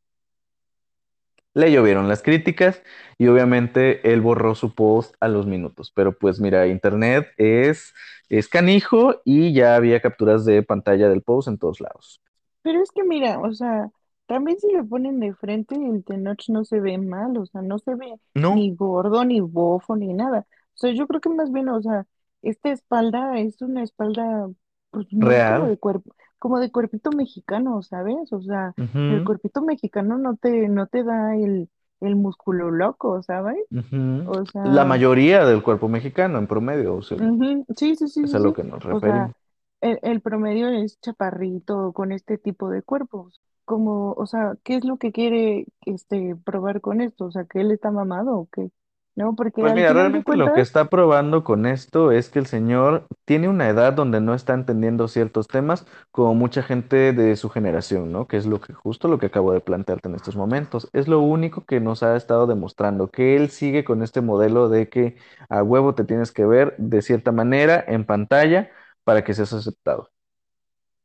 Le 1.53 1.71
llovieron 1.71 2.09
las 2.09 2.21
críticas 2.21 2.83
y 3.17 3.27
obviamente 3.27 4.11
él 4.11 4.19
borró 4.19 4.55
su 4.55 4.75
post 4.75 5.15
a 5.21 5.29
los 5.29 5.47
minutos. 5.47 5.91
Pero 5.95 6.17
pues 6.17 6.39
mira, 6.41 6.67
internet 6.67 7.29
es, 7.37 7.93
es 8.27 8.49
canijo 8.49 9.21
y 9.23 9.53
ya 9.53 9.75
había 9.75 10.01
capturas 10.01 10.43
de 10.43 10.63
pantalla 10.63 11.07
del 11.07 11.21
post 11.21 11.47
en 11.47 11.57
todos 11.57 11.79
lados. 11.79 12.21
Pero 12.61 12.81
es 12.81 12.91
que 12.91 13.03
mira, 13.05 13.39
o 13.39 13.53
sea, 13.53 13.89
también 14.27 14.59
si 14.59 14.71
le 14.71 14.83
ponen 14.83 15.19
de 15.19 15.33
frente, 15.35 15.75
el 15.75 16.03
Tenoch 16.03 16.49
no 16.49 16.65
se 16.65 16.79
ve 16.79 16.97
mal, 16.97 17.37
o 17.37 17.45
sea, 17.45 17.61
no 17.61 17.79
se 17.79 17.95
ve 17.95 18.19
No, 18.35 18.51
ni 18.51 18.75
gordo, 18.75 19.23
ni 19.25 19.39
bofo, 19.41 19.95
ni 19.95 20.13
nada. 20.13 20.41
O 20.75 20.77
sea, 20.77 20.93
yo 20.93 21.07
creo 21.07 21.21
que 21.21 21.29
más 21.29 21.51
bien, 21.51 21.69
o 21.69 21.81
sea, 21.81 22.05
esta 22.41 22.71
espalda 22.71 23.39
es 23.39 23.61
una 23.61 23.83
espalda, 23.83 24.49
pues 24.91 25.11
muy 25.13 25.41
como 25.41 25.65
real. 25.65 25.67
de 25.67 25.77
cuerpo, 25.77 26.13
como 26.39 26.59
de 26.59 26.71
cuerpito 26.71 27.11
mexicano, 27.11 27.81
¿sabes? 27.83 28.31
O 28.33 28.41
sea, 28.41 28.75
el 29.07 29.23
Ujú, 29.23 29.23
cuerpito 29.23 29.61
mexicano 29.61 30.17
no 30.17 30.35
te, 30.37 30.67
no 30.69 30.87
te 30.87 31.03
da 31.03 31.35
el, 31.35 31.69
el 32.01 32.15
músculo 32.15 32.71
loco, 32.71 33.21
¿sabes? 33.23 33.57
ujú. 33.71 34.25
O 34.25 34.45
La 34.63 34.85
sea, 34.85 34.85
mayoría 34.85 35.45
del 35.45 35.61
cuerpo 35.63 35.87
mexicano 35.89 36.37
en 36.39 36.47
promedio, 36.47 36.95
o 36.95 37.01
sea, 37.03 37.17
ujú, 37.17 37.65
Sí, 37.77 37.95
sí, 37.95 38.07
sí, 38.07 38.23
es 38.23 38.33
sí, 38.33 38.35
a 38.35 38.39
lo 38.39 38.53
sí. 38.53 38.55
que 38.55 38.63
nos 38.63 38.83
O 38.89 39.01
sea, 39.01 39.31
referimos. 39.31 39.35
el, 39.81 39.99
el 40.03 40.21
promedio 40.21 40.69
es 40.69 40.99
chaparrito 41.01 41.93
con 41.93 42.11
este 42.11 42.37
tipo 42.37 42.69
de 42.69 42.81
cuerpos. 42.83 43.41
Como, 43.65 44.13
o 44.13 44.25
sea, 44.27 44.55
¿qué 44.63 44.75
es 44.77 44.85
lo 44.85 44.97
que 44.97 45.11
quiere 45.11 45.67
este 45.85 46.35
probar 46.45 46.81
con 46.81 47.01
esto? 47.01 47.25
O 47.25 47.31
sea, 47.31 47.45
que 47.45 47.61
él 47.61 47.71
está 47.71 47.91
mamado 47.91 48.37
o 48.39 48.49
qué. 48.51 48.71
¿no? 49.15 49.35
Porque 49.35 49.61
Pues 49.61 49.71
al 49.71 49.81
mira, 49.81 49.93
final 49.93 50.11
de 50.11 50.21
realmente 50.21 50.35
lo 50.35 50.51
que 50.51 50.59
está 50.61 50.89
probando 50.89 51.43
con 51.45 51.65
esto 51.65 52.11
es 52.11 52.29
que 52.29 52.39
el 52.39 52.45
señor 52.45 53.07
tiene 53.23 53.47
una 53.47 53.69
edad 53.69 53.93
donde 53.93 54.19
no 54.19 54.33
está 54.35 54.53
entendiendo 54.53 55.07
ciertos 55.07 55.47
temas, 55.47 55.87
como 56.11 56.35
mucha 56.35 56.61
gente 56.61 57.13
de 57.13 57.35
su 57.37 57.49
generación, 57.49 58.11
¿no? 58.11 58.27
Que 58.27 58.35
es 58.37 58.45
lo 58.45 58.59
que 58.59 58.73
justo 58.73 59.07
lo 59.07 59.17
que 59.17 59.27
acabo 59.27 59.53
de 59.53 59.61
plantearte 59.61 60.09
en 60.09 60.15
estos 60.15 60.35
momentos. 60.35 60.89
Es 60.93 61.07
lo 61.07 61.21
único 61.21 61.65
que 61.65 61.79
nos 61.79 62.03
ha 62.03 62.17
estado 62.17 62.47
demostrando, 62.47 63.09
que 63.09 63.37
él 63.37 63.49
sigue 63.49 63.85
con 63.85 64.03
este 64.03 64.19
modelo 64.21 64.67
de 64.69 64.89
que 64.89 65.15
a 65.49 65.63
huevo 65.63 65.95
te 65.95 66.03
tienes 66.03 66.31
que 66.33 66.45
ver 66.45 66.75
de 66.77 67.01
cierta 67.01 67.31
manera 67.31 67.83
en 67.87 68.05
pantalla 68.05 68.69
para 69.05 69.23
que 69.23 69.33
seas 69.33 69.53
aceptado. 69.53 70.11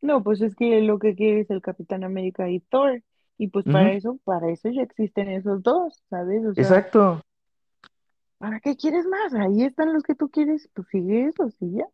No, 0.03 0.22
pues 0.22 0.40
es 0.42 0.55
que 0.57 0.80
lo 0.82 0.98
que 0.98 1.14
quiere 1.14 1.40
es 1.40 1.51
el 1.51 1.62
Capitán 1.62 2.05
América 2.05 2.48
y 2.48 2.61
Thor. 2.61 3.03
Y 3.38 3.48
pues 3.48 3.66
para 3.66 3.92
eso, 3.92 4.18
para 4.24 4.51
eso 4.51 4.68
ya 4.68 4.82
existen 4.82 5.28
esos 5.30 5.62
dos, 5.62 6.03
¿sabes? 6.11 6.44
O 6.44 6.55
sea, 6.55 6.84
Exacto, 6.84 7.20
¿para 8.38 8.59
qué 8.61 8.76
quieres 8.76 9.07
más? 9.07 9.34
Ahí 9.34 9.62
están 9.62 9.92
los 9.92 10.03
que 10.03 10.14
tú 10.16 10.28
quieres, 10.30 10.68
pues 10.74 10.88
sigue 10.88 11.26
eso, 11.26 11.48
sí, 11.51 11.70
ya. 11.76 11.84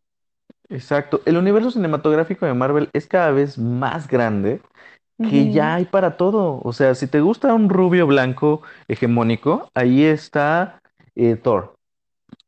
exacto. 0.69 1.23
El 1.25 1.37
universo 1.37 1.71
cinematográfico 1.71 2.47
de 2.47 2.55
Marvel 2.55 2.91
es 2.93 3.07
cada 3.07 3.31
vez 3.31 3.59
más 3.59 4.09
grande 4.09 4.61
que 5.23 5.51
ya 5.51 5.77
hay 5.77 5.87
para 5.87 6.17
todo. 6.17 6.61
O 6.65 6.73
sea, 6.73 6.95
si 6.95 7.09
te 7.09 7.21
gusta 7.21 7.55
un 7.55 7.71
rubio 7.71 8.07
blanco 8.07 8.63
hegemónico, 8.89 9.71
ahí 9.75 10.05
está 10.05 10.81
eh, 11.17 11.37
Thor. 11.37 11.75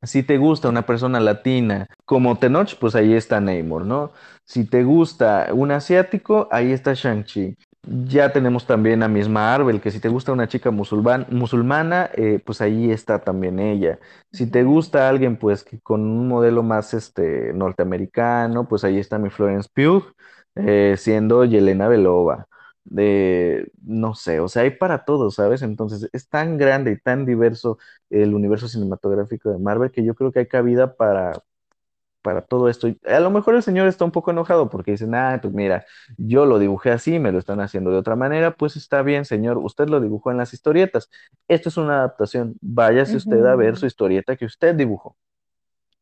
Si 0.03 0.23
te 0.23 0.39
gusta 0.39 0.69
una 0.69 0.87
persona 0.87 1.21
latina 1.21 1.87
como 2.07 2.39
Tenoch, 2.39 2.77
pues 2.79 2.95
ahí 2.95 3.15
está 3.15 3.41
Namor, 3.41 3.87
¿no? 3.87 4.13
Si 4.49 4.65
te 4.65 4.83
gusta 4.83 5.49
un 5.53 5.71
asiático, 5.73 6.49
ahí 6.51 6.73
está 6.73 6.95
Shang-Chi. 6.95 7.57
Ya 7.83 8.33
tenemos 8.33 8.67
también 8.67 9.03
a 9.03 9.09
Miss 9.09 9.29
Marvel, 9.29 9.81
que 9.81 9.91
si 9.91 10.01
te 10.01 10.09
gusta 10.09 10.33
una 10.33 10.49
chica 10.49 10.71
musulmana, 10.71 12.11
eh, 12.15 12.41
pues 12.45 12.61
ahí 12.63 12.91
está 12.91 13.19
también 13.21 13.59
ella. 13.61 13.99
Si 14.33 14.51
te 14.51 14.65
gusta 14.65 15.09
alguien, 15.09 15.37
pues 15.39 15.65
que 15.65 15.81
con 15.81 16.01
un 16.03 16.29
modelo 16.29 16.63
más 16.63 16.95
este, 16.95 17.53
norteamericano, 17.53 18.67
pues 18.69 18.85
ahí 18.85 18.99
está 18.99 19.19
mi 19.19 19.31
Florence 19.31 19.69
Pugh, 19.75 20.15
eh, 20.57 20.95
siendo 20.99 21.45
Yelena 21.45 21.89
Belova. 21.89 22.47
De, 22.85 23.71
no 23.83 24.15
sé, 24.15 24.41
o 24.41 24.49
sea, 24.49 24.63
hay 24.63 24.71
para 24.71 25.05
todo, 25.05 25.31
¿sabes? 25.31 25.61
Entonces 25.63 26.09
es 26.13 26.29
tan 26.31 26.57
grande 26.57 26.93
y 26.93 26.99
tan 26.99 27.27
diverso 27.27 27.79
el 28.09 28.35
universo 28.35 28.67
cinematográfico 28.69 29.51
de 29.51 29.59
Marvel, 29.59 29.91
que 29.91 30.03
yo 30.05 30.15
creo 30.15 30.33
que 30.33 30.39
hay 30.41 30.47
cabida 30.49 30.97
para, 30.97 31.33
para 32.23 32.43
todo 32.43 32.69
esto. 32.69 32.89
A 33.07 33.21
lo 33.21 33.31
mejor 33.31 33.55
el 33.55 33.63
señor 33.63 33.89
está 33.89 34.05
un 34.05 34.11
poco 34.13 34.31
enojado 34.31 34.69
porque 34.71 34.93
dice, 34.93 35.07
ah, 35.15 35.39
pues 35.41 35.55
mira, 35.55 35.85
yo 36.17 36.47
lo 36.47 36.59
dibujé 36.59 36.91
así, 36.91 37.19
me 37.19 37.33
lo 37.33 37.39
están 37.39 37.61
haciendo 37.61 37.91
de 37.91 37.99
otra 37.99 38.17
manera, 38.17 38.53
pues 38.57 38.77
está 38.77 39.03
bien, 39.03 39.25
señor, 39.25 39.59
usted 39.59 39.89
lo 39.89 40.01
dibujó 40.01 40.31
en 40.31 40.39
las 40.39 40.53
historietas. 40.55 41.11
Esto 41.49 41.69
es 41.71 41.77
una 41.77 41.99
adaptación, 41.99 42.57
váyase 42.61 43.17
usted 43.17 43.45
a 43.47 43.57
ver 43.57 43.77
su 43.77 43.87
historieta 43.87 44.37
que 44.37 44.45
usted 44.47 44.75
dibujó. 44.75 45.17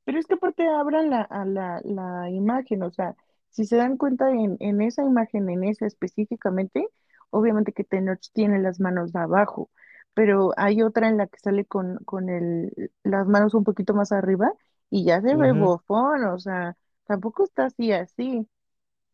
Pero 0.04 0.18
es 0.18 0.26
que 0.26 0.34
aparte 0.34 0.66
abran 0.68 1.10
la, 1.10 1.22
a 1.22 1.44
la, 1.44 1.80
la 1.84 2.30
imagen, 2.30 2.82
o 2.82 2.90
sea, 2.90 3.14
si 3.50 3.64
se 3.64 3.76
dan 3.76 3.96
cuenta 3.96 4.30
en, 4.30 4.56
en 4.60 4.80
esa 4.82 5.02
imagen, 5.02 5.48
en 5.50 5.64
esa 5.64 5.86
específicamente, 5.86 6.86
obviamente 7.30 7.72
que 7.72 7.84
Tenoch 7.84 8.20
tiene 8.32 8.60
las 8.60 8.78
manos 8.80 9.14
abajo, 9.16 9.70
pero 10.14 10.52
hay 10.56 10.82
otra 10.82 11.08
en 11.08 11.16
la 11.18 11.26
que 11.26 11.38
sale 11.40 11.64
con, 11.66 11.98
con 12.04 12.28
el, 12.30 12.72
las 13.04 13.26
manos 13.26 13.54
un 13.54 13.64
poquito 13.64 13.94
más 13.94 14.12
arriba 14.12 14.52
y 14.90 15.04
ya 15.04 15.20
se 15.22 15.36
ve 15.36 15.52
Ujú. 15.52 15.54
bofón, 15.54 16.24
o 16.24 16.38
sea, 16.38 16.76
tampoco 17.06 17.44
está 17.44 17.66
así, 17.66 17.92
así. 17.92 18.48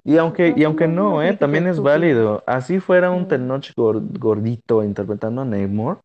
Y 0.05 0.17
aunque, 0.17 0.53
y 0.57 0.65
aunque 0.65 0.89
no 0.89 1.23
¿eh? 1.23 1.33
También 1.35 1.67
es 1.67 1.81
válido. 1.81 2.43
Así 2.47 2.81
fuera 2.81 3.11
Sí, 3.11 3.13
un 3.13 3.27
Tenoch 3.29 3.71
gor- 3.77 4.03
gordito 4.19 4.83
interpretando 4.83 5.43
a 5.43 5.45
Namor, 5.45 6.01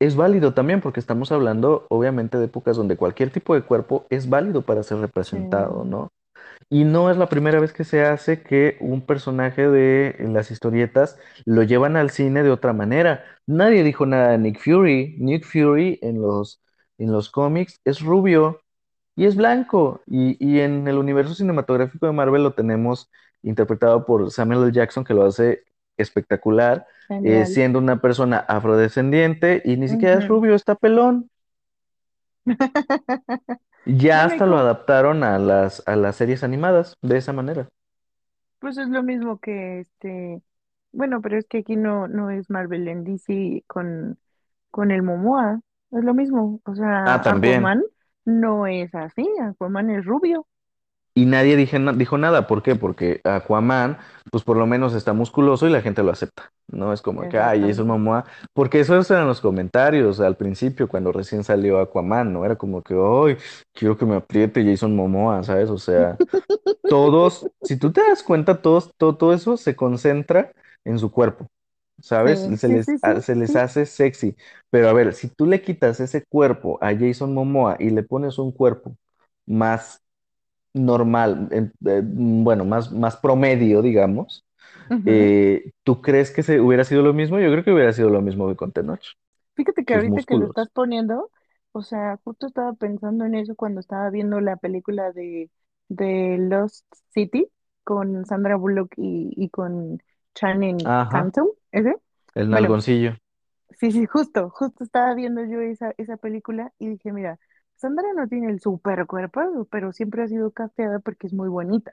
es 0.00 0.16
válido 0.16 0.54
también 0.54 0.80
porque 0.82 1.00
estamos 1.00 1.32
hablando, 1.32 1.86
obviamente, 1.90 2.38
de 2.38 2.46
épocas 2.46 2.76
donde 2.76 2.96
cualquier 2.96 3.30
tipo 3.30 3.54
de 3.54 3.62
cuerpo 3.62 4.06
es 4.10 4.28
válido 4.30 4.62
para 4.62 4.82
ser 4.84 4.98
sí. 5.30 5.38
representado, 5.38 5.84
¿no? 5.84 6.10
Y 6.70 6.84
no 6.84 7.10
es 7.10 7.18
la 7.18 7.28
primera 7.28 7.60
vez 7.60 7.72
que 7.72 7.84
se 7.84 8.04
hace 8.04 8.42
que 8.42 8.78
un 8.80 9.02
personaje 9.06 9.68
de 9.68 10.16
las 10.30 10.50
historietas 10.50 11.18
lo 11.46 11.62
llevan 11.64 11.96
al 11.96 12.10
cine 12.10 12.42
de 12.44 12.50
otra 12.50 12.72
manera. 12.74 13.24
Nadie 13.46 13.84
dijo 13.84 14.06
nada 14.06 14.30
de 14.30 14.38
Nick 14.38 14.60
Fury. 14.60 15.16
Nick 15.20 15.44
Fury 15.46 15.98
en 16.02 16.22
los, 16.22 16.62
en 16.98 17.12
los 17.12 17.30
cómics 17.30 17.80
es 17.84 18.00
rubio 18.02 18.60
y 19.16 19.26
es 19.26 19.36
blanco. 19.36 20.02
Y, 20.06 20.36
y 20.44 20.60
en 20.60 20.88
el 20.88 20.98
universo 20.98 21.34
cinematográfico 21.34 22.06
de 22.06 22.12
Marvel 22.12 22.42
lo 22.42 22.54
tenemos 22.54 23.10
interpretado 23.42 24.04
por 24.06 24.30
Samuel 24.30 24.62
L. 24.64 24.72
Jackson, 24.72 25.04
que 25.04 25.14
lo 25.14 25.24
hace 25.26 25.64
espectacular, 25.96 26.86
eh, 27.22 27.46
siendo 27.46 27.78
una 27.78 28.00
persona 28.00 28.38
afrodescendiente 28.38 29.62
y 29.64 29.76
ni 29.76 29.88
siquiera 29.88 30.16
es 30.18 30.26
rubio, 30.28 30.54
está 30.54 30.74
pelón. 30.74 31.30
Ya 33.86 34.24
hasta 34.24 34.44
lo 34.46 34.58
adaptaron 34.58 35.24
a 35.24 35.38
las, 35.38 35.82
a 35.86 35.96
las 35.96 36.16
series 36.16 36.44
animadas 36.44 36.96
de 37.02 37.16
esa 37.16 37.32
manera. 37.32 37.68
pues 38.58 38.78
es 38.78 38.88
lo 38.88 39.02
mismo 39.02 39.38
que 39.40 39.80
este, 39.80 40.42
bueno, 40.92 41.20
pero 41.22 41.38
es 41.38 41.46
que 41.46 41.58
aquí 41.58 41.76
no, 41.76 42.08
no 42.08 42.30
es 42.30 42.50
Marvel 42.50 42.88
en 42.88 43.04
DC 43.04 43.64
con 43.66 44.18
con 44.70 44.92
el 44.92 45.02
Momoa. 45.04 45.62
Es 45.92 46.04
lo 46.04 46.14
mismo. 46.14 46.60
O 46.66 46.76
sea, 46.76 47.14
Ah, 47.14 47.20
también. 47.22 47.62
Aquaman 47.62 47.82
no 48.24 48.66
es 48.66 48.94
así. 48.94 49.28
Aquaman 49.40 49.90
es 49.90 50.04
rubio. 50.04 50.46
Y 51.16 51.26
nadie 51.26 51.56
dije 51.56 51.78
dijo 51.94 52.18
nada. 52.18 52.46
¿Por 52.48 52.62
qué? 52.62 52.74
Porque 52.74 53.20
Aquaman, 53.22 53.98
pues 54.32 54.42
por 54.42 54.56
lo 54.56 54.66
menos 54.66 54.94
está 54.94 55.12
musculoso 55.12 55.66
y 55.66 55.70
la 55.70 55.80
gente 55.80 56.02
lo 56.02 56.10
acepta. 56.10 56.50
No 56.66 56.92
es 56.92 57.02
como 57.02 57.28
que, 57.28 57.38
ay, 57.38 57.60
Jason. 57.60 57.86
Momoa. 57.86 58.24
Porque 58.52 58.80
eso 58.80 58.98
eran 58.98 59.28
los 59.28 59.40
comentarios 59.40 60.18
al 60.18 60.36
principio, 60.36 60.88
cuando 60.88 61.12
recién 61.12 61.44
salió 61.44 61.78
Aquaman, 61.78 62.32
¿no? 62.32 62.44
Era 62.44 62.56
como 62.56 62.82
que, 62.82 62.94
ay, 62.94 63.36
quiero 63.72 63.96
que 63.96 64.06
me 64.06 64.16
apriete 64.16 64.64
Jason 64.64 64.96
Momoa, 64.96 65.44
¿sabes? 65.44 65.70
O 65.70 65.78
sea, 65.78 66.16
todos, 66.88 67.46
si 67.62 67.78
tú 67.78 67.92
te 67.92 68.00
das 68.00 68.22
cuenta, 68.24 68.60
todos, 68.60 68.92
todo, 68.96 69.16
todo 69.16 69.32
eso 69.34 69.56
se 69.56 69.76
concentra 69.76 70.52
en 70.84 70.98
su 70.98 71.10
cuerpo, 71.12 71.46
Sí, 72.24 72.30
¿sabes? 72.30 72.40
Se 72.58 72.68
les, 72.68 72.94
sí, 72.96 73.20
se 73.20 73.34
les 73.36 73.56
hace 73.56 73.86
sexy. 73.86 74.36
Pero 74.70 74.88
a 74.88 74.92
ver, 74.92 75.14
si 75.14 75.28
tú 75.28 75.46
le 75.46 75.62
quitas 75.62 76.00
ese 76.00 76.24
cuerpo 76.26 76.78
a 76.82 76.94
Jason 76.96 77.34
Momoa 77.34 77.76
y 77.78 77.90
le 77.90 78.02
pones 78.02 78.38
un 78.38 78.52
cuerpo 78.52 78.96
más 79.46 80.02
normal, 80.74 81.48
eh, 81.52 81.70
bueno, 82.04 82.64
más, 82.64 82.92
más 82.92 83.16
promedio, 83.18 83.82
digamos, 83.82 84.44
eh, 85.04 85.72
¿tú 85.84 86.02
crees 86.02 86.30
que 86.32 86.42
se 86.44 86.60
hubiera 86.60 86.84
sido 86.84 87.02
lo 87.02 87.14
mismo? 87.14 87.40
Yo 87.40 87.50
creo 87.52 87.64
que 87.64 87.72
hubiera 87.72 87.92
sido 87.94 88.10
lo 88.10 88.22
mismo 88.22 88.48
que 88.48 88.56
con 88.56 88.72
Tenoch, 88.72 89.02
Fíjate 89.56 89.84
que 89.84 89.94
ahorita 89.94 90.24
que 90.24 90.34
lo 90.36 90.46
estás 90.46 90.68
poniendo, 90.70 91.30
o 91.72 91.82
sea, 91.82 92.18
justo 92.24 92.46
estaba 92.46 92.72
pensando 92.74 93.24
en 93.24 93.34
eso 93.36 93.54
cuando 93.54 93.80
estaba 93.80 94.10
viendo 94.10 94.40
la 94.40 94.56
película 94.56 95.12
de, 95.12 95.50
de 95.88 96.36
Lost 96.38 96.84
City 97.12 97.48
con 97.84 98.26
Sandra 98.26 98.56
Bullock 98.56 98.92
y, 98.96 99.32
y 99.36 99.50
con 99.50 99.98
Channing 100.34 100.92
Ajá, 100.92 101.08
Tatum, 101.08 101.48
¿ese? 101.74 101.96
el 102.36 102.48
Bueno, 102.50 102.70
nalgoncillo. 102.70 103.16
Sí, 103.78 103.92
sí, 103.92 104.06
justo, 104.06 104.50
justo 104.50 104.84
estaba 104.84 105.14
viendo 105.14 105.44
yo 105.44 105.60
esa, 105.60 105.92
esa 105.98 106.16
película 106.16 106.72
y 106.78 106.88
dije, 106.88 107.12
mira, 107.12 107.38
Sandra 107.76 108.12
no 108.14 108.28
tiene 108.28 108.50
el 108.50 108.60
super 108.60 109.06
cuerpo, 109.06 109.66
pero 109.70 109.92
siempre 109.92 110.22
ha 110.22 110.28
sido 110.28 110.52
casteada 110.52 111.00
porque 111.00 111.26
es 111.26 111.32
muy 111.34 111.48
bonita, 111.48 111.92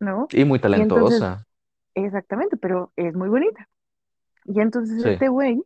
¿no? 0.00 0.32
Y 0.32 0.44
muy 0.46 0.58
Y 0.72 0.80
entonces, 0.80 1.26
talentosa. 1.28 1.44
exactamente, 1.94 2.56
pero 2.56 2.92
es 2.96 3.14
muy 3.14 3.28
bonita. 3.28 3.68
Y 4.46 4.60
entonces 4.60 4.98
Sí. 5.02 5.10
este 5.10 5.28
güey, 5.28 5.62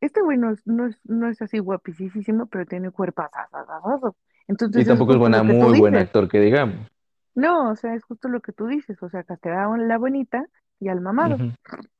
este 0.00 0.22
güey 0.22 0.38
no 0.38 0.52
es, 0.52 0.66
no 0.66 0.86
es, 0.88 0.98
no 1.04 1.28
es 1.30 1.42
así 1.42 1.58
guapísimo, 1.60 2.46
pero 2.48 2.66
tiene 2.66 2.90
cuerpo 2.92 3.24
Y 4.74 4.84
Entonces 4.84 4.88
es 4.88 5.02
tampoco 5.02 5.14
es 5.14 5.18
buena, 5.18 5.42
muy 5.42 5.72
buen 5.74 5.96
actor 5.96 6.28
que 6.28 6.38
digamos. 6.40 6.86
No, 7.34 7.70
o 7.70 7.76
sea, 7.76 7.94
es 7.94 8.04
justo 8.04 8.28
lo 8.28 8.40
que 8.40 8.52
tú 8.52 8.66
dices, 8.66 9.02
o 9.02 9.08
sea, 9.08 9.24
castearon 9.24 9.80
a 9.80 9.84
la 9.86 9.98
bonita 9.98 10.46
y 10.80 10.88
al 10.88 11.00
mamado. 11.00 11.38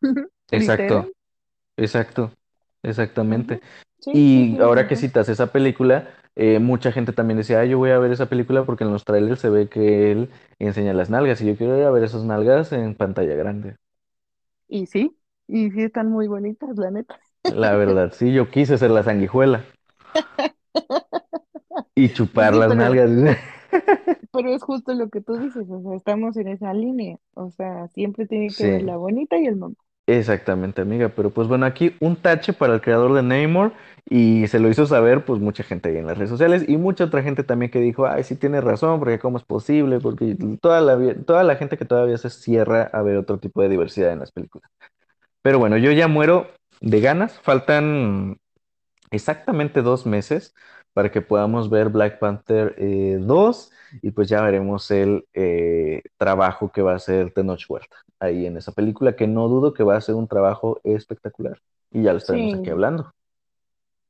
Exacto, 0.50 1.10
exacto, 1.76 2.32
exactamente. 2.82 3.60
Sí, 4.00 4.12
Y 4.12 4.58
ahora 4.60 4.86
que 4.88 4.96
citas 4.96 5.28
esa 5.28 5.52
película, 5.52 6.08
eh, 6.36 6.58
mucha 6.60 6.92
gente 6.92 7.12
también 7.12 7.38
decía, 7.38 7.60
"Ay, 7.60 7.70
yo 7.70 7.78
voy 7.78 7.90
a 7.90 7.98
ver 7.98 8.12
esa 8.12 8.26
película 8.28 8.64
porque 8.64 8.84
en 8.84 8.92
los 8.92 9.04
trailers 9.04 9.40
se 9.40 9.50
ve 9.50 9.68
que 9.68 10.12
él 10.12 10.30
enseña 10.58 10.94
las 10.94 11.10
nalgas 11.10 11.40
y 11.40 11.46
yo 11.46 11.56
quiero 11.56 11.76
ir 11.78 11.84
a 11.84 11.90
ver 11.90 12.04
esas 12.04 12.24
nalgas 12.24 12.72
en 12.72 12.94
pantalla 12.94 13.34
grande. 13.34 13.76
Y 14.68 14.86
sí, 14.86 15.16
y 15.46 15.70
sí 15.70 15.82
están 15.82 16.10
muy 16.10 16.26
bonitas, 16.28 16.76
la 16.76 16.90
neta. 16.90 17.18
La 17.46 17.74
verdad, 17.74 18.12
sí, 18.12 18.34
yo 18.34 18.50
quise 18.50 18.76
ser 18.76 18.90
la 18.90 19.02
sanguijuela 19.02 19.64
y 21.96 22.08
chupar 22.12 22.54
sí, 22.54 22.60
las 22.60 22.68
pero, 22.68 22.74
nalgas. 22.74 23.10
pero 24.34 24.54
es 24.54 24.62
justo 24.62 24.94
lo 24.94 25.10
que 25.10 25.20
tú 25.22 25.38
dices, 25.38 25.68
o 25.70 25.82
sea, 25.82 25.96
estamos 25.96 26.36
en 26.36 26.48
esa 26.48 26.74
línea, 26.74 27.18
o 27.34 27.50
sea, 27.50 27.88
siempre 27.88 28.26
tiene 28.26 28.54
que 28.54 28.66
ver 28.66 28.82
Sí, 28.82 28.84
la 28.84 28.96
bonita 28.98 29.38
y 29.38 29.46
el 29.46 29.56
mamá. 29.56 29.76
exactamente, 30.06 30.82
amiga. 30.82 31.08
Pero 31.10 31.30
pues 31.30 31.48
bueno, 31.48 31.66
aquí 31.66 31.96
un 32.00 32.16
tache 32.16 32.52
para 32.52 32.74
el 32.74 32.80
creador 32.80 33.14
de 33.14 33.22
Namor 33.22 33.72
y 34.08 34.46
se 34.48 34.58
lo 34.60 34.68
hizo 34.68 34.86
saber 34.86 35.24
pues 35.24 35.40
mucha 35.40 35.62
gente 35.64 35.88
ahí 35.88 35.96
en 35.96 36.06
las 36.06 36.16
redes 36.18 36.30
sociales 36.30 36.64
y 36.68 36.76
mucha 36.76 37.04
otra 37.04 37.22
gente 37.22 37.44
también 37.44 37.70
que 37.70 37.80
dijo, 37.80 38.06
ay, 38.06 38.24
sí 38.24 38.36
tiene 38.36 38.60
razón, 38.60 38.98
porque 38.98 39.18
cómo 39.18 39.38
es 39.38 39.44
posible, 39.44 40.00
porque 40.00 40.36
toda 40.60 40.80
la, 40.80 41.14
toda 41.24 41.42
la 41.44 41.56
gente 41.56 41.76
que 41.78 41.84
todavía 41.84 42.18
se 42.18 42.30
cierra 42.30 42.84
a 42.92 43.02
ver 43.02 43.16
otro 43.16 43.38
tipo 43.38 43.62
de 43.62 43.68
diversidad 43.68 44.12
en 44.12 44.20
las 44.20 44.32
películas. 44.32 44.70
Pero 45.42 45.58
bueno, 45.58 45.76
yo 45.78 45.92
ya 45.92 46.08
muero 46.08 46.48
de 46.80 47.00
ganas, 47.00 47.38
faltan 47.40 48.38
exactamente 49.10 49.82
dos 49.82 50.06
meses 50.06 50.54
para 50.94 51.10
que 51.10 51.20
podamos 51.20 51.68
ver 51.68 51.90
Black 51.90 52.18
Panther 52.18 52.74
eh, 52.78 53.18
2 53.20 53.72
y 54.00 54.10
pues 54.12 54.28
ya 54.28 54.40
veremos 54.40 54.90
el 54.90 55.26
eh, 55.34 56.02
trabajo 56.16 56.70
que 56.70 56.82
va 56.82 56.92
a 56.92 56.96
hacer 56.96 57.32
Tenoch 57.32 57.64
Huerta 57.68 57.96
ahí 58.20 58.46
en 58.46 58.56
esa 58.56 58.72
película, 58.72 59.14
que 59.14 59.26
no 59.26 59.48
dudo 59.48 59.74
que 59.74 59.82
va 59.82 59.96
a 59.96 60.00
ser 60.00 60.14
un 60.14 60.26
trabajo 60.26 60.80
espectacular. 60.84 61.60
Y 61.90 62.02
ya 62.02 62.12
lo 62.12 62.18
estaremos 62.18 62.60
aquí 62.60 62.70
hablando. 62.70 63.12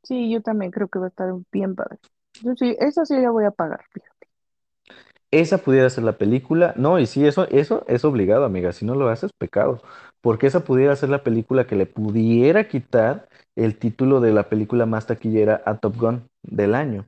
sí, 0.02 0.30
yo 0.30 0.40
también 0.40 0.70
creo 0.70 0.88
que 0.88 0.98
va 0.98 1.06
a 1.06 1.08
estar 1.08 1.34
bien 1.50 1.74
padre. 1.74 1.98
Yo 2.42 2.54
sí, 2.54 2.76
esa 2.78 3.04
sí 3.04 3.16
la 3.16 3.30
voy 3.30 3.44
a 3.44 3.50
pagar, 3.50 3.84
fíjate. 3.90 4.28
Esa 5.30 5.58
pudiera 5.58 5.90
ser 5.90 6.04
la 6.04 6.16
película. 6.16 6.74
No, 6.76 6.98
y 6.98 7.06
sí, 7.06 7.26
eso, 7.26 7.48
eso 7.48 7.84
es 7.88 8.04
obligado, 8.04 8.44
amiga. 8.44 8.72
Si 8.72 8.84
no 8.84 8.94
lo 8.94 9.08
haces, 9.08 9.32
pecado. 9.36 9.82
Porque 10.20 10.46
esa 10.46 10.60
pudiera 10.60 10.94
ser 10.94 11.08
la 11.08 11.24
película 11.24 11.66
que 11.66 11.74
le 11.74 11.86
pudiera 11.86 12.68
quitar 12.68 13.28
el 13.56 13.76
título 13.76 14.20
de 14.20 14.32
la 14.32 14.48
película 14.48 14.86
más 14.86 15.06
taquillera 15.06 15.62
a 15.66 15.78
Top 15.78 15.96
Gun 15.96 16.24
del 16.44 16.74
año. 16.74 17.06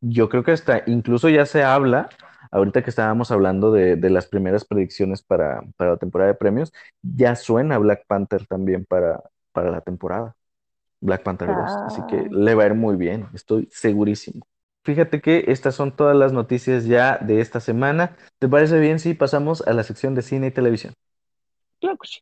Yo 0.00 0.28
creo 0.28 0.44
que 0.44 0.52
hasta 0.52 0.82
incluso 0.86 1.28
ya 1.28 1.46
se 1.46 1.64
habla, 1.64 2.10
ahorita 2.52 2.82
que 2.84 2.90
estábamos 2.90 3.30
hablando 3.30 3.72
de, 3.72 3.96
de 3.96 4.10
las 4.10 4.26
primeras 4.26 4.64
predicciones 4.64 5.22
para, 5.22 5.62
para 5.76 5.92
la 5.92 5.96
temporada 5.98 6.30
de 6.32 6.36
premios, 6.38 6.72
ya 7.02 7.36
suena 7.36 7.78
Black 7.78 8.06
Panther 8.06 8.46
también 8.46 8.86
para, 8.86 9.22
para 9.52 9.70
la 9.70 9.80
temporada, 9.82 10.36
Black 11.00 11.22
Panther 11.22 11.54
2. 11.54 11.80
Así 11.84 12.04
que 12.04 12.26
Ah, 12.26 12.30
le 12.30 12.54
va 12.54 12.64
a 12.64 12.66
ir 12.66 12.74
muy 12.74 12.96
bien, 12.96 13.28
estoy 13.34 13.68
segurísimo. 13.72 14.46
Fíjate 14.84 15.20
que 15.20 15.44
estas 15.48 15.74
son 15.74 15.94
todas 15.96 16.16
las 16.16 16.32
noticias 16.32 16.86
ya 16.86 17.18
de 17.18 17.40
esta 17.40 17.60
semana. 17.60 18.16
¿Te 18.38 18.48
parece 18.48 18.78
bien 18.80 18.98
si 18.98 19.14
pasamos 19.14 19.62
a 19.66 19.72
la 19.74 19.82
sección 19.84 20.14
de 20.14 20.22
cine 20.22 20.48
y 20.48 20.50
televisión? 20.52 20.94
claro 21.80 21.96
que 21.98 22.08
sí. 22.08 22.20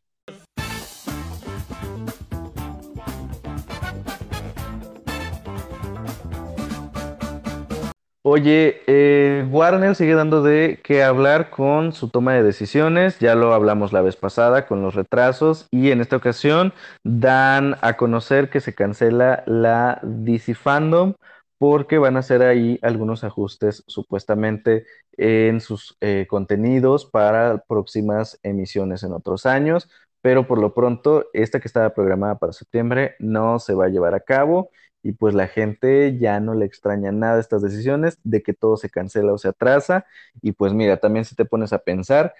Oye, 8.21 8.81
eh, 8.87 9.47
Warner 9.49 9.95
sigue 9.95 10.13
dando 10.13 10.43
de 10.43 10.79
qué 10.83 11.03
hablar 11.03 11.49
con 11.49 11.93
su 11.93 12.09
toma 12.09 12.33
de 12.33 12.43
decisiones, 12.43 13.17
ya 13.19 13.33
lo 13.33 13.53
hablamos 13.53 13.93
la 13.93 14.01
vez 14.01 14.17
pasada 14.17 14.67
con 14.67 14.81
los 14.81 14.93
retrasos 14.93 15.67
y 15.71 15.91
en 15.91 16.01
esta 16.01 16.17
ocasión 16.17 16.73
dan 17.05 17.77
a 17.81 17.95
conocer 17.95 18.49
que 18.49 18.59
se 18.59 18.75
cancela 18.75 19.43
la 19.47 20.01
DC 20.03 20.53
Fandom 20.53 21.13
porque 21.57 21.97
van 21.97 22.17
a 22.17 22.19
hacer 22.19 22.41
ahí 22.41 22.77
algunos 22.81 23.23
ajustes 23.23 23.83
supuestamente 23.87 24.85
en 25.17 25.61
sus 25.61 25.95
eh, 26.01 26.25
contenidos 26.29 27.05
para 27.05 27.63
próximas 27.67 28.37
emisiones 28.43 29.03
en 29.03 29.13
otros 29.13 29.45
años, 29.45 29.89
pero 30.21 30.45
por 30.45 30.59
lo 30.59 30.73
pronto 30.73 31.25
esta 31.33 31.61
que 31.61 31.67
estaba 31.69 31.93
programada 31.93 32.37
para 32.37 32.51
septiembre 32.53 33.15
no 33.19 33.59
se 33.59 33.73
va 33.73 33.85
a 33.85 33.89
llevar 33.89 34.13
a 34.13 34.19
cabo 34.19 34.71
y 35.03 35.13
pues 35.13 35.33
la 35.33 35.47
gente 35.47 36.17
ya 36.19 36.39
no 36.39 36.53
le 36.55 36.65
extraña 36.65 37.11
nada 37.11 37.39
estas 37.39 37.61
decisiones 37.61 38.19
de 38.23 38.43
que 38.43 38.53
todo 38.53 38.77
se 38.77 38.89
cancela 38.89 39.33
o 39.33 39.37
se 39.37 39.49
atrasa. 39.49 40.05
Y 40.41 40.51
pues 40.53 40.73
mira, 40.73 40.97
también 40.97 41.25
si 41.25 41.35
te 41.35 41.45
pones 41.45 41.73
a 41.73 41.79
pensar, 41.79 42.33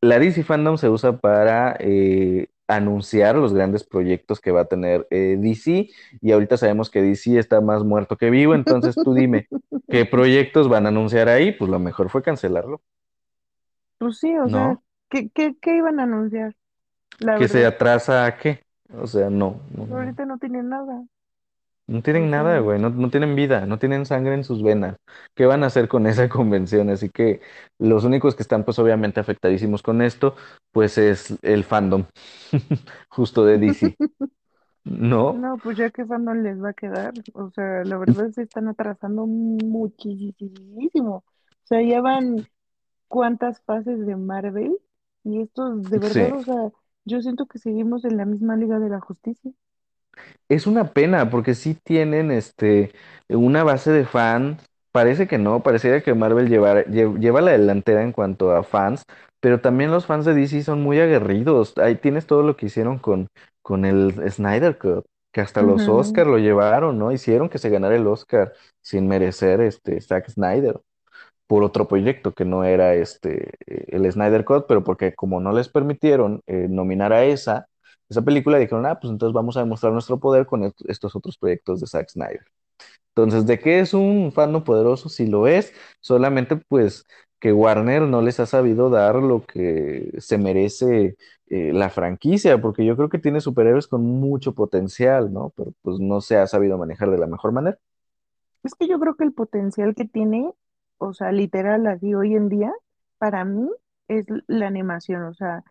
la 0.00 0.18
DC 0.18 0.44
Fandom 0.44 0.76
se 0.78 0.88
usa 0.90 1.18
para 1.18 1.76
eh, 1.80 2.48
anunciar 2.68 3.36
los 3.36 3.54
grandes 3.54 3.84
proyectos 3.84 4.40
que 4.40 4.50
va 4.52 4.62
a 4.62 4.64
tener 4.66 5.06
eh, 5.10 5.36
DC 5.40 5.88
y 6.20 6.32
ahorita 6.32 6.56
sabemos 6.56 6.90
que 6.90 7.02
DC 7.02 7.38
está 7.38 7.60
más 7.60 7.84
muerto 7.84 8.16
que 8.16 8.30
vivo, 8.30 8.54
entonces 8.54 9.00
tú 9.02 9.14
dime, 9.14 9.48
¿qué 9.90 10.04
proyectos 10.06 10.68
van 10.68 10.86
a 10.86 10.88
anunciar 10.90 11.28
ahí? 11.28 11.52
Pues 11.52 11.70
lo 11.70 11.78
mejor 11.78 12.10
fue 12.10 12.22
cancelarlo, 12.22 12.82
Pues 13.98 14.18
sí, 14.18 14.36
o 14.38 14.48
sea, 14.48 14.60
¿no? 14.60 14.82
¿qué, 15.08 15.30
qué, 15.30 15.56
qué 15.60 15.76
iban 15.76 15.98
a 16.00 16.04
anunciar? 16.04 16.54
La 17.18 17.38
¿Que 17.38 17.48
se 17.48 17.64
atrasa 17.66 18.26
a 18.26 18.36
qué? 18.36 18.64
O 18.92 19.06
sea, 19.06 19.30
no, 19.30 19.60
no, 19.76 19.86
no. 19.86 19.96
ahorita 19.96 20.24
no 20.26 20.38
tienen 20.38 20.68
nada. 20.68 21.04
No 21.86 22.02
tienen 22.02 22.30
nada, 22.30 22.58
güey, 22.60 22.80
no, 22.80 22.88
no 22.90 23.10
tienen 23.10 23.36
vida, 23.36 23.66
no 23.66 23.78
tienen 23.78 24.06
sangre 24.06 24.34
en 24.34 24.44
sus 24.44 24.62
venas. 24.62 24.96
¿Qué 25.34 25.44
van 25.46 25.62
a 25.64 25.66
hacer 25.66 25.86
con 25.88 26.06
esa 26.06 26.28
convención? 26.30 26.88
Así 26.90 27.10
que 27.10 27.40
los 27.78 28.04
únicos 28.04 28.34
que 28.34 28.42
están 28.42 28.64
pues 28.64 28.78
obviamente 28.78 29.20
afectadísimos 29.20 29.82
con 29.82 30.00
esto, 30.02 30.34
pues 30.72 30.96
es 30.98 31.34
el 31.42 31.64
fandom, 31.64 32.06
justo 33.10 33.44
de 33.44 33.58
DC, 33.58 33.96
¿no? 34.84 35.42
no, 35.42 35.58
pues 35.60 35.76
ya 35.78 35.90
que 35.90 36.04
fan 36.06 36.24
no 36.24 36.34
les 36.34 36.62
va 36.62 36.70
a 36.70 36.72
quedar. 36.74 37.14
O 37.34 37.50
sea, 37.50 37.84
la 37.84 37.98
verdad 37.98 38.30
se 38.30 38.42
están 38.42 38.68
atrasando 38.68 39.26
muchísimo. 39.26 41.16
O 41.18 41.24
sea, 41.66 41.82
ya 41.82 42.00
van 42.00 42.48
cuántas 43.08 43.62
fases 43.62 44.06
de 44.06 44.16
Marvel 44.16 44.78
y 45.24 45.42
esto 45.42 45.76
de 45.76 45.98
Sí. 46.00 46.20
verdad, 46.20 46.38
o 46.38 46.44
sea, 46.44 46.72
yo 47.04 47.22
siento 47.22 47.46
que 47.46 47.58
seguimos 47.58 48.04
en 48.04 48.16
la 48.18 48.26
misma 48.26 48.56
Liga 48.56 48.78
de 48.80 48.90
la 48.90 49.00
Justicia. 49.00 49.52
Es 50.48 50.66
una 50.66 50.92
pena 50.92 51.30
porque 51.30 51.54
sí 51.54 51.74
tienen 51.84 52.30
este 52.30 52.92
una 53.28 53.64
base 53.64 53.90
de 53.92 54.04
fans. 54.04 54.62
Parece 54.92 55.26
que 55.26 55.38
no, 55.38 55.62
pareciera 55.62 56.02
que 56.02 56.14
Marvel 56.14 56.48
llevar- 56.48 56.86
lle- 56.86 57.18
lleva 57.18 57.40
la 57.40 57.52
delantera 57.52 58.02
en 58.02 58.12
cuanto 58.12 58.52
a 58.52 58.62
fans, 58.62 59.02
pero 59.40 59.60
también 59.60 59.90
los 59.90 60.06
fans 60.06 60.24
de 60.24 60.34
DC 60.34 60.62
son 60.62 60.82
muy 60.82 61.00
aguerridos. 61.00 61.76
Ahí 61.78 61.96
tienes 61.96 62.26
todo 62.26 62.42
lo 62.44 62.56
que 62.56 62.66
hicieron 62.66 62.98
con, 62.98 63.26
con 63.62 63.84
el 63.84 64.12
Snyder 64.30 64.78
Cut, 64.78 65.04
que 65.32 65.40
hasta 65.40 65.62
los 65.62 65.88
Ujú, 65.88 65.88
Oscar 65.88 66.26
lo 66.28 66.38
llevaron, 66.38 66.98
¿no? 66.98 67.10
Hicieron 67.12 67.48
que 67.48 67.58
se 67.58 67.70
ganara 67.70 67.96
el 67.96 68.06
Oscar 68.06 68.52
sin 68.82 69.08
merecer 69.08 69.60
este 69.60 70.00
Zack 70.00 70.28
Snyder 70.30 70.78
por 71.46 71.62
otro 71.62 71.86
proyecto 71.88 72.32
que 72.32 72.44
no 72.44 72.64
era 72.64 72.94
este 72.94 73.50
eh, 73.66 73.86
el 73.88 74.10
Snyder 74.10 74.44
Cut, 74.44 74.66
pero 74.68 74.82
porque 74.84 75.14
como 75.14 75.40
no 75.40 75.52
les 75.52 75.68
permitieron 75.68 76.40
eh, 76.46 76.66
nominar 76.70 77.12
a 77.12 77.24
esa, 77.24 77.66
esa 78.08 78.22
película, 78.22 78.58
dijeron, 78.58 78.86
ah, 78.86 78.98
pues 79.00 79.10
entonces 79.12 79.34
vamos 79.34 79.56
a 79.56 79.60
demostrar 79.60 79.92
nuestro 79.92 80.20
poder 80.20 80.46
con 80.46 80.64
est- 80.64 80.80
estos 80.88 81.16
otros 81.16 81.38
proyectos 81.38 81.80
de 81.80 81.86
Zack 81.86 82.10
Snyder. 82.10 82.46
Entonces, 83.10 83.46
¿de 83.46 83.58
qué 83.60 83.80
es 83.80 83.94
un 83.94 84.32
fandom 84.32 84.64
poderoso? 84.64 85.08
Si 85.08 85.26
lo 85.26 85.46
es, 85.46 85.72
solamente 86.00 86.56
pues 86.56 87.04
que 87.40 87.52
Warner 87.52 88.02
no 88.02 88.22
les 88.22 88.40
ha 88.40 88.46
sabido 88.46 88.90
dar 88.90 89.16
lo 89.16 89.42
que 89.46 90.12
se 90.18 90.38
merece 90.38 91.16
eh, 91.48 91.72
la 91.72 91.90
franquicia, 91.90 92.60
porque 92.60 92.84
yo 92.86 92.96
creo 92.96 93.08
que 93.10 93.18
tiene 93.18 93.40
superhéroes 93.40 93.86
con 93.88 94.02
mucho 94.04 94.54
potencial, 94.54 95.32
¿no? 95.32 95.52
Pero 95.56 95.72
pues 95.82 96.00
no 96.00 96.20
se 96.20 96.36
ha 96.38 96.46
sabido 96.46 96.78
manejar 96.78 97.10
de 97.10 97.18
la 97.18 97.26
mejor 97.26 97.52
manera. 97.52 97.78
Es 98.62 98.74
que 98.74 98.88
yo 98.88 98.98
creo 98.98 99.16
que 99.16 99.24
el 99.24 99.32
potencial 99.32 99.94
que 99.94 100.04
tiene, 100.06 100.52
o 100.98 101.12
sea, 101.12 101.32
literal, 101.32 101.86
así 101.86 102.14
hoy 102.14 102.34
en 102.34 102.48
día, 102.48 102.72
para 103.18 103.44
mí 103.44 103.70
es 104.08 104.26
la 104.46 104.66
animación, 104.66 105.22
o 105.24 105.34
sea, 105.34 105.64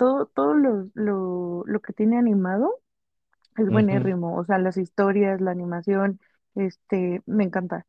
todo, 0.00 0.26
todo 0.28 0.54
lo, 0.54 0.90
lo, 0.94 1.64
lo 1.66 1.80
que 1.82 1.94
tiene 1.94 2.18
animado 2.18 2.80
es 3.56 3.70
buenérrimo, 3.70 4.36
o 4.36 4.44
sea, 4.46 4.58
las 4.58 4.76
historias, 4.78 5.40
la 5.40 5.52
animación, 5.52 6.20
este, 6.56 7.22
me 7.26 7.44
encanta, 7.44 7.86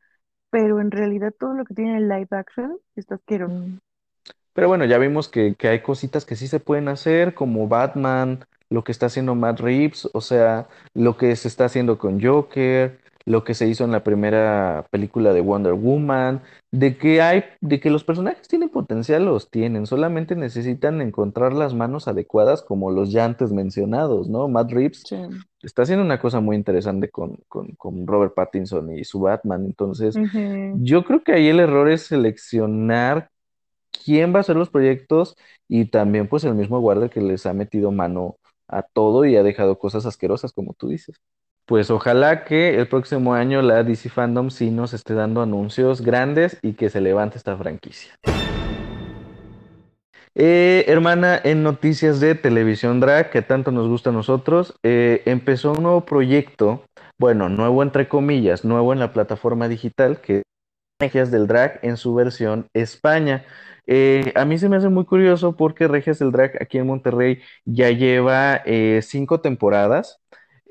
pero 0.52 0.82
en 0.82 0.92
realidad 0.92 1.34
todo 1.40 1.54
lo 1.56 1.66
que 1.66 1.76
tiene 1.76 1.98
el 1.98 2.10
live 2.10 2.28
action 2.32 2.80
está 2.96 3.16
asqueroso. 3.16 3.56
Pero 4.54 4.68
bueno, 4.68 4.86
ya 4.86 4.98
vimos 4.98 5.30
que, 5.30 5.56
que 5.56 5.70
hay 5.70 5.82
cositas 5.82 6.26
que 6.26 6.36
sí 6.36 6.48
se 6.48 6.60
pueden 6.60 6.88
hacer, 6.90 7.34
como 7.34 7.68
Batman, 7.68 8.46
lo 8.70 8.84
que 8.84 8.92
está 8.92 9.06
haciendo 9.08 9.36
Matt 9.36 9.60
Reeves, 9.60 10.10
o 10.14 10.22
sea, 10.22 10.68
lo 10.94 11.18
que 11.18 11.36
se 11.36 11.48
está 11.48 11.66
haciendo 11.66 11.98
con 11.98 12.22
Joker, 12.22 13.00
lo 13.26 13.44
que 13.44 13.54
se 13.54 13.68
hizo 13.68 13.84
en 13.86 13.92
la 13.92 14.04
primera 14.04 14.86
película 14.92 15.34
de 15.34 15.42
Wonder 15.42 15.74
Woman, 15.74 16.42
de 16.72 16.98
que 16.98 17.22
hay, 17.22 17.44
de 17.60 17.80
que 17.80 17.90
los 17.90 18.04
personajes 18.04 18.48
tienen 18.48 18.70
potencial, 18.70 19.26
los 19.26 19.50
tienen, 19.50 19.86
solamente 19.86 20.36
necesitan 20.36 21.02
encontrar 21.02 21.54
las 21.54 21.74
manos 21.74 22.08
adecuadas, 22.08 22.62
como 22.62 22.92
los 22.92 23.12
ya 23.12 23.26
antes 23.26 23.52
mencionados, 23.52 24.30
¿no? 24.30 24.48
Matt 24.48 24.72
Reeves 24.72 25.04
Sí. 25.06 25.18
está 25.62 25.84
haciendo 25.84 26.06
una 26.06 26.20
cosa 26.20 26.40
muy 26.40 26.56
interesante 26.56 27.10
con, 27.10 27.38
con, 27.50 27.76
con 27.76 28.08
Robert 28.08 28.34
Pattinson 28.34 28.98
y 28.98 29.04
su 29.04 29.20
Batman, 29.20 29.66
entonces 29.66 30.16
yo 30.74 31.04
creo 31.04 31.24
que 31.24 31.34
ahí 31.34 31.48
el 31.50 31.60
error 31.60 31.90
es 31.90 32.04
seleccionar 32.08 33.30
quién 34.06 34.34
va 34.34 34.38
a 34.38 34.42
hacer 34.42 34.56
los 34.56 34.70
proyectos 34.70 35.36
y 35.68 35.86
también 35.86 36.28
pues 36.28 36.44
el 36.44 36.56
mismo 36.56 36.80
Warner 36.80 37.10
que 37.10 37.22
les 37.22 37.46
ha 37.46 37.54
metido 37.54 37.92
mano 37.92 38.38
a 38.68 38.84
todo 38.84 39.26
y 39.26 39.36
ha 39.36 39.44
dejado 39.44 39.78
cosas 39.80 40.06
asquerosas, 40.06 40.54
como 40.54 40.74
tú 40.74 40.88
dices. 40.90 41.18
Pues 41.66 41.90
ojalá 41.92 42.44
que 42.44 42.78
el 42.80 42.88
próximo 42.88 43.34
año 43.34 43.62
la 43.62 43.84
DC 43.84 44.10
Fandom 44.10 44.50
sí 44.50 44.72
nos 44.72 44.94
esté 44.94 45.14
dando 45.14 45.42
anuncios 45.42 46.02
grandes 46.02 46.58
y 46.62 46.74
que 46.74 46.90
se 46.90 47.02
levante 47.02 47.38
esta 47.38 47.56
franquicia. 47.58 48.14
Eh, 50.34 50.86
hermana, 50.88 51.40
en 51.44 51.62
noticias 51.62 52.22
de 52.22 52.36
Televisión 52.36 53.02
Drag, 53.02 53.30
que 53.32 53.42
tanto 53.42 53.72
nos 53.72 53.90
gusta 53.90 54.12
a 54.12 54.14
nosotros, 54.14 54.76
eh, 54.82 55.22
empezó 55.26 55.74
un 55.74 55.84
nuevo 55.84 56.06
proyecto, 56.06 56.86
bueno, 57.20 57.50
nuevo 57.50 57.84
entre 57.84 58.08
comillas, 58.08 58.64
nuevo 58.64 58.94
en 58.94 59.00
la 59.00 59.12
plataforma 59.12 59.68
digital, 59.68 60.22
que 60.22 60.44
Regias 61.02 61.32
del 61.32 61.48
Drag 61.48 61.80
en 61.84 61.98
su 61.98 62.14
versión 62.16 62.68
España. 62.74 63.46
Eh, 63.88 64.32
a 64.36 64.46
mí 64.46 64.58
se 64.58 64.70
me 64.70 64.78
hace 64.78 64.88
muy 64.90 65.04
curioso 65.06 65.58
porque 65.58 65.88
Regias 65.88 66.20
del 66.20 66.32
Drag 66.32 66.62
aquí 66.62 66.78
en 66.78 66.88
Monterrey 66.88 67.42
ya 67.66 67.90
lleva 67.90 68.64
cinco 69.02 69.42
temporadas. 69.42 70.21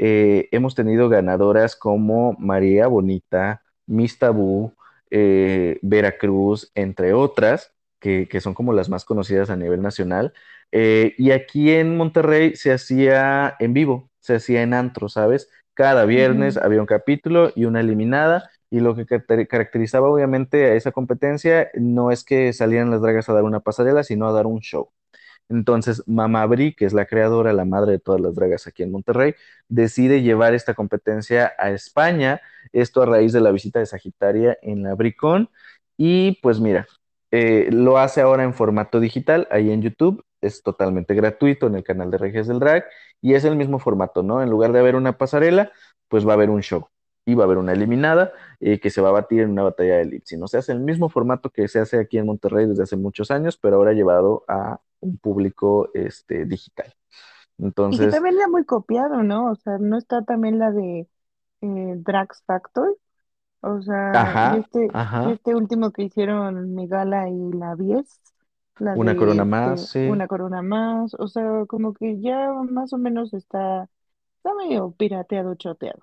Eh, 0.03 0.49
hemos 0.53 0.75
tenido 0.75 1.09
ganadoras 1.11 1.77
como 1.77 2.35
María 2.39 2.87
Bonita, 2.87 3.63
Miss 3.87 4.19
Tabú, 4.19 4.75
eh, 5.11 5.79
Veracruz, 5.83 6.71
entre 6.75 7.13
otras, 7.13 7.75
que, 7.99 8.27
que 8.29 8.41
son 8.41 8.55
como 8.55 8.73
las 8.73 8.89
más 8.89 9.05
conocidas 9.05 9.51
a 9.51 9.57
nivel 9.57 9.83
nacional. 9.83 10.33
Eh, 10.73 11.15
y 11.19 11.33
aquí 11.33 11.71
en 11.73 11.97
Monterrey 11.97 12.57
se 12.57 12.73
hacía 12.73 13.57
en 13.59 13.75
vivo. 13.75 14.11
se 14.21 14.35
hacía 14.37 14.63
en 14.63 14.75
antro, 14.75 15.09
¿sabes? 15.09 15.51
Cada 15.75 16.05
viernes 16.05 16.57
había 16.57 16.81
un 16.81 16.87
capítulo 16.87 17.53
y 17.55 17.65
una 17.67 17.81
eliminada. 17.81 18.51
Y 18.71 18.81
lo 18.81 18.95
que 18.95 19.07
caracter- 19.07 19.49
caracterizaba 19.49 20.09
obviamente 20.11 20.65
a 20.67 20.75
esa 20.75 20.93
competencia 20.93 21.71
no 21.75 22.11
es 22.11 22.25
que 22.25 22.53
salieran 22.53 22.91
las 22.91 23.03
dragas 23.03 23.29
a 23.29 23.33
dar 23.35 23.45
una 23.45 23.61
pasarela, 23.61 24.05
sino 24.05 24.29
a 24.29 24.33
dar 24.33 24.47
un 24.47 24.61
show. 24.61 24.91
Entonces, 25.51 26.03
Mama 26.07 26.47
Bri, 26.47 26.75
que 26.75 26.87
es 26.87 26.93
la 26.95 27.07
creadora, 27.07 27.53
la 27.53 27.65
madre 27.65 27.93
de 27.93 27.99
todas 27.99 28.21
las 28.21 28.35
dragas 28.37 28.67
aquí 28.67 28.83
en 28.85 28.93
Monterrey, 28.93 29.35
decide 29.69 30.23
llevar 30.23 30.55
esta 30.55 30.75
competencia 30.75 31.53
a 31.59 31.71
España, 31.73 32.41
esto 32.73 33.03
a 33.03 33.07
raíz 33.07 33.33
de 33.33 33.41
la 33.41 33.51
visita 33.51 33.81
de 33.81 33.87
Sagitaria 33.87 34.57
en 34.63 34.85
la 34.85 34.95
Bricón. 34.95 35.51
Y 35.97 36.39
pues 36.43 36.61
mira, 36.61 36.87
eh, 37.33 37.69
lo 37.73 37.99
hace 37.99 38.21
ahora 38.21 38.45
en 38.45 38.55
formato 38.55 39.01
digital, 39.01 39.49
ahí 39.51 39.71
en 39.73 39.83
YouTube, 39.83 40.25
es 40.41 40.63
totalmente 40.63 41.15
gratuito 41.15 41.67
en 41.67 41.75
el 41.77 41.85
canal 41.85 42.11
de 42.11 42.19
Regias 42.19 42.47
del 42.47 42.61
Drag, 42.61 42.85
y 43.21 43.35
es 43.35 43.45
el 43.45 43.57
mismo 43.57 43.79
formato, 43.79 44.23
¿no? 44.23 44.43
En 44.43 44.51
lugar 44.51 44.73
de 44.73 44.79
haber 44.81 44.97
una 44.97 45.19
pasarela, 45.19 45.73
pues 46.09 46.27
va 46.27 46.33
a 46.33 46.35
haber 46.35 46.51
un 46.51 46.63
show. 46.63 46.89
Y 47.27 47.35
va 47.35 47.45
a 47.45 47.47
haber 47.47 47.59
una 47.59 47.73
eliminada 47.73 48.33
eh, 48.61 48.81
que 48.81 48.91
se 48.91 49.01
va 49.01 49.11
a 49.11 49.13
batir 49.13 49.43
en 49.43 49.51
una 49.51 49.63
batalla 49.63 49.97
de 49.99 50.07
lip 50.07 50.25
sync. 50.25 50.43
O 50.43 50.49
sea, 50.49 50.61
es 50.61 50.69
el 50.71 50.81
mismo 50.81 51.09
formato 51.11 51.51
que 51.51 51.69
se 51.69 51.79
hace 51.81 51.99
aquí 51.99 52.19
en 52.19 52.27
Monterrey 52.27 52.67
desde 52.67 52.85
hace 52.85 52.97
muchos 52.97 53.31
años, 53.31 53.59
pero 53.59 53.77
ahora 53.77 53.93
llevado 53.93 54.45
a 54.49 54.81
un 55.01 55.19
público 55.19 55.91
este, 55.95 56.45
digital. 56.45 56.93
Y 57.59 57.63
que 57.63 57.67
Entonces, 57.67 58.15
también 58.15 58.37
ya 58.39 58.49
muy 58.49 58.65
copiado, 58.65 59.23
¿no? 59.23 59.51
O 59.51 59.55
sea, 59.57 59.79
no 59.79 59.99
está 59.99 60.23
también 60.23 60.59
la 60.59 60.71
de 60.71 61.09
eh, 61.61 61.95
Drax 61.97 62.43
Factor. 62.47 62.97
O 63.63 63.83
sea, 63.83 64.13
y 64.13 64.17
ajá, 64.17 64.57
este, 64.57 64.87
y 64.87 64.91
ajá, 64.93 65.31
este 65.33 65.55
último 65.55 65.91
que 65.91 66.05
hicieron 66.05 66.75
Migala 66.75 67.29
y 67.29 67.53
la 67.53 67.75
Bies, 67.75 68.21
la 68.79 68.95
una 68.95 69.13
de 69.13 69.19
corona 69.19 69.45
más, 69.45 69.83
este, 69.83 70.05
sí. 70.07 70.11
una 70.11 70.27
corona 70.27 70.63
más, 70.63 71.15
o 71.15 71.29
sea, 71.29 71.67
como 71.67 71.93
que 71.93 72.19
ya 72.21 72.53
más 72.71 72.95
o 72.95 72.99
menos 72.99 73.35
está, 73.35 73.89
está 74.39 74.55
medio 74.55 74.93
pirateado, 74.93 75.55
choteado. 75.57 76.01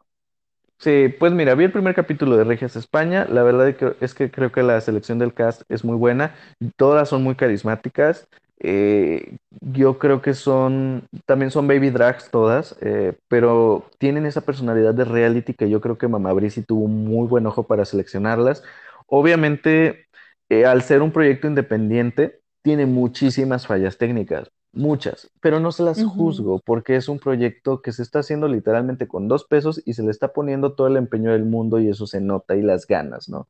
Sí, 0.80 1.08
pues 1.20 1.34
mira, 1.34 1.56
vi 1.56 1.64
el 1.64 1.72
primer 1.72 1.95
capítulo 1.95 2.38
de 2.38 2.43
Regias 2.43 2.76
España. 2.76 3.26
La 3.26 3.41
verdad 3.41 3.76
es 4.00 4.14
que 4.14 4.30
creo 4.30 4.52
que 4.52 4.62
la 4.62 4.80
selección 4.80 5.18
del 5.18 5.34
cast 5.34 5.64
es 5.70 5.84
muy 5.84 5.95
buena. 5.95 6.36
Todas 6.76 7.10
son 7.10 7.24
muy 7.24 7.36
carismáticas. 7.36 8.28
Eh, 8.60 9.38
yo 9.62 9.99
creo 9.99 10.22
que 10.22 10.34
son, 10.34 11.08
también 11.26 11.51
son 11.51 11.68
baby 11.68 11.91
drags 11.91 12.32
todas, 12.32 12.76
eh, 12.82 13.14
pero 13.28 13.86
tienen 13.99 14.26
esa 14.26 14.41
personalidad 14.41 14.93
de 14.95 15.05
reality 15.05 15.53
que 15.53 15.70
yo 15.70 15.80
creo 15.82 15.97
que 15.97 16.08
Mamá 16.08 16.34
Brisi 16.34 16.64
tuvo 16.64 16.86
un 16.86 17.05
muy 17.05 17.28
buen 17.28 17.45
ojo 17.45 17.64
para 17.68 17.86
seleccionarlas. 17.86 18.64
Obviamente, 19.08 20.08
eh, 20.49 20.66
al 20.66 20.82
ser 20.82 21.01
un 21.01 21.12
proyecto 21.12 21.47
independiente, 21.47 22.41
tiene 22.64 22.86
muchísimas 22.86 23.68
fallas 23.68 23.97
técnicas. 23.97 24.51
Muchas, 24.74 25.32
pero 25.41 25.60
no 25.60 25.72
se 25.72 25.82
las 25.84 26.03
juzgo 26.03 26.60
porque 26.64 26.97
es 26.97 27.08
un 27.10 27.20
proyecto 27.20 27.82
que 27.82 27.91
se 27.93 28.03
está 28.03 28.20
haciendo 28.20 28.47
literalmente 28.47 29.08
con 29.08 29.28
dos 29.28 29.45
pesos 29.45 29.82
y 29.86 29.93
se 29.93 30.03
le 30.03 30.12
está 30.12 30.34
poniendo 30.34 30.76
todo 30.76 30.88
el 30.88 30.97
empeño 30.97 31.32
del 31.32 31.45
mundo 31.45 31.80
y 31.80 31.89
eso 31.89 32.05
se 32.05 32.22
nota 32.22 32.55
y 32.55 32.62
las 32.62 32.86
ganas, 32.86 33.28
¿no? 33.30 33.47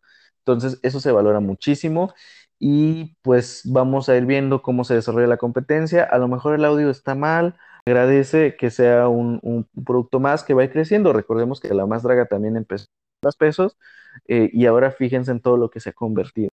Entonces, 0.47 0.79
eso 0.83 0.99
se 1.01 1.11
valora 1.11 1.41
muchísimo 1.41 2.13
y 2.57 3.15
pues 3.21 3.63
vamos 3.65 4.07
a 4.09 4.15
ir 4.17 4.25
viendo 4.25 4.61
cómo 4.61 4.85
se 4.85 4.95
desarrolla 4.95 5.27
la 5.27 5.37
competencia. 5.37 6.03
A 6.03 6.17
lo 6.17 6.29
mejor 6.29 6.55
el 6.55 6.63
audio 6.65 6.89
está 6.89 7.15
mal, 7.15 7.57
agradece 7.85 8.55
que 8.55 8.71
sea 8.71 9.09
un, 9.09 9.67
producto 9.85 10.19
más 10.21 10.43
que 10.43 10.53
va 10.53 10.63
a 10.63 10.69
creciendo. 10.69 11.11
Recordemos 11.13 11.59
que 11.59 11.73
la 11.73 11.85
más 11.85 12.03
draga 12.03 12.27
también 12.27 12.55
empezó 12.55 12.87
dos 13.21 13.35
pesos 13.35 13.77
eh, 14.27 14.49
y 14.53 14.65
ahora 14.67 14.91
fíjense 14.91 15.31
en 15.31 15.41
todo 15.41 15.57
lo 15.57 15.69
que 15.69 15.81
se 15.81 15.89
ha 15.89 15.93
convertido. 15.93 16.49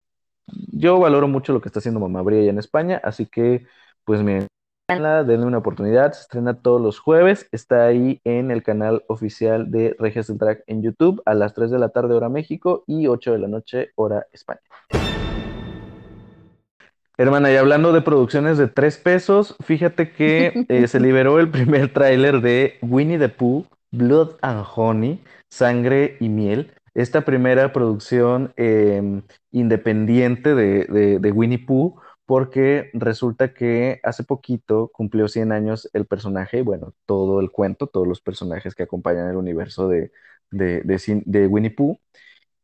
Yo 0.72 1.00
valoro 1.00 1.28
mucho 1.28 1.54
lo 1.54 1.62
que 1.62 1.70
está 1.70 1.80
haciendo 1.80 2.00
Mamá 2.00 2.22
allá 2.22 2.50
en 2.50 2.60
España, 2.60 3.00
así 3.04 3.28
que 3.28 3.68
pues 4.06 4.24
véanla, 4.24 4.48
denle 4.90 5.46
una 5.46 5.60
oportunidad, 5.60 6.12
se 6.12 6.22
estrena 6.22 6.56
todos 6.56 6.82
los 6.82 7.00
jueves, 7.00 7.48
está 7.54 7.86
ahí 7.86 8.20
en 8.26 8.52
el 8.52 8.64
canal 8.64 9.04
oficial 9.08 9.72
de 9.72 9.96
Regias 9.98 10.28
del 10.28 10.38
Drag 10.38 10.64
en 10.68 10.82
YouTube 10.82 11.22
a 11.26 11.34
las 11.34 11.54
3 11.54 11.72
de 11.72 11.80
la 11.80 11.90
tarde 11.90 12.14
hora 12.16 12.28
México 12.28 12.84
y 12.86 13.08
8 13.08 13.32
de 13.32 13.40
la 13.40 13.48
noche 13.48 13.92
hora 13.96 14.26
España. 14.34 14.60
Hermana, 17.18 17.52
y 17.52 17.56
hablando 17.56 17.94
de 17.94 18.02
producciones 18.02 18.58
de 18.58 18.68
tres 18.68 18.98
pesos, 18.98 19.56
fíjate 19.64 20.12
que 20.12 20.66
eh, 20.68 20.88
se 20.88 21.00
liberó 21.00 21.40
el 21.40 21.50
primer 21.50 21.94
tráiler 21.94 22.42
de 22.42 22.78
Winnie 22.82 23.20
the 23.20 23.30
Pooh, 23.30 23.66
Blood 23.92 24.32
and 24.42 24.66
Honey, 24.76 25.24
Sangre 25.50 26.18
y 26.20 26.28
Miel. 26.28 26.74
Esta 26.94 27.22
primera 27.22 27.72
producción 27.72 28.54
eh, 28.58 29.22
independiente 29.52 30.56
de, 30.56 30.86
de, 30.86 31.20
de 31.20 31.32
Winnie 31.32 31.60
Pooh, 31.60 31.96
porque 32.26 32.90
resulta 32.94 33.54
que 33.54 34.00
hace 34.04 34.24
poquito 34.24 34.90
cumplió 34.94 35.28
100 35.28 35.52
años 35.52 35.90
el 35.94 36.06
personaje, 36.06 36.60
y 36.60 36.62
bueno, 36.62 36.94
todo 37.06 37.40
el 37.42 37.52
cuento, 37.52 37.88
todos 37.88 38.08
los 38.08 38.22
personajes 38.22 38.76
que 38.76 38.84
acompañan 38.84 39.30
el 39.30 39.38
universo 39.38 39.88
de, 39.90 40.12
de, 40.52 40.82
de, 40.84 40.96
Cin- 40.96 41.24
de 41.26 41.48
Winnie 41.48 41.72
Pooh. 41.72 42.00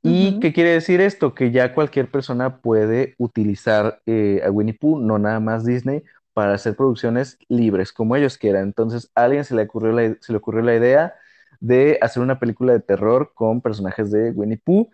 ¿Y 0.01 0.33
ujú, 0.33 0.39
qué 0.39 0.53
quiere 0.53 0.71
decir 0.71 1.01
esto? 1.01 1.33
Que 1.35 1.51
ya 1.51 1.73
cualquier 1.73 2.09
persona 2.09 2.61
puede 2.61 3.15
utilizar 3.17 4.01
eh, 4.05 4.41
a 4.45 4.51
Winnie 4.51 4.73
Pooh, 4.73 4.99
no 4.99 5.19
nada 5.19 5.39
más 5.41 5.65
Disney, 5.65 6.03
para 6.33 6.53
hacer 6.53 6.75
producciones 6.75 7.37
libres, 7.49 7.91
como 7.91 8.15
ellos 8.15 8.37
quieran. 8.37 8.63
Entonces, 8.63 9.11
a 9.15 9.25
alguien 9.25 9.43
se 9.43 9.55
le 9.55 9.63
ocurrió 9.63 9.91
la, 9.91 10.15
se 10.21 10.31
le 10.31 10.37
ocurrió 10.37 10.61
la 10.61 10.75
idea 10.75 11.15
de 11.59 11.97
hacer 12.01 12.23
una 12.23 12.39
película 12.39 12.71
de 12.73 12.79
terror 12.79 13.33
con 13.35 13.61
personajes 13.61 14.09
de 14.11 14.31
Winnie 14.31 14.57
Pooh 14.63 14.89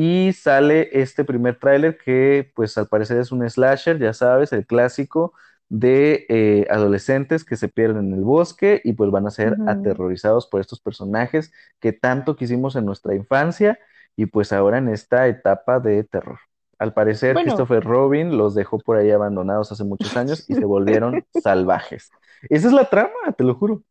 y 0.00 0.32
sale 0.32 0.90
este 1.00 1.24
primer 1.24 1.58
tráiler 1.58 1.98
que, 1.98 2.52
pues, 2.54 2.78
al 2.78 2.86
parecer 2.88 3.18
es 3.18 3.32
un 3.32 3.48
slasher, 3.50 3.98
ya 3.98 4.12
sabes, 4.12 4.52
el 4.52 4.64
clásico 4.66 5.32
de 5.68 6.24
eh, 6.28 6.66
adolescentes 6.70 7.44
que 7.44 7.56
se 7.56 7.68
pierden 7.68 8.08
en 8.08 8.14
el 8.14 8.24
bosque 8.24 8.80
y 8.84 8.92
pues 8.94 9.10
van 9.10 9.26
a 9.26 9.30
ser 9.30 9.60
aterrorizados 9.66 10.46
por 10.46 10.60
estos 10.60 10.80
personajes 10.80 11.52
que 11.80 11.92
tanto 11.92 12.36
quisimos 12.36 12.76
en 12.76 12.86
nuestra 12.86 13.14
infancia 13.16 13.78
y 14.16 14.26
pues 14.26 14.52
ahora 14.52 14.78
en 14.78 14.88
esta 14.88 15.26
etapa 15.28 15.80
de 15.80 16.04
terror. 16.04 16.38
Al 16.78 16.94
parecer, 16.94 17.40
Bueno, 17.40 17.42
Christopher 17.42 17.82
Robin 17.84 18.36
los 18.38 18.54
dejó 18.54 18.78
por 18.78 18.96
ahí 18.98 19.10
abandonados 19.10 19.72
hace 19.72 19.84
muchos 19.84 20.16
años 20.16 20.44
y 20.48 20.54
se 20.54 20.64
volvieron 20.66 21.24
salvajes. 21.32 22.10
Esa 22.48 22.68
es 22.68 22.72
la 22.74 22.88
trama, 22.88 23.32
te 23.36 23.44
lo 23.44 23.54
juro. 23.56 23.82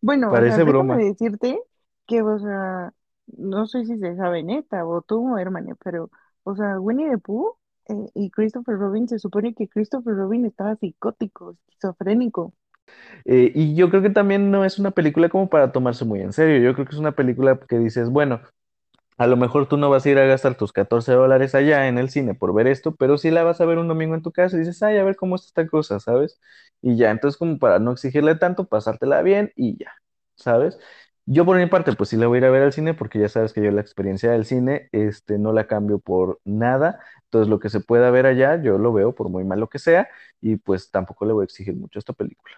bueno, 0.00 0.34
o 0.34 0.38
sea, 0.38 0.38
Parece 0.40 0.64
broma. 0.64 0.96
decirte 0.96 1.60
que, 2.06 2.22
o 2.22 2.38
sea, 2.38 2.92
no 3.38 3.66
sé 3.66 3.84
si 3.84 3.98
se 3.98 4.16
sabe 4.16 4.42
neta 4.42 4.86
o 4.86 5.02
tú, 5.02 5.36
hermano, 5.38 5.76
pero, 5.84 6.10
o 6.44 6.54
sea, 6.56 6.80
Winnie 6.80 7.10
the 7.10 7.18
Pooh 7.18 7.56
eh, 7.88 7.94
y 8.14 8.30
Christopher 8.30 8.76
Robin, 8.78 9.08
se 9.08 9.18
supone 9.18 9.54
que 9.54 9.68
Christopher 9.68 10.14
Robin 10.16 10.46
estaba 10.46 10.76
psicótico, 10.76 11.52
esquizofrénico. 11.68 12.54
Eh, 13.24 13.52
y 13.54 13.74
yo 13.74 13.90
creo 13.90 14.02
que 14.02 14.10
también 14.10 14.50
no 14.50 14.64
es 14.64 14.78
una 14.78 14.90
película 14.92 15.28
como 15.28 15.48
para 15.50 15.72
tomarse 15.72 16.04
muy 16.04 16.20
en 16.20 16.32
serio. 16.32 16.58
Yo 16.62 16.74
creo 16.74 16.86
que 16.86 16.92
es 16.94 16.98
una 17.00 17.12
película 17.12 17.58
que 17.68 17.78
dices, 17.78 18.10
bueno, 18.10 18.40
A 19.18 19.26
lo 19.28 19.36
mejor 19.36 19.68
tú 19.68 19.76
no 19.78 19.90
vas 19.90 20.06
a 20.06 20.10
ir 20.10 20.18
a 20.18 20.26
gastar 20.26 20.56
tus 20.56 20.72
14 20.72 21.12
dólares 21.12 21.54
allá 21.54 21.88
en 21.88 21.98
el 21.98 22.10
cine 22.10 22.34
por 22.34 22.54
ver 22.54 22.66
esto, 22.68 22.96
pero 22.96 23.18
sí 23.18 23.30
la 23.30 23.44
vas 23.44 23.60
a 23.60 23.66
ver 23.66 23.78
un 23.78 23.88
domingo 23.88 24.14
en 24.16 24.22
tu 24.22 24.32
casa 24.32 24.56
y 24.56 24.60
dices, 24.60 24.82
ay, 24.82 24.98
a 24.98 25.04
ver 25.04 25.16
cómo 25.16 25.36
está 25.36 25.48
esta 25.48 25.68
cosa, 25.68 26.00
¿sabes? 26.00 26.40
Y 26.82 26.96
ya, 26.98 27.10
entonces 27.12 27.38
como 27.38 27.58
para 27.58 27.78
no 27.80 27.92
exigirle 27.92 28.36
tanto, 28.36 28.66
pasártela 28.68 29.22
bien 29.22 29.52
y 29.56 29.78
ya, 29.78 29.92
¿sabes? 30.36 30.78
Yo 31.32 31.44
por 31.44 31.56
mi 31.56 31.66
parte, 31.66 31.92
pues 31.94 32.08
sí 32.10 32.16
la 32.16 32.26
voy 32.26 32.36
a 32.36 32.40
ir 32.40 32.44
a 32.46 32.50
ver 32.50 32.62
al 32.62 32.72
cine 32.72 32.92
porque 32.94 33.20
ya 33.20 33.28
sabes 33.28 33.52
que 33.52 33.62
yo 33.62 33.70
la 33.70 33.80
experiencia 33.80 34.32
del 34.32 34.44
cine, 34.44 34.88
este, 34.92 35.38
no 35.38 35.52
la 35.52 35.68
cambio 35.68 36.00
por 36.00 36.40
nada. 36.44 36.98
Entonces 37.24 37.48
lo 37.48 37.60
que 37.60 37.68
se 37.70 37.80
pueda 37.80 38.10
ver 38.10 38.26
allá, 38.26 38.60
yo 38.62 38.78
lo 38.78 38.92
veo 38.92 39.14
por 39.14 39.28
muy 39.28 39.44
malo 39.44 39.68
que 39.68 39.78
sea 39.78 40.08
y 40.40 40.56
pues 40.56 40.90
tampoco 40.90 41.24
le 41.26 41.32
voy 41.32 41.42
a 41.42 41.44
exigir 41.44 41.76
mucho 41.76 41.98
a 41.98 42.00
esta 42.00 42.12
película. 42.14 42.56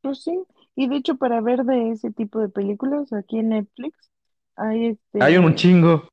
Pues 0.00 0.22
sí, 0.22 0.42
y 0.76 0.88
de 0.88 0.96
hecho 0.96 1.16
para 1.16 1.40
ver 1.40 1.64
de 1.64 1.90
ese 1.90 2.12
tipo 2.12 2.38
de 2.40 2.48
películas 2.48 3.12
aquí 3.12 3.38
en 3.40 3.50
Netflix 3.50 4.10
hay 4.56 4.98
Hay 5.18 5.36
un 5.36 5.46
este 5.46 5.56
chingo. 5.56 6.08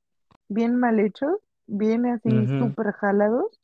bien 0.49 0.78
mal 0.78 0.99
hechos, 0.99 1.38
bien 1.68 2.05
así 2.05 2.30
súper 2.57 2.93
jalados, 2.93 3.59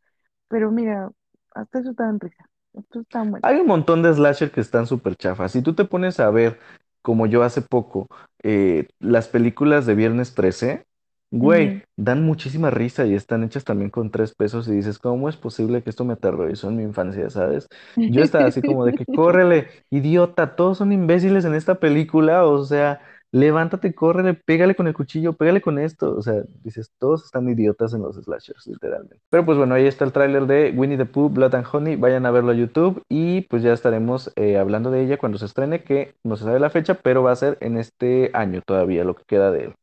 pero 0.50 0.72
mira, 0.72 1.12
hasta 1.56 1.80
eso 1.80 1.92
está 1.92 2.10
en 2.10 2.20
risa, 2.20 2.50
estos 2.74 3.04
están 3.04 3.32
buenos. 3.32 3.50
Hay 3.50 3.58
un 3.60 3.68
montón 3.68 4.02
de 4.04 4.14
slasher 4.14 4.52
que 4.52 4.62
están 4.62 4.88
súper 4.88 5.16
chafas. 5.16 5.52
Si 5.52 5.62
tú 5.62 5.74
te 5.74 5.86
pones 5.86 6.20
a 6.20 6.30
ver, 6.30 6.60
como 7.02 7.26
yo 7.28 7.44
hace 7.44 7.62
poco, 7.62 8.08
eh, 8.44 8.88
las 9.00 9.28
películas 9.28 9.86
de 9.86 9.96
Viernes 9.96 10.34
13, 10.36 10.86
güey, 11.32 11.74
Ujú. 11.74 11.82
dan 11.96 12.24
muchísima 12.24 12.70
risa 12.72 13.06
y 13.06 13.14
están 13.16 13.44
hechas 13.44 13.64
también 13.64 13.90
con 13.92 14.12
tres 14.12 14.34
pesos 14.36 14.68
y 14.68 14.72
dices, 14.74 14.98
¿cómo 15.00 15.30
es 15.30 15.38
posible 15.38 15.84
que 15.84 15.90
esto 15.90 16.06
me 16.06 16.14
aterrorizó 16.14 16.70
en 16.70 16.78
mi 16.78 16.84
infancia, 16.84 17.30
¿sabes? 17.30 17.68
Yo 18.08 18.24
estaba 18.24 18.48
así 18.48 18.64
como 18.64 18.86
de 18.86 18.94
que, 18.96 19.06
córrele, 19.08 19.68
idiota, 19.90 20.56
todos 20.56 20.78
son 20.80 20.92
imbéciles 20.92 21.46
en 21.46 21.56
esta 21.56 21.76
película, 21.80 22.46
o 22.46 22.64
sea, 22.66 23.02
levántate, 23.32 23.94
córrele, 23.94 24.34
pégale 24.34 24.76
con 24.76 24.88
el 24.88 24.94
cuchillo, 24.94 25.34
pégale 25.34 25.62
con 25.62 25.80
esto, 25.80 26.16
o 26.16 26.22
sea, 26.22 26.44
dices, 26.64 26.92
todos 26.98 27.26
están 27.26 27.48
idiotas 27.48 27.94
en 27.94 28.02
los 28.02 28.16
slashers, 28.16 28.68
literalmente. 28.68 29.20
Pero 29.30 29.46
pues 29.46 29.58
bueno, 29.58 29.76
ahí 29.76 29.86
está 29.86 30.06
el 30.06 30.12
tráiler 30.12 30.48
de 30.48 30.74
Winnie 30.76 30.98
the 30.98 31.06
Pooh, 31.06 31.30
Blood 31.30 31.56
and 31.56 31.68
Honey, 31.72 31.96
vayan 31.96 32.26
a 32.26 32.32
verlo 32.32 32.52
a 32.52 32.56
YouTube 32.56 33.04
y 33.10 33.42
pues 33.42 33.64
ya 33.64 33.74
estaremos 33.74 34.32
eh, 34.36 34.58
hablando 34.58 34.92
de 34.92 35.04
ella 35.04 35.18
cuando 35.18 35.38
se 35.38 35.46
estrene, 35.46 35.84
que 35.84 36.16
no 36.24 36.36
se 36.36 36.46
sabe 36.46 36.60
la 36.60 36.70
fecha, 36.70 36.96
pero 36.96 37.24
va 37.24 37.32
a 37.32 37.36
ser 37.36 37.58
en 37.62 37.78
este 37.78 38.32
año 38.34 38.62
todavía, 38.66 39.04
lo 39.04 39.16
que 39.16 39.24
queda 39.26 39.52
de 39.52 39.66
él. 39.66 39.74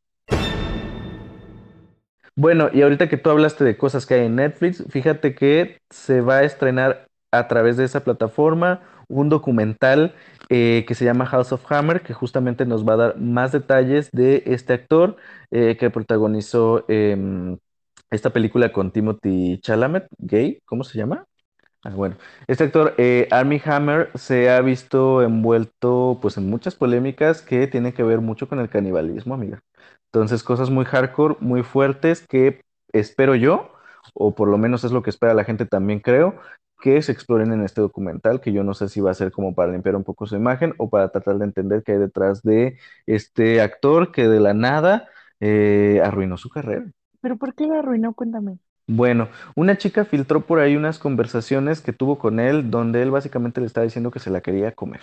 Bueno, 2.35 2.69
y 2.71 2.83
ahorita 2.83 3.09
que 3.09 3.17
tú 3.17 3.31
hablaste 3.31 3.63
de 3.63 3.77
cosas 3.77 4.05
que 4.05 4.13
hay 4.13 4.25
en 4.27 4.35
Netflix, 4.35 4.83
fíjate 4.89 5.33
que 5.33 5.79
se 5.89 6.21
va 6.21 6.37
a 6.37 6.43
estrenar 6.43 7.07
a 7.31 7.47
través 7.47 7.77
de 7.77 7.85
esa 7.85 8.03
plataforma 8.03 8.81
un 9.07 9.29
documental 9.29 10.13
eh, 10.49 10.85
que 10.87 10.95
se 10.95 11.05
llama 11.05 11.25
House 11.25 11.51
of 11.51 11.69
Hammer, 11.71 12.01
que 12.01 12.13
justamente 12.13 12.65
nos 12.65 12.87
va 12.87 12.93
a 12.93 12.97
dar 12.97 13.17
más 13.19 13.51
detalles 13.51 14.09
de 14.11 14.43
este 14.45 14.73
actor 14.73 15.17
eh, 15.51 15.77
que 15.77 15.89
protagonizó 15.89 16.85
em, 16.87 17.57
esta 18.11 18.31
película 18.31 18.71
con 18.71 18.91
Timothy 18.91 19.59
Chalamet, 19.61 20.07
gay, 20.17 20.61
¿cómo 20.65 20.83
se 20.83 20.97
llama? 20.97 21.25
Ah, 21.83 21.91
bueno, 21.91 22.17
este 22.47 22.65
actor, 22.65 22.95
eh, 22.97 23.27
Armie 23.31 23.61
Hammer, 23.65 24.11
se 24.15 24.49
ha 24.49 24.59
visto 24.61 25.21
envuelto 25.21 26.19
pues 26.21 26.37
en 26.37 26.49
muchas 26.49 26.75
polémicas 26.75 27.41
que 27.41 27.67
tienen 27.67 27.93
que 27.93 28.03
ver 28.03 28.19
mucho 28.19 28.49
con 28.49 28.59
el 28.59 28.69
canibalismo, 28.69 29.33
amiga. 29.35 29.61
Entonces, 30.11 30.43
cosas 30.43 30.69
muy 30.69 30.85
hardcore, 30.85 31.35
muy 31.39 31.63
fuertes 31.63 32.25
que 32.27 32.61
espero 32.91 33.35
yo, 33.35 33.71
o 34.13 34.33
por 34.35 34.49
lo 34.49 34.57
menos 34.57 34.83
es 34.83 34.91
lo 34.91 35.03
que 35.03 35.09
espera 35.09 35.33
la 35.33 35.43
gente 35.45 35.65
también 35.65 35.99
creo, 35.99 36.35
que 36.81 37.01
se 37.01 37.11
exploren 37.11 37.51
en 37.53 37.63
este 37.63 37.81
documental, 37.81 38.41
que 38.41 38.53
yo 38.53 38.63
no 38.63 38.73
sé 38.73 38.89
si 38.89 39.01
va 39.01 39.11
a 39.11 39.13
ser 39.13 39.31
como 39.31 39.55
para 39.55 39.71
limpiar 39.71 39.95
un 39.95 40.03
poco 40.03 40.25
su 40.27 40.35
imagen 40.35 40.73
o 40.77 40.89
para 40.89 41.09
tratar 41.11 41.37
de 41.39 41.45
entender 41.45 41.83
qué 41.83 41.93
hay 41.93 41.97
detrás 41.99 42.43
de 42.43 42.77
este 43.05 43.61
actor 43.61 44.11
que 44.11 44.27
de 44.27 44.39
la 44.39 44.53
nada 44.53 45.09
eh, 45.39 46.01
arruinó 46.03 46.37
su 46.37 46.49
carrera. 46.49 46.85
¿Pero 47.21 47.37
por 47.37 47.53
qué 47.53 47.67
la 47.67 47.77
arruinó? 47.79 48.13
Cuéntame. 48.15 48.57
Bueno, 48.89 49.29
una 49.55 49.77
chica 49.77 50.03
filtró 50.03 50.45
por 50.45 50.59
ahí 50.59 50.75
unas 50.75 50.99
conversaciones 50.99 51.79
que 51.81 51.93
tuvo 51.93 52.19
con 52.19 52.39
él 52.41 52.69
donde 52.69 53.01
él 53.01 53.11
básicamente 53.11 53.61
le 53.61 53.67
estaba 53.67 53.85
diciendo 53.85 54.11
que 54.11 54.19
se 54.19 54.29
la 54.29 54.41
quería 54.41 54.73
comer. 54.75 54.99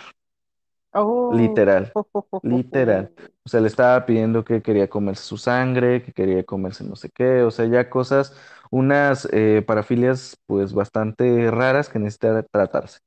Oh, 0.95 1.31
Literal, 1.31 1.95
literal. 2.43 3.13
O 3.45 3.49
sea, 3.49 3.61
le 3.61 3.69
estaba 3.69 4.05
pidiendo 4.07 4.45
que 4.45 4.63
quería 4.63 4.89
comerse 4.89 5.25
su 5.25 5.39
sangre, 5.39 6.03
que 6.03 6.13
quería 6.13 6.45
comerse 6.45 6.85
no 6.85 6.97
sé 6.97 7.11
qué, 7.11 7.43
o 7.43 7.51
sea, 7.51 7.67
ya 7.67 7.89
cosas, 7.91 8.37
unas 8.75 9.29
eh, 9.33 9.63
parafilias 9.67 10.37
pues 10.47 10.73
bastante 10.75 11.51
raras 11.51 11.89
que 11.89 11.99
necesita 12.01 12.43
tratarse. 12.45 13.01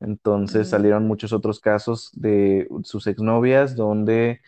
Entonces 0.00 0.68
Mm, 0.68 0.70
salieron 0.70 1.06
muchos 1.06 1.32
otros 1.32 1.60
casos 1.60 2.10
de 2.14 2.68
sus 2.84 3.06
exnovias 3.06 3.76
donde 3.76 4.40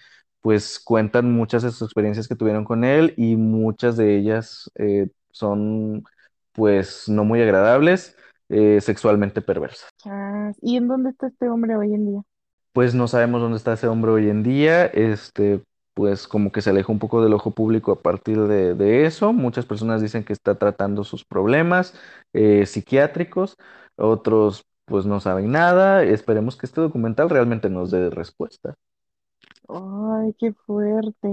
pues 0.42 0.80
cuentan 0.80 1.32
muchas 1.32 1.62
de 1.62 1.70
sus 1.70 1.82
experiencias 1.82 2.28
que 2.28 2.36
tuvieron 2.36 2.64
con 2.64 2.84
él 2.84 3.14
y 3.16 3.36
muchas 3.36 3.96
de 3.96 4.16
ellas 4.18 4.70
eh, 4.76 5.08
son 5.30 6.04
pues 6.52 7.08
no 7.08 7.24
muy 7.24 7.42
agradables, 7.42 8.16
eh, 8.50 8.80
sexualmente 8.80 9.42
perversas. 9.42 9.90
chas. 9.98 10.56
¿Y 10.62 10.76
en 10.76 10.88
dónde 10.88 11.10
está 11.10 11.28
este 11.28 11.48
hombre 11.48 11.76
hoy 11.76 11.94
en 11.94 12.06
día? 12.06 12.22
Pues 12.72 12.94
no 12.94 13.08
sabemos 13.08 13.40
dónde 13.40 13.56
está 13.58 13.72
ese 13.72 13.88
hombre 13.88 14.12
hoy 14.12 14.28
en 14.30 14.42
día, 14.42 14.86
este 14.86 15.62
pues 15.98 16.28
como 16.28 16.52
que 16.52 16.62
se 16.62 16.70
alejó 16.70 16.92
un 16.92 17.00
poco 17.00 17.24
del 17.24 17.32
ojo 17.34 17.50
público 17.50 17.90
a 17.90 18.00
partir 18.00 18.38
de, 18.42 18.74
de 18.74 19.04
eso. 19.04 19.32
Muchas 19.32 19.66
personas 19.66 20.00
dicen 20.00 20.22
que 20.22 20.32
está 20.32 20.54
tratando 20.54 21.02
sus 21.02 21.24
problemas 21.24 21.92
eh, 22.32 22.66
psiquiátricos, 22.66 23.56
otros 23.96 24.64
pues 24.84 25.06
no 25.06 25.18
saben 25.18 25.50
nada. 25.50 26.04
Esperemos 26.04 26.54
que 26.54 26.66
este 26.66 26.80
documental 26.80 27.28
realmente 27.28 27.68
nos 27.68 27.90
dé 27.90 28.10
respuesta. 28.10 28.76
Ay, 29.68 30.32
qué 30.38 30.52
fuerte. 30.52 31.28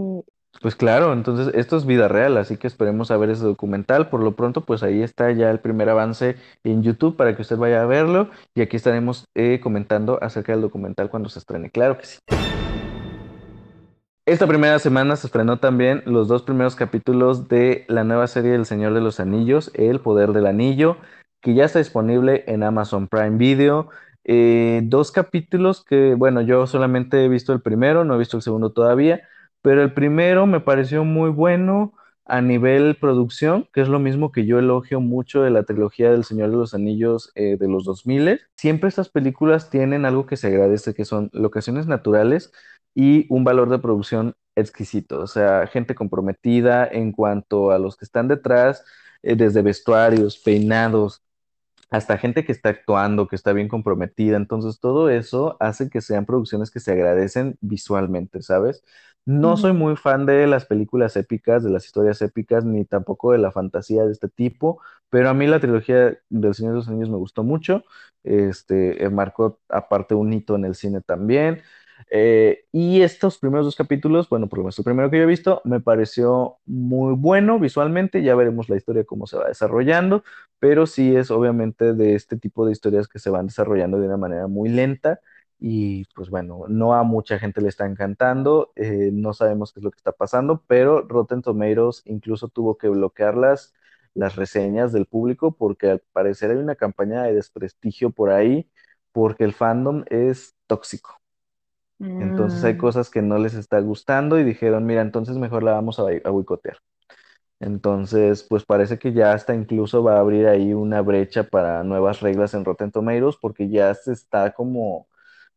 Pues 0.59 0.75
claro, 0.75 1.13
entonces 1.13 1.53
esto 1.53 1.77
es 1.77 1.85
vida 1.85 2.07
real, 2.07 2.35
así 2.37 2.57
que 2.57 2.65
esperemos 2.65 3.11
a 3.11 3.17
ver 3.17 3.29
ese 3.29 3.43
documental. 3.43 4.09
Por 4.09 4.23
lo 4.23 4.35
pronto, 4.35 4.61
pues 4.61 4.81
ahí 4.81 5.03
está 5.03 5.31
ya 5.31 5.51
el 5.51 5.59
primer 5.59 5.89
avance 5.89 6.37
en 6.63 6.81
YouTube 6.81 7.15
para 7.15 7.35
que 7.35 7.43
usted 7.43 7.57
vaya 7.57 7.83
a 7.83 7.85
verlo 7.85 8.31
y 8.55 8.61
aquí 8.61 8.77
estaremos 8.77 9.27
eh, 9.35 9.59
comentando 9.61 10.17
acerca 10.23 10.53
del 10.53 10.61
documental 10.61 11.11
cuando 11.11 11.29
se 11.29 11.37
estrene. 11.37 11.69
Claro 11.69 11.99
que 11.99 12.07
sí. 12.07 12.17
Esta 14.27 14.47
primera 14.47 14.79
semana 14.79 15.15
se 15.15 15.27
estrenó 15.27 15.59
también 15.59 16.01
los 16.07 16.27
dos 16.27 16.41
primeros 16.41 16.75
capítulos 16.75 17.47
de 17.47 17.85
la 17.87 18.03
nueva 18.03 18.25
serie 18.25 18.55
El 18.55 18.65
Señor 18.65 18.95
de 18.95 19.01
los 19.01 19.19
Anillos, 19.19 19.69
El 19.75 19.99
Poder 19.99 20.31
del 20.33 20.47
Anillo, 20.47 20.97
que 21.41 21.53
ya 21.53 21.65
está 21.65 21.77
disponible 21.77 22.43
en 22.47 22.63
Amazon 22.63 23.07
Prime 23.07 23.37
Video. 23.37 23.89
Eh, 24.23 24.81
dos 24.85 25.11
capítulos 25.11 25.85
que, 25.85 26.15
bueno, 26.15 26.41
yo 26.41 26.65
solamente 26.65 27.23
he 27.23 27.29
visto 27.29 27.53
el 27.53 27.61
primero, 27.61 28.03
no 28.03 28.15
he 28.15 28.17
visto 28.17 28.37
el 28.37 28.41
segundo 28.41 28.71
todavía, 28.71 29.21
pero 29.61 29.83
el 29.83 29.93
primero 29.93 30.47
me 30.47 30.59
pareció 30.59 31.03
muy 31.03 31.29
bueno 31.29 31.93
a 32.25 32.41
nivel 32.41 32.97
producción, 32.99 33.67
que 33.73 33.81
es 33.81 33.87
lo 33.87 33.99
mismo 33.99 34.31
que 34.31 34.45
yo 34.45 34.59
elogio 34.59 34.99
mucho 35.01 35.41
de 35.43 35.51
la 35.51 35.63
trilogía 35.63 36.11
del 36.11 36.23
Señor 36.25 36.49
de 36.51 36.57
los 36.57 36.73
Anillos 36.73 37.31
eh, 37.35 37.57
de 37.59 37.67
los 37.67 37.83
2000. 37.85 38.41
Siempre 38.55 38.89
estas 38.89 39.09
películas 39.09 39.69
tienen 39.69 40.05
algo 40.05 40.25
que 40.25 40.37
se 40.37 40.47
agradece, 40.47 40.93
que 40.95 41.05
son 41.05 41.29
locaciones 41.33 41.87
naturales 41.87 42.51
y 42.95 43.27
un 43.29 43.43
valor 43.43 43.69
de 43.69 43.79
producción 43.79 44.35
exquisito, 44.55 45.19
o 45.19 45.27
sea, 45.27 45.67
gente 45.67 45.95
comprometida 45.95 46.87
en 46.87 47.11
cuanto 47.11 47.71
a 47.71 47.79
los 47.79 47.97
que 47.97 48.05
están 48.05 48.27
detrás, 48.29 48.85
eh, 49.21 49.35
desde 49.35 49.61
vestuarios, 49.61 50.37
peinados, 50.37 51.21
hasta 51.89 52.17
gente 52.17 52.45
que 52.45 52.51
está 52.51 52.69
actuando, 52.69 53.27
que 53.27 53.35
está 53.35 53.53
bien 53.53 53.67
comprometida. 53.69 54.37
Entonces, 54.37 54.79
todo 54.79 55.09
eso 55.09 55.57
hace 55.59 55.89
que 55.89 56.01
sean 56.01 56.25
producciones 56.25 56.71
que 56.71 56.79
se 56.79 56.91
agradecen 56.93 57.57
visualmente, 57.61 58.41
¿sabes? 58.41 58.83
No 59.25 59.57
soy 59.57 59.73
muy 59.73 59.95
fan 59.95 60.25
de 60.27 60.45
las 60.45 60.65
películas 60.65 61.15
épicas, 61.17 61.63
de 61.63 61.71
las 61.71 61.85
historias 61.85 62.21
épicas, 62.21 62.63
ni 62.63 62.85
tampoco 62.85 63.31
de 63.31 63.39
la 63.39 63.51
fantasía 63.51 64.05
de 64.05 64.11
este 64.11 64.29
tipo, 64.29 64.79
pero 65.09 65.29
a 65.29 65.33
mí 65.33 65.47
la 65.47 65.59
trilogía 65.59 66.17
del 66.29 66.53
Señor 66.53 66.73
de 66.73 66.77
los 66.79 66.87
Anillos 66.87 67.09
me 67.09 67.17
gustó 67.17 67.43
mucho. 67.43 67.83
Este, 68.23 69.03
eh, 69.03 69.09
marcó 69.09 69.59
aparte 69.69 70.13
un 70.15 70.31
hito 70.33 70.55
en 70.55 70.65
el 70.65 70.75
cine 70.75 71.01
también. 71.01 71.61
Eh, 72.11 72.65
y 72.71 73.01
estos 73.01 73.37
primeros 73.39 73.65
dos 73.65 73.75
capítulos, 73.75 74.29
bueno, 74.29 74.47
por 74.47 74.59
lo 74.59 74.63
menos 74.65 74.77
el 74.77 74.85
primero 74.85 75.09
que 75.09 75.17
yo 75.17 75.23
he 75.23 75.25
visto, 75.25 75.61
me 75.65 75.79
pareció 75.79 76.57
muy 76.65 77.15
bueno 77.15 77.59
visualmente. 77.59 78.21
Ya 78.23 78.35
veremos 78.35 78.69
la 78.69 78.75
historia 78.77 79.05
cómo 79.05 79.25
se 79.27 79.37
va 79.37 79.47
desarrollando 79.47 80.23
pero 80.59 80.85
sí 80.87 81.15
es 81.15 81.31
obviamente 81.31 81.93
de 81.93 82.15
este 82.15 82.37
tipo 82.37 82.65
de 82.65 82.71
historias 82.71 83.07
que 83.07 83.19
se 83.19 83.29
van 83.29 83.47
desarrollando 83.47 83.99
de 83.99 84.07
una 84.07 84.17
manera 84.17 84.47
muy 84.47 84.69
lenta 84.69 85.19
y 85.59 86.05
pues 86.15 86.29
bueno, 86.29 86.65
no 86.69 86.93
a 86.95 87.03
mucha 87.03 87.39
gente 87.39 87.61
le 87.61 87.69
está 87.69 87.85
encantando, 87.85 88.71
eh, 88.75 89.09
no 89.13 89.33
sabemos 89.33 89.71
qué 89.73 89.79
es 89.79 89.83
lo 89.83 89.91
que 89.91 89.97
está 89.97 90.11
pasando, 90.11 90.63
pero 90.67 91.01
Rotten 91.07 91.41
Tomatoes 91.41 92.01
incluso 92.05 92.47
tuvo 92.49 92.77
que 92.77 92.89
bloquear 92.89 93.35
las, 93.37 93.73
las 94.13 94.35
reseñas 94.35 94.91
del 94.93 95.05
público 95.07 95.55
porque 95.57 95.89
al 95.91 95.99
parecer 96.13 96.51
hay 96.51 96.57
una 96.57 96.75
campaña 96.75 97.23
de 97.23 97.33
desprestigio 97.35 98.11
por 98.11 98.29
ahí 98.31 98.69
porque 99.11 99.43
el 99.45 99.53
fandom 99.53 100.03
es 100.09 100.55
tóxico. 100.67 101.19
Entonces 102.17 102.63
hay 102.63 102.75
Mm, 102.75 102.77
cosas 102.77 103.09
que 103.09 103.21
no 103.21 103.37
les 103.37 103.53
está 103.55 103.79
gustando 103.79 104.39
y 104.39 104.43
dijeron, 104.45 104.85
mira, 104.85 105.01
entonces 105.01 105.37
mejor 105.37 105.63
la 105.63 105.73
vamos 105.73 105.99
a, 105.99 106.03
a 106.23 106.29
boicotear. 106.29 106.77
Entonces, 107.59 108.43
pues 108.43 108.65
parece 108.65 108.99
que 108.99 109.13
ya 109.13 109.33
hasta 109.33 109.55
incluso 109.55 110.03
va 110.03 110.17
a 110.17 110.19
abrir 110.21 110.47
ahí 110.47 110.73
una 110.73 111.01
brecha 111.01 111.43
para 111.45 111.83
nuevas 111.83 112.21
reglas 112.21 112.53
en 112.55 112.65
Rotten 112.65 112.91
Tomatoes, 112.91 113.37
porque 113.41 113.69
ya 113.69 113.93
se 113.95 114.13
está 114.13 114.53
como 114.53 115.07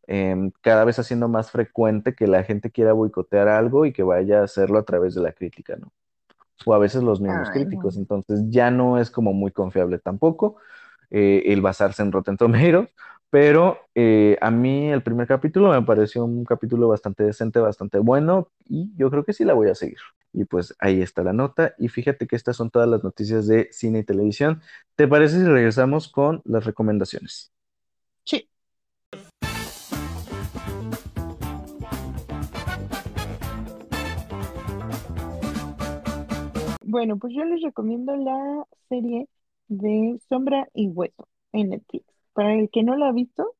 em, 0.08 0.52
cada 0.62 0.84
vez 0.86 0.98
haciendo 1.00 1.28
más 1.28 1.52
frecuente 1.52 2.16
que 2.16 2.28
la 2.28 2.44
gente 2.44 2.72
quiera 2.72 2.94
boicotear 2.94 3.48
algo 3.48 3.86
y 3.86 3.94
que 3.94 4.04
vaya 4.04 4.40
a 4.42 4.44
hacerlo 4.44 4.78
a 4.80 4.84
través 4.86 5.14
de 5.16 5.22
la 5.22 5.32
crítica, 5.34 5.76
¿no? 5.76 5.92
O 6.66 6.74
a 6.74 6.78
veces 6.78 7.02
los 7.02 7.20
mismos 7.20 7.50
ay, 7.50 7.50
críticos. 7.50 7.96
Entonces 7.96 8.40
ya 8.50 8.70
no 8.70 8.98
es 8.98 9.10
como 9.10 9.32
muy 9.32 9.52
confiable 9.52 9.98
tampoco 9.98 10.56
eh, 11.10 11.44
el 11.46 11.60
basarse 11.62 12.02
en 12.02 12.12
Rotten 12.12 12.38
Tomatoes, 12.38 12.90
pero 13.30 13.78
eh, 13.96 14.38
a 14.40 14.50
mí 14.52 14.90
el 14.92 15.02
primer 15.02 15.26
capítulo 15.28 15.70
me 15.72 15.82
pareció 15.82 16.24
un 16.24 16.44
capítulo 16.44 16.88
bastante 16.88 17.24
decente, 17.24 17.60
bastante 17.60 17.98
bueno 17.98 18.50
y 18.66 18.92
yo 18.96 19.10
creo 19.10 19.24
que 19.24 19.34
sí 19.34 19.44
la 19.44 19.54
voy 19.54 19.70
a 19.70 19.74
seguir. 19.76 19.98
Y 20.32 20.44
pues 20.46 20.74
ahí 20.80 21.02
está 21.02 21.24
la 21.24 21.34
nota 21.34 21.74
y 21.78 21.88
fíjate 21.88 22.26
que 22.28 22.36
estas 22.36 22.56
son 22.56 22.70
todas 22.70 22.88
las 22.88 23.04
noticias 23.04 23.46
de 23.46 23.68
cine 23.72 24.00
y 24.00 24.04
televisión. 24.04 24.62
¿Te 24.96 25.08
parece 25.08 25.38
si 25.40 25.44
regresamos 25.46 26.08
con 26.08 26.42
las 26.44 26.64
recomendaciones? 26.66 27.52
Sí. 28.24 28.48
Bueno, 36.90 37.18
pues 37.18 37.34
yo 37.34 37.44
les 37.44 37.60
recomiendo 37.60 38.16
la 38.16 38.64
serie 38.88 39.28
de 39.68 40.18
Sombra 40.26 40.66
y 40.72 40.88
Hueso 40.88 41.28
en 41.52 41.68
Netflix. 41.68 42.06
Para 42.32 42.54
el 42.54 42.70
que 42.70 42.82
no 42.82 42.96
la 42.96 43.08
ha 43.08 43.12
visto, 43.12 43.54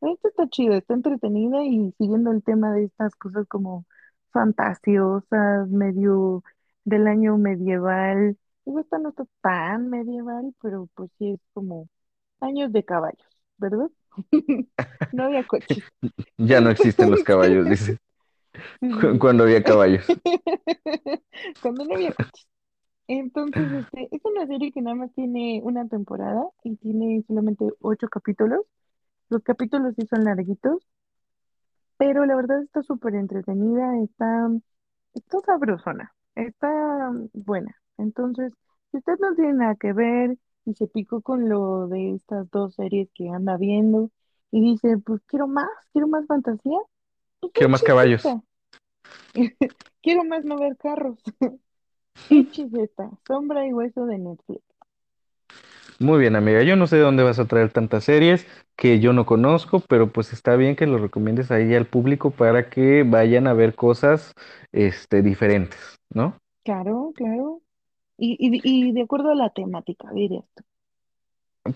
esto 0.00 0.28
está 0.28 0.48
chido, 0.48 0.74
está 0.74 0.94
entretenida 0.94 1.62
y 1.64 1.92
siguiendo 1.92 2.32
el 2.32 2.42
tema 2.42 2.72
de 2.72 2.86
estas 2.86 3.14
cosas 3.14 3.46
como 3.46 3.86
fantasiosas, 4.32 5.68
medio 5.68 6.42
del 6.84 7.06
año 7.06 7.38
medieval. 7.38 8.36
Digo, 8.64 8.80
esta 8.80 8.98
no 8.98 9.10
está 9.10 9.26
tan 9.42 9.88
medieval, 9.88 10.52
pero 10.60 10.88
pues 10.96 11.08
sí 11.18 11.34
es 11.34 11.40
como 11.52 11.88
años 12.40 12.72
de 12.72 12.84
caballos, 12.84 13.28
¿verdad? 13.58 13.90
No 15.12 15.24
había 15.26 15.46
coches. 15.46 15.84
Ya 16.36 16.60
no 16.60 16.70
existen 16.70 17.12
los 17.12 17.22
caballos, 17.22 17.64
dice, 17.70 17.98
cuando 19.20 19.44
había 19.44 19.62
caballos. 19.62 20.04
Cuando 21.62 21.84
no 21.84 21.94
había 21.94 22.12
coches. 22.12 22.51
Entonces, 23.08 23.64
este, 23.72 24.08
es 24.14 24.24
una 24.24 24.46
serie 24.46 24.72
que 24.72 24.80
nada 24.80 24.96
más 24.96 25.12
tiene 25.14 25.60
una 25.64 25.86
temporada 25.88 26.46
y 26.62 26.76
tiene 26.76 27.22
solamente 27.26 27.68
ocho 27.80 28.08
capítulos. 28.08 28.60
Los 29.28 29.42
capítulos 29.42 29.94
sí 29.96 30.06
son 30.06 30.24
larguitos, 30.24 30.86
pero 31.96 32.24
la 32.26 32.36
verdad 32.36 32.62
está 32.62 32.82
súper 32.82 33.14
entretenida, 33.14 33.98
está, 34.02 34.50
está 35.14 35.40
sabrosona, 35.40 36.14
está 36.34 37.12
buena. 37.32 37.76
Entonces, 37.98 38.52
si 38.90 38.98
usted 38.98 39.14
no 39.20 39.34
tiene 39.34 39.54
nada 39.54 39.74
que 39.76 39.92
ver 39.92 40.36
y 40.64 40.74
se 40.74 40.86
picó 40.86 41.22
con 41.22 41.48
lo 41.48 41.88
de 41.88 42.14
estas 42.14 42.50
dos 42.50 42.74
series 42.74 43.08
que 43.14 43.28
anda 43.28 43.56
viendo 43.56 44.10
y 44.50 44.60
dice, 44.60 44.98
pues 44.98 45.22
quiero 45.26 45.48
más, 45.48 45.68
quiero 45.92 46.08
más 46.08 46.26
fantasía. 46.26 46.78
Pues 47.40 47.52
Quiero 47.52 47.68
más 47.70 47.82
caballos. 47.82 48.22
Quiero 50.02 50.24
más 50.24 50.44
no 50.44 50.58
ver 50.58 50.76
carros. 50.76 51.18
Esta, 52.30 53.10
Sombra 53.26 53.66
y 53.66 53.72
Hueso 53.72 54.06
de 54.06 54.18
Netflix. 54.18 54.62
Muy 55.98 56.18
bien, 56.18 56.34
amiga. 56.34 56.62
Yo 56.62 56.74
no 56.76 56.86
sé 56.86 56.96
de 56.96 57.02
dónde 57.02 57.22
vas 57.22 57.38
a 57.38 57.46
traer 57.46 57.70
tantas 57.70 58.04
series 58.04 58.46
que 58.76 58.98
yo 58.98 59.12
no 59.12 59.24
conozco, 59.24 59.80
pero 59.80 60.10
pues 60.10 60.32
está 60.32 60.56
bien 60.56 60.74
que 60.74 60.86
lo 60.86 60.98
recomiendes 60.98 61.50
ahí 61.50 61.74
al 61.74 61.86
público 61.86 62.30
para 62.30 62.68
que 62.70 63.04
vayan 63.04 63.46
a 63.46 63.52
ver 63.52 63.74
cosas, 63.74 64.34
este, 64.72 65.22
diferentes, 65.22 65.78
¿no? 66.12 66.36
Claro, 66.64 67.12
claro. 67.14 67.60
Y, 68.18 68.36
y, 68.38 68.60
y 68.64 68.92
de 68.92 69.02
acuerdo 69.02 69.30
a 69.30 69.34
la 69.34 69.50
temática, 69.50 70.10
diré 70.12 70.38
esto. 70.38 70.64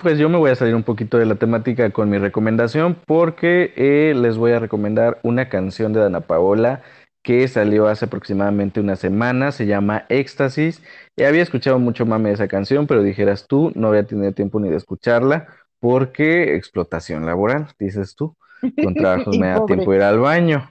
Pues 0.02 0.18
yo 0.18 0.28
me 0.28 0.36
voy 0.36 0.50
a 0.50 0.56
salir 0.56 0.74
un 0.74 0.82
poquito 0.82 1.16
de 1.16 1.26
la 1.26 1.36
temática 1.36 1.90
con 1.90 2.10
mi 2.10 2.18
recomendación 2.18 2.96
porque 3.06 3.72
eh, 3.76 4.14
les 4.16 4.36
voy 4.36 4.50
a 4.50 4.58
recomendar 4.58 5.20
una 5.22 5.48
canción 5.48 5.92
de 5.92 6.00
Dana 6.00 6.22
Paola 6.22 6.82
que 7.26 7.48
salió 7.48 7.88
hace 7.88 8.04
aproximadamente 8.04 8.78
una 8.78 8.94
semana, 8.94 9.50
se 9.50 9.66
llama 9.66 10.06
Éxtasis. 10.08 10.80
Y 11.16 11.24
había 11.24 11.42
escuchado 11.42 11.80
mucho 11.80 12.06
mame 12.06 12.28
de 12.28 12.36
esa 12.36 12.46
canción, 12.46 12.86
pero 12.86 13.02
dijeras 13.02 13.48
tú, 13.48 13.72
no 13.74 13.88
había 13.88 14.06
tenido 14.06 14.30
tiempo 14.32 14.60
ni 14.60 14.68
de 14.70 14.76
escucharla 14.76 15.48
porque 15.80 16.54
explotación 16.54 17.26
laboral, 17.26 17.66
dices 17.80 18.14
tú, 18.14 18.36
con 18.80 18.94
trabajos 18.94 19.36
me 19.40 19.48
da 19.48 19.66
tiempo 19.66 19.90
de 19.90 19.96
ir 19.96 20.02
al 20.04 20.20
baño. 20.20 20.70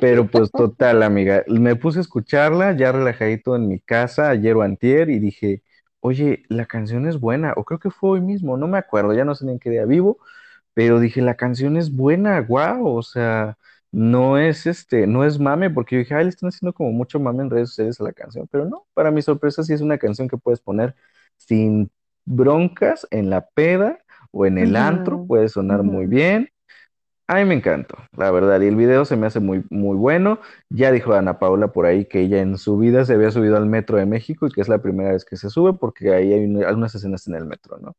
Pero 0.00 0.28
pues 0.28 0.52
total, 0.52 1.02
amiga, 1.02 1.42
me 1.48 1.74
puse 1.74 1.98
a 1.98 2.02
escucharla 2.02 2.76
ya 2.76 2.92
relajadito 2.92 3.56
en 3.56 3.66
mi 3.66 3.80
casa 3.80 4.30
ayer 4.30 4.54
o 4.54 4.62
antier 4.62 5.10
y 5.10 5.18
dije, 5.18 5.64
oye, 5.98 6.44
la 6.48 6.66
canción 6.66 7.08
es 7.08 7.18
buena, 7.18 7.52
o 7.56 7.64
creo 7.64 7.80
que 7.80 7.90
fue 7.90 8.10
hoy 8.10 8.20
mismo, 8.20 8.56
no 8.56 8.68
me 8.68 8.78
acuerdo, 8.78 9.12
ya 9.12 9.24
no 9.24 9.34
sé 9.34 9.44
ni 9.44 9.52
en 9.52 9.58
qué 9.58 9.70
día 9.70 9.86
vivo, 9.86 10.18
pero 10.72 11.00
dije, 11.00 11.20
la 11.20 11.34
canción 11.34 11.76
es 11.76 11.90
buena, 11.92 12.40
wow, 12.42 12.86
o 12.96 13.02
sea, 13.02 13.58
no 13.92 14.38
es 14.38 14.66
este, 14.66 15.06
no 15.06 15.24
es 15.24 15.38
mame, 15.38 15.70
porque 15.70 15.96
yo 15.96 16.00
dije, 16.00 16.14
ay, 16.14 16.24
le 16.24 16.30
están 16.30 16.48
haciendo 16.48 16.72
como 16.74 16.92
mucho 16.92 17.20
mame 17.20 17.42
en 17.42 17.50
redes 17.50 17.70
sociales 17.70 18.00
a 18.00 18.04
la 18.04 18.12
canción, 18.12 18.46
pero 18.50 18.64
no, 18.66 18.86
para 18.94 19.10
mi 19.10 19.22
sorpresa 19.22 19.62
sí 19.64 19.72
es 19.72 19.80
una 19.80 19.98
canción 19.98 20.28
que 20.28 20.36
puedes 20.38 20.60
poner 20.60 20.94
sin 21.36 21.90
broncas 22.24 23.06
en 23.10 23.30
la 23.30 23.48
peda 23.48 23.98
o 24.32 24.46
en 24.46 24.58
el 24.58 24.76
antro, 24.76 25.20
puede 25.26 25.48
sonar 25.48 25.82
muy 25.82 26.06
bien. 26.06 26.50
A 27.28 27.36
mí 27.36 27.44
me 27.44 27.54
encantó, 27.54 27.96
la 28.16 28.30
verdad, 28.32 28.60
y 28.60 28.66
el 28.66 28.74
video 28.76 29.04
se 29.04 29.16
me 29.16 29.26
hace 29.28 29.38
muy, 29.38 29.64
muy 29.70 29.96
bueno. 29.96 30.40
Ya 30.68 30.90
dijo 30.90 31.12
Ana 31.14 31.38
Paula 31.38 31.68
por 31.72 31.86
ahí 31.86 32.04
que 32.06 32.20
ella 32.22 32.40
en 32.40 32.58
su 32.58 32.76
vida 32.76 33.04
se 33.04 33.14
había 33.14 33.30
subido 33.30 33.56
al 33.56 33.66
metro 33.66 33.98
de 33.98 34.06
México 34.06 34.48
y 34.48 34.50
que 34.50 34.60
es 34.60 34.68
la 34.68 34.82
primera 34.82 35.12
vez 35.12 35.24
que 35.24 35.36
se 35.36 35.48
sube 35.48 35.72
porque 35.74 36.12
ahí 36.12 36.32
hay 36.32 36.44
un- 36.44 36.64
algunas 36.64 36.92
escenas 36.96 37.28
en 37.28 37.36
el 37.36 37.46
metro, 37.46 37.78
¿no? 37.78 37.96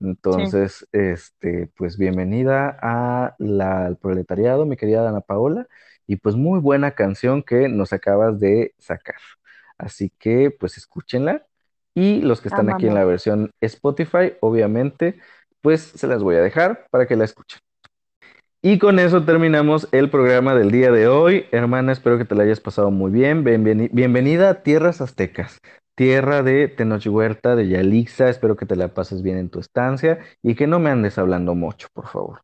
Sí, 0.00 0.06
Entonces, 0.06 0.86
este, 0.92 1.70
pues 1.76 1.98
bienvenida 1.98 2.76
a 2.80 3.34
la, 3.38 3.86
al 3.86 3.96
proletariado, 3.96 4.64
mi 4.66 4.76
querida 4.76 5.08
Ana 5.08 5.20
Paola, 5.20 5.66
y 6.06 6.16
pues 6.16 6.36
muy 6.36 6.60
buena 6.60 6.92
canción 6.92 7.42
que 7.42 7.68
nos 7.68 7.92
acabas 7.92 8.38
de 8.40 8.74
sacar. 8.78 9.16
Así 9.76 10.12
que, 10.18 10.50
pues 10.50 10.76
escúchenla. 10.76 11.44
Y 11.94 12.20
los 12.20 12.40
que 12.40 12.48
están 12.48 12.70
aquí 12.70 12.86
en 12.86 12.94
la 12.94 13.04
versión 13.04 13.50
Spotify, 13.60 14.34
obviamente, 14.40 15.18
pues 15.60 15.80
se 15.82 16.06
las 16.06 16.22
voy 16.22 16.36
a 16.36 16.42
dejar 16.42 16.86
para 16.90 17.06
que 17.06 17.16
la 17.16 17.24
escuchen. 17.24 17.58
Y 18.62 18.78
con 18.78 18.98
eso 18.98 19.24
terminamos 19.24 19.88
el 19.92 20.10
programa 20.10 20.54
del 20.54 20.70
día 20.70 20.90
de 20.90 21.08
hoy. 21.08 21.46
Hermana, 21.52 21.92
espero 21.92 22.18
que 22.18 22.24
te 22.24 22.34
la 22.34 22.44
hayas 22.44 22.60
pasado 22.60 22.90
muy 22.90 23.10
bien. 23.10 23.44
Bienveni- 23.44 23.90
bienvenida 23.92 24.50
a 24.50 24.62
Tierras 24.62 25.00
Aztecas, 25.00 25.58
tierra 25.98 26.42
de 26.42 26.68
Tenochhuerta, 26.68 27.56
de 27.56 27.68
Yalixa. 27.68 28.30
Espero 28.30 28.56
que 28.56 28.66
te 28.66 28.76
la 28.76 28.94
pases 28.94 29.22
bien 29.22 29.38
en 29.38 29.50
tu 29.50 29.60
estancia 29.60 30.20
y 30.42 30.54
que 30.54 30.66
no 30.68 30.78
me 30.80 30.90
andes 30.90 31.18
hablando 31.18 31.54
mucho, 31.56 31.88
por 31.94 32.08
favor. 32.08 32.42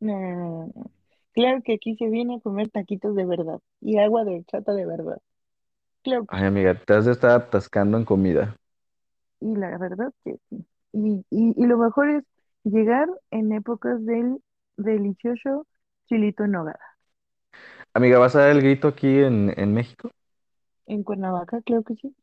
No, 0.00 0.12
no, 0.20 0.36
no, 0.66 0.72
no. 0.74 0.90
Claro 1.32 1.62
que 1.64 1.74
aquí 1.74 1.96
se 1.96 2.08
viene 2.08 2.36
a 2.36 2.40
comer 2.40 2.68
taquitos 2.70 3.14
de 3.16 3.24
verdad 3.26 3.60
y 3.80 3.98
agua 3.98 4.24
de 4.24 4.36
horchata 4.36 4.72
de 4.74 4.86
verdad. 4.86 5.18
Claro 6.02 6.26
que 6.26 6.36
Ay, 6.36 6.44
amiga, 6.46 6.74
te 6.74 6.94
has 6.94 7.04
de 7.04 7.12
estar 7.12 7.32
atascando 7.32 7.98
en 7.98 8.04
comida. 8.06 8.56
Y 9.40 9.54
la 9.56 9.76
verdad 9.78 10.12
que 10.24 10.36
sí. 10.50 10.66
Y, 10.92 11.24
y, 11.30 11.54
y 11.56 11.66
lo 11.66 11.78
mejor 11.78 12.08
es 12.10 12.24
llegar 12.64 13.08
en 13.30 13.52
épocas 13.52 14.04
del 14.04 14.42
delicioso 14.76 15.66
chilito 16.08 16.44
en 16.44 16.52
nogada. 16.52 16.80
Amiga, 17.94 18.18
¿vas 18.18 18.36
a 18.36 18.40
dar 18.40 18.50
el 18.50 18.62
grito 18.62 18.88
aquí 18.88 19.08
en, 19.20 19.52
en 19.58 19.74
México? 19.74 20.10
En 20.86 21.04
Cuernavaca, 21.04 21.62
claro 21.62 21.84
que 21.84 21.94
sí. 21.94 22.16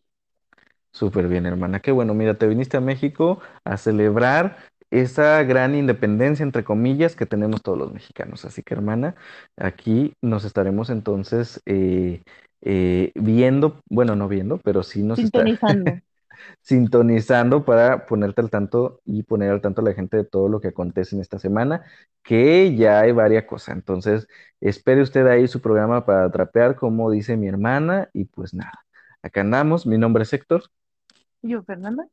Súper 0.95 1.27
bien, 1.27 1.45
hermana. 1.45 1.81
Qué 1.81 1.91
bueno, 1.91 2.13
mira, 2.13 2.35
te 2.35 2.47
viniste 2.47 2.77
a 2.77 2.81
México 2.81 3.41
a 3.65 3.75
celebrar 3.75 4.57
esa 4.91 5.43
gran 5.43 5.75
independencia, 5.75 6.41
entre 6.43 6.63
comillas, 6.63 7.17
que 7.17 7.25
tenemos 7.25 7.61
todos 7.61 7.77
los 7.77 7.91
mexicanos. 7.91 8.45
Así 8.45 8.63
que, 8.63 8.73
hermana, 8.75 9.13
aquí 9.57 10.13
nos 10.21 10.45
estaremos 10.45 10.89
entonces 10.89 11.61
eh, 11.65 12.23
eh, 12.61 13.11
viendo, 13.15 13.81
bueno, 13.89 14.15
no 14.15 14.29
viendo, 14.29 14.57
pero 14.59 14.83
sí 14.83 15.03
nos 15.03 15.21
está 15.21 15.41
Sintonizando. 15.41 15.91
sintonizando 16.61 17.65
para 17.65 18.05
ponerte 18.05 18.41
al 18.41 18.49
tanto 18.49 19.01
y 19.05 19.23
poner 19.23 19.51
al 19.51 19.61
tanto 19.61 19.81
a 19.81 19.83
la 19.85 19.93
gente 19.93 20.17
de 20.17 20.23
todo 20.25 20.49
lo 20.49 20.61
que 20.61 20.69
acontece 20.69 21.15
en 21.15 21.21
esta 21.21 21.39
semana, 21.39 21.83
que 22.23 22.75
ya 22.75 23.01
hay 23.01 23.11
varias 23.11 23.45
cosas. 23.45 23.75
Entonces, 23.75 24.27
espere 24.61 25.01
usted 25.01 25.27
ahí 25.27 25.47
su 25.47 25.61
programa 25.61 26.05
para 26.05 26.31
trapear, 26.31 26.75
como 26.75 27.11
dice 27.11 27.37
mi 27.37 27.47
hermana, 27.47 28.09
y 28.13 28.25
pues 28.25 28.53
nada, 28.53 28.85
acá 29.21 29.41
andamos. 29.41 29.85
Mi 29.85 29.97
nombre 29.97 30.23
es 30.23 30.33
Héctor. 30.33 30.63
Yo, 31.47 31.61
Fernanda. 31.63 32.07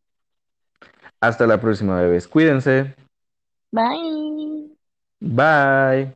Hasta 1.21 1.47
la 1.47 1.59
próxima, 1.59 2.01
bebés. 2.01 2.29
Cuídense. 2.29 2.95
Bye. 3.71 4.77
Bye. 5.21 6.13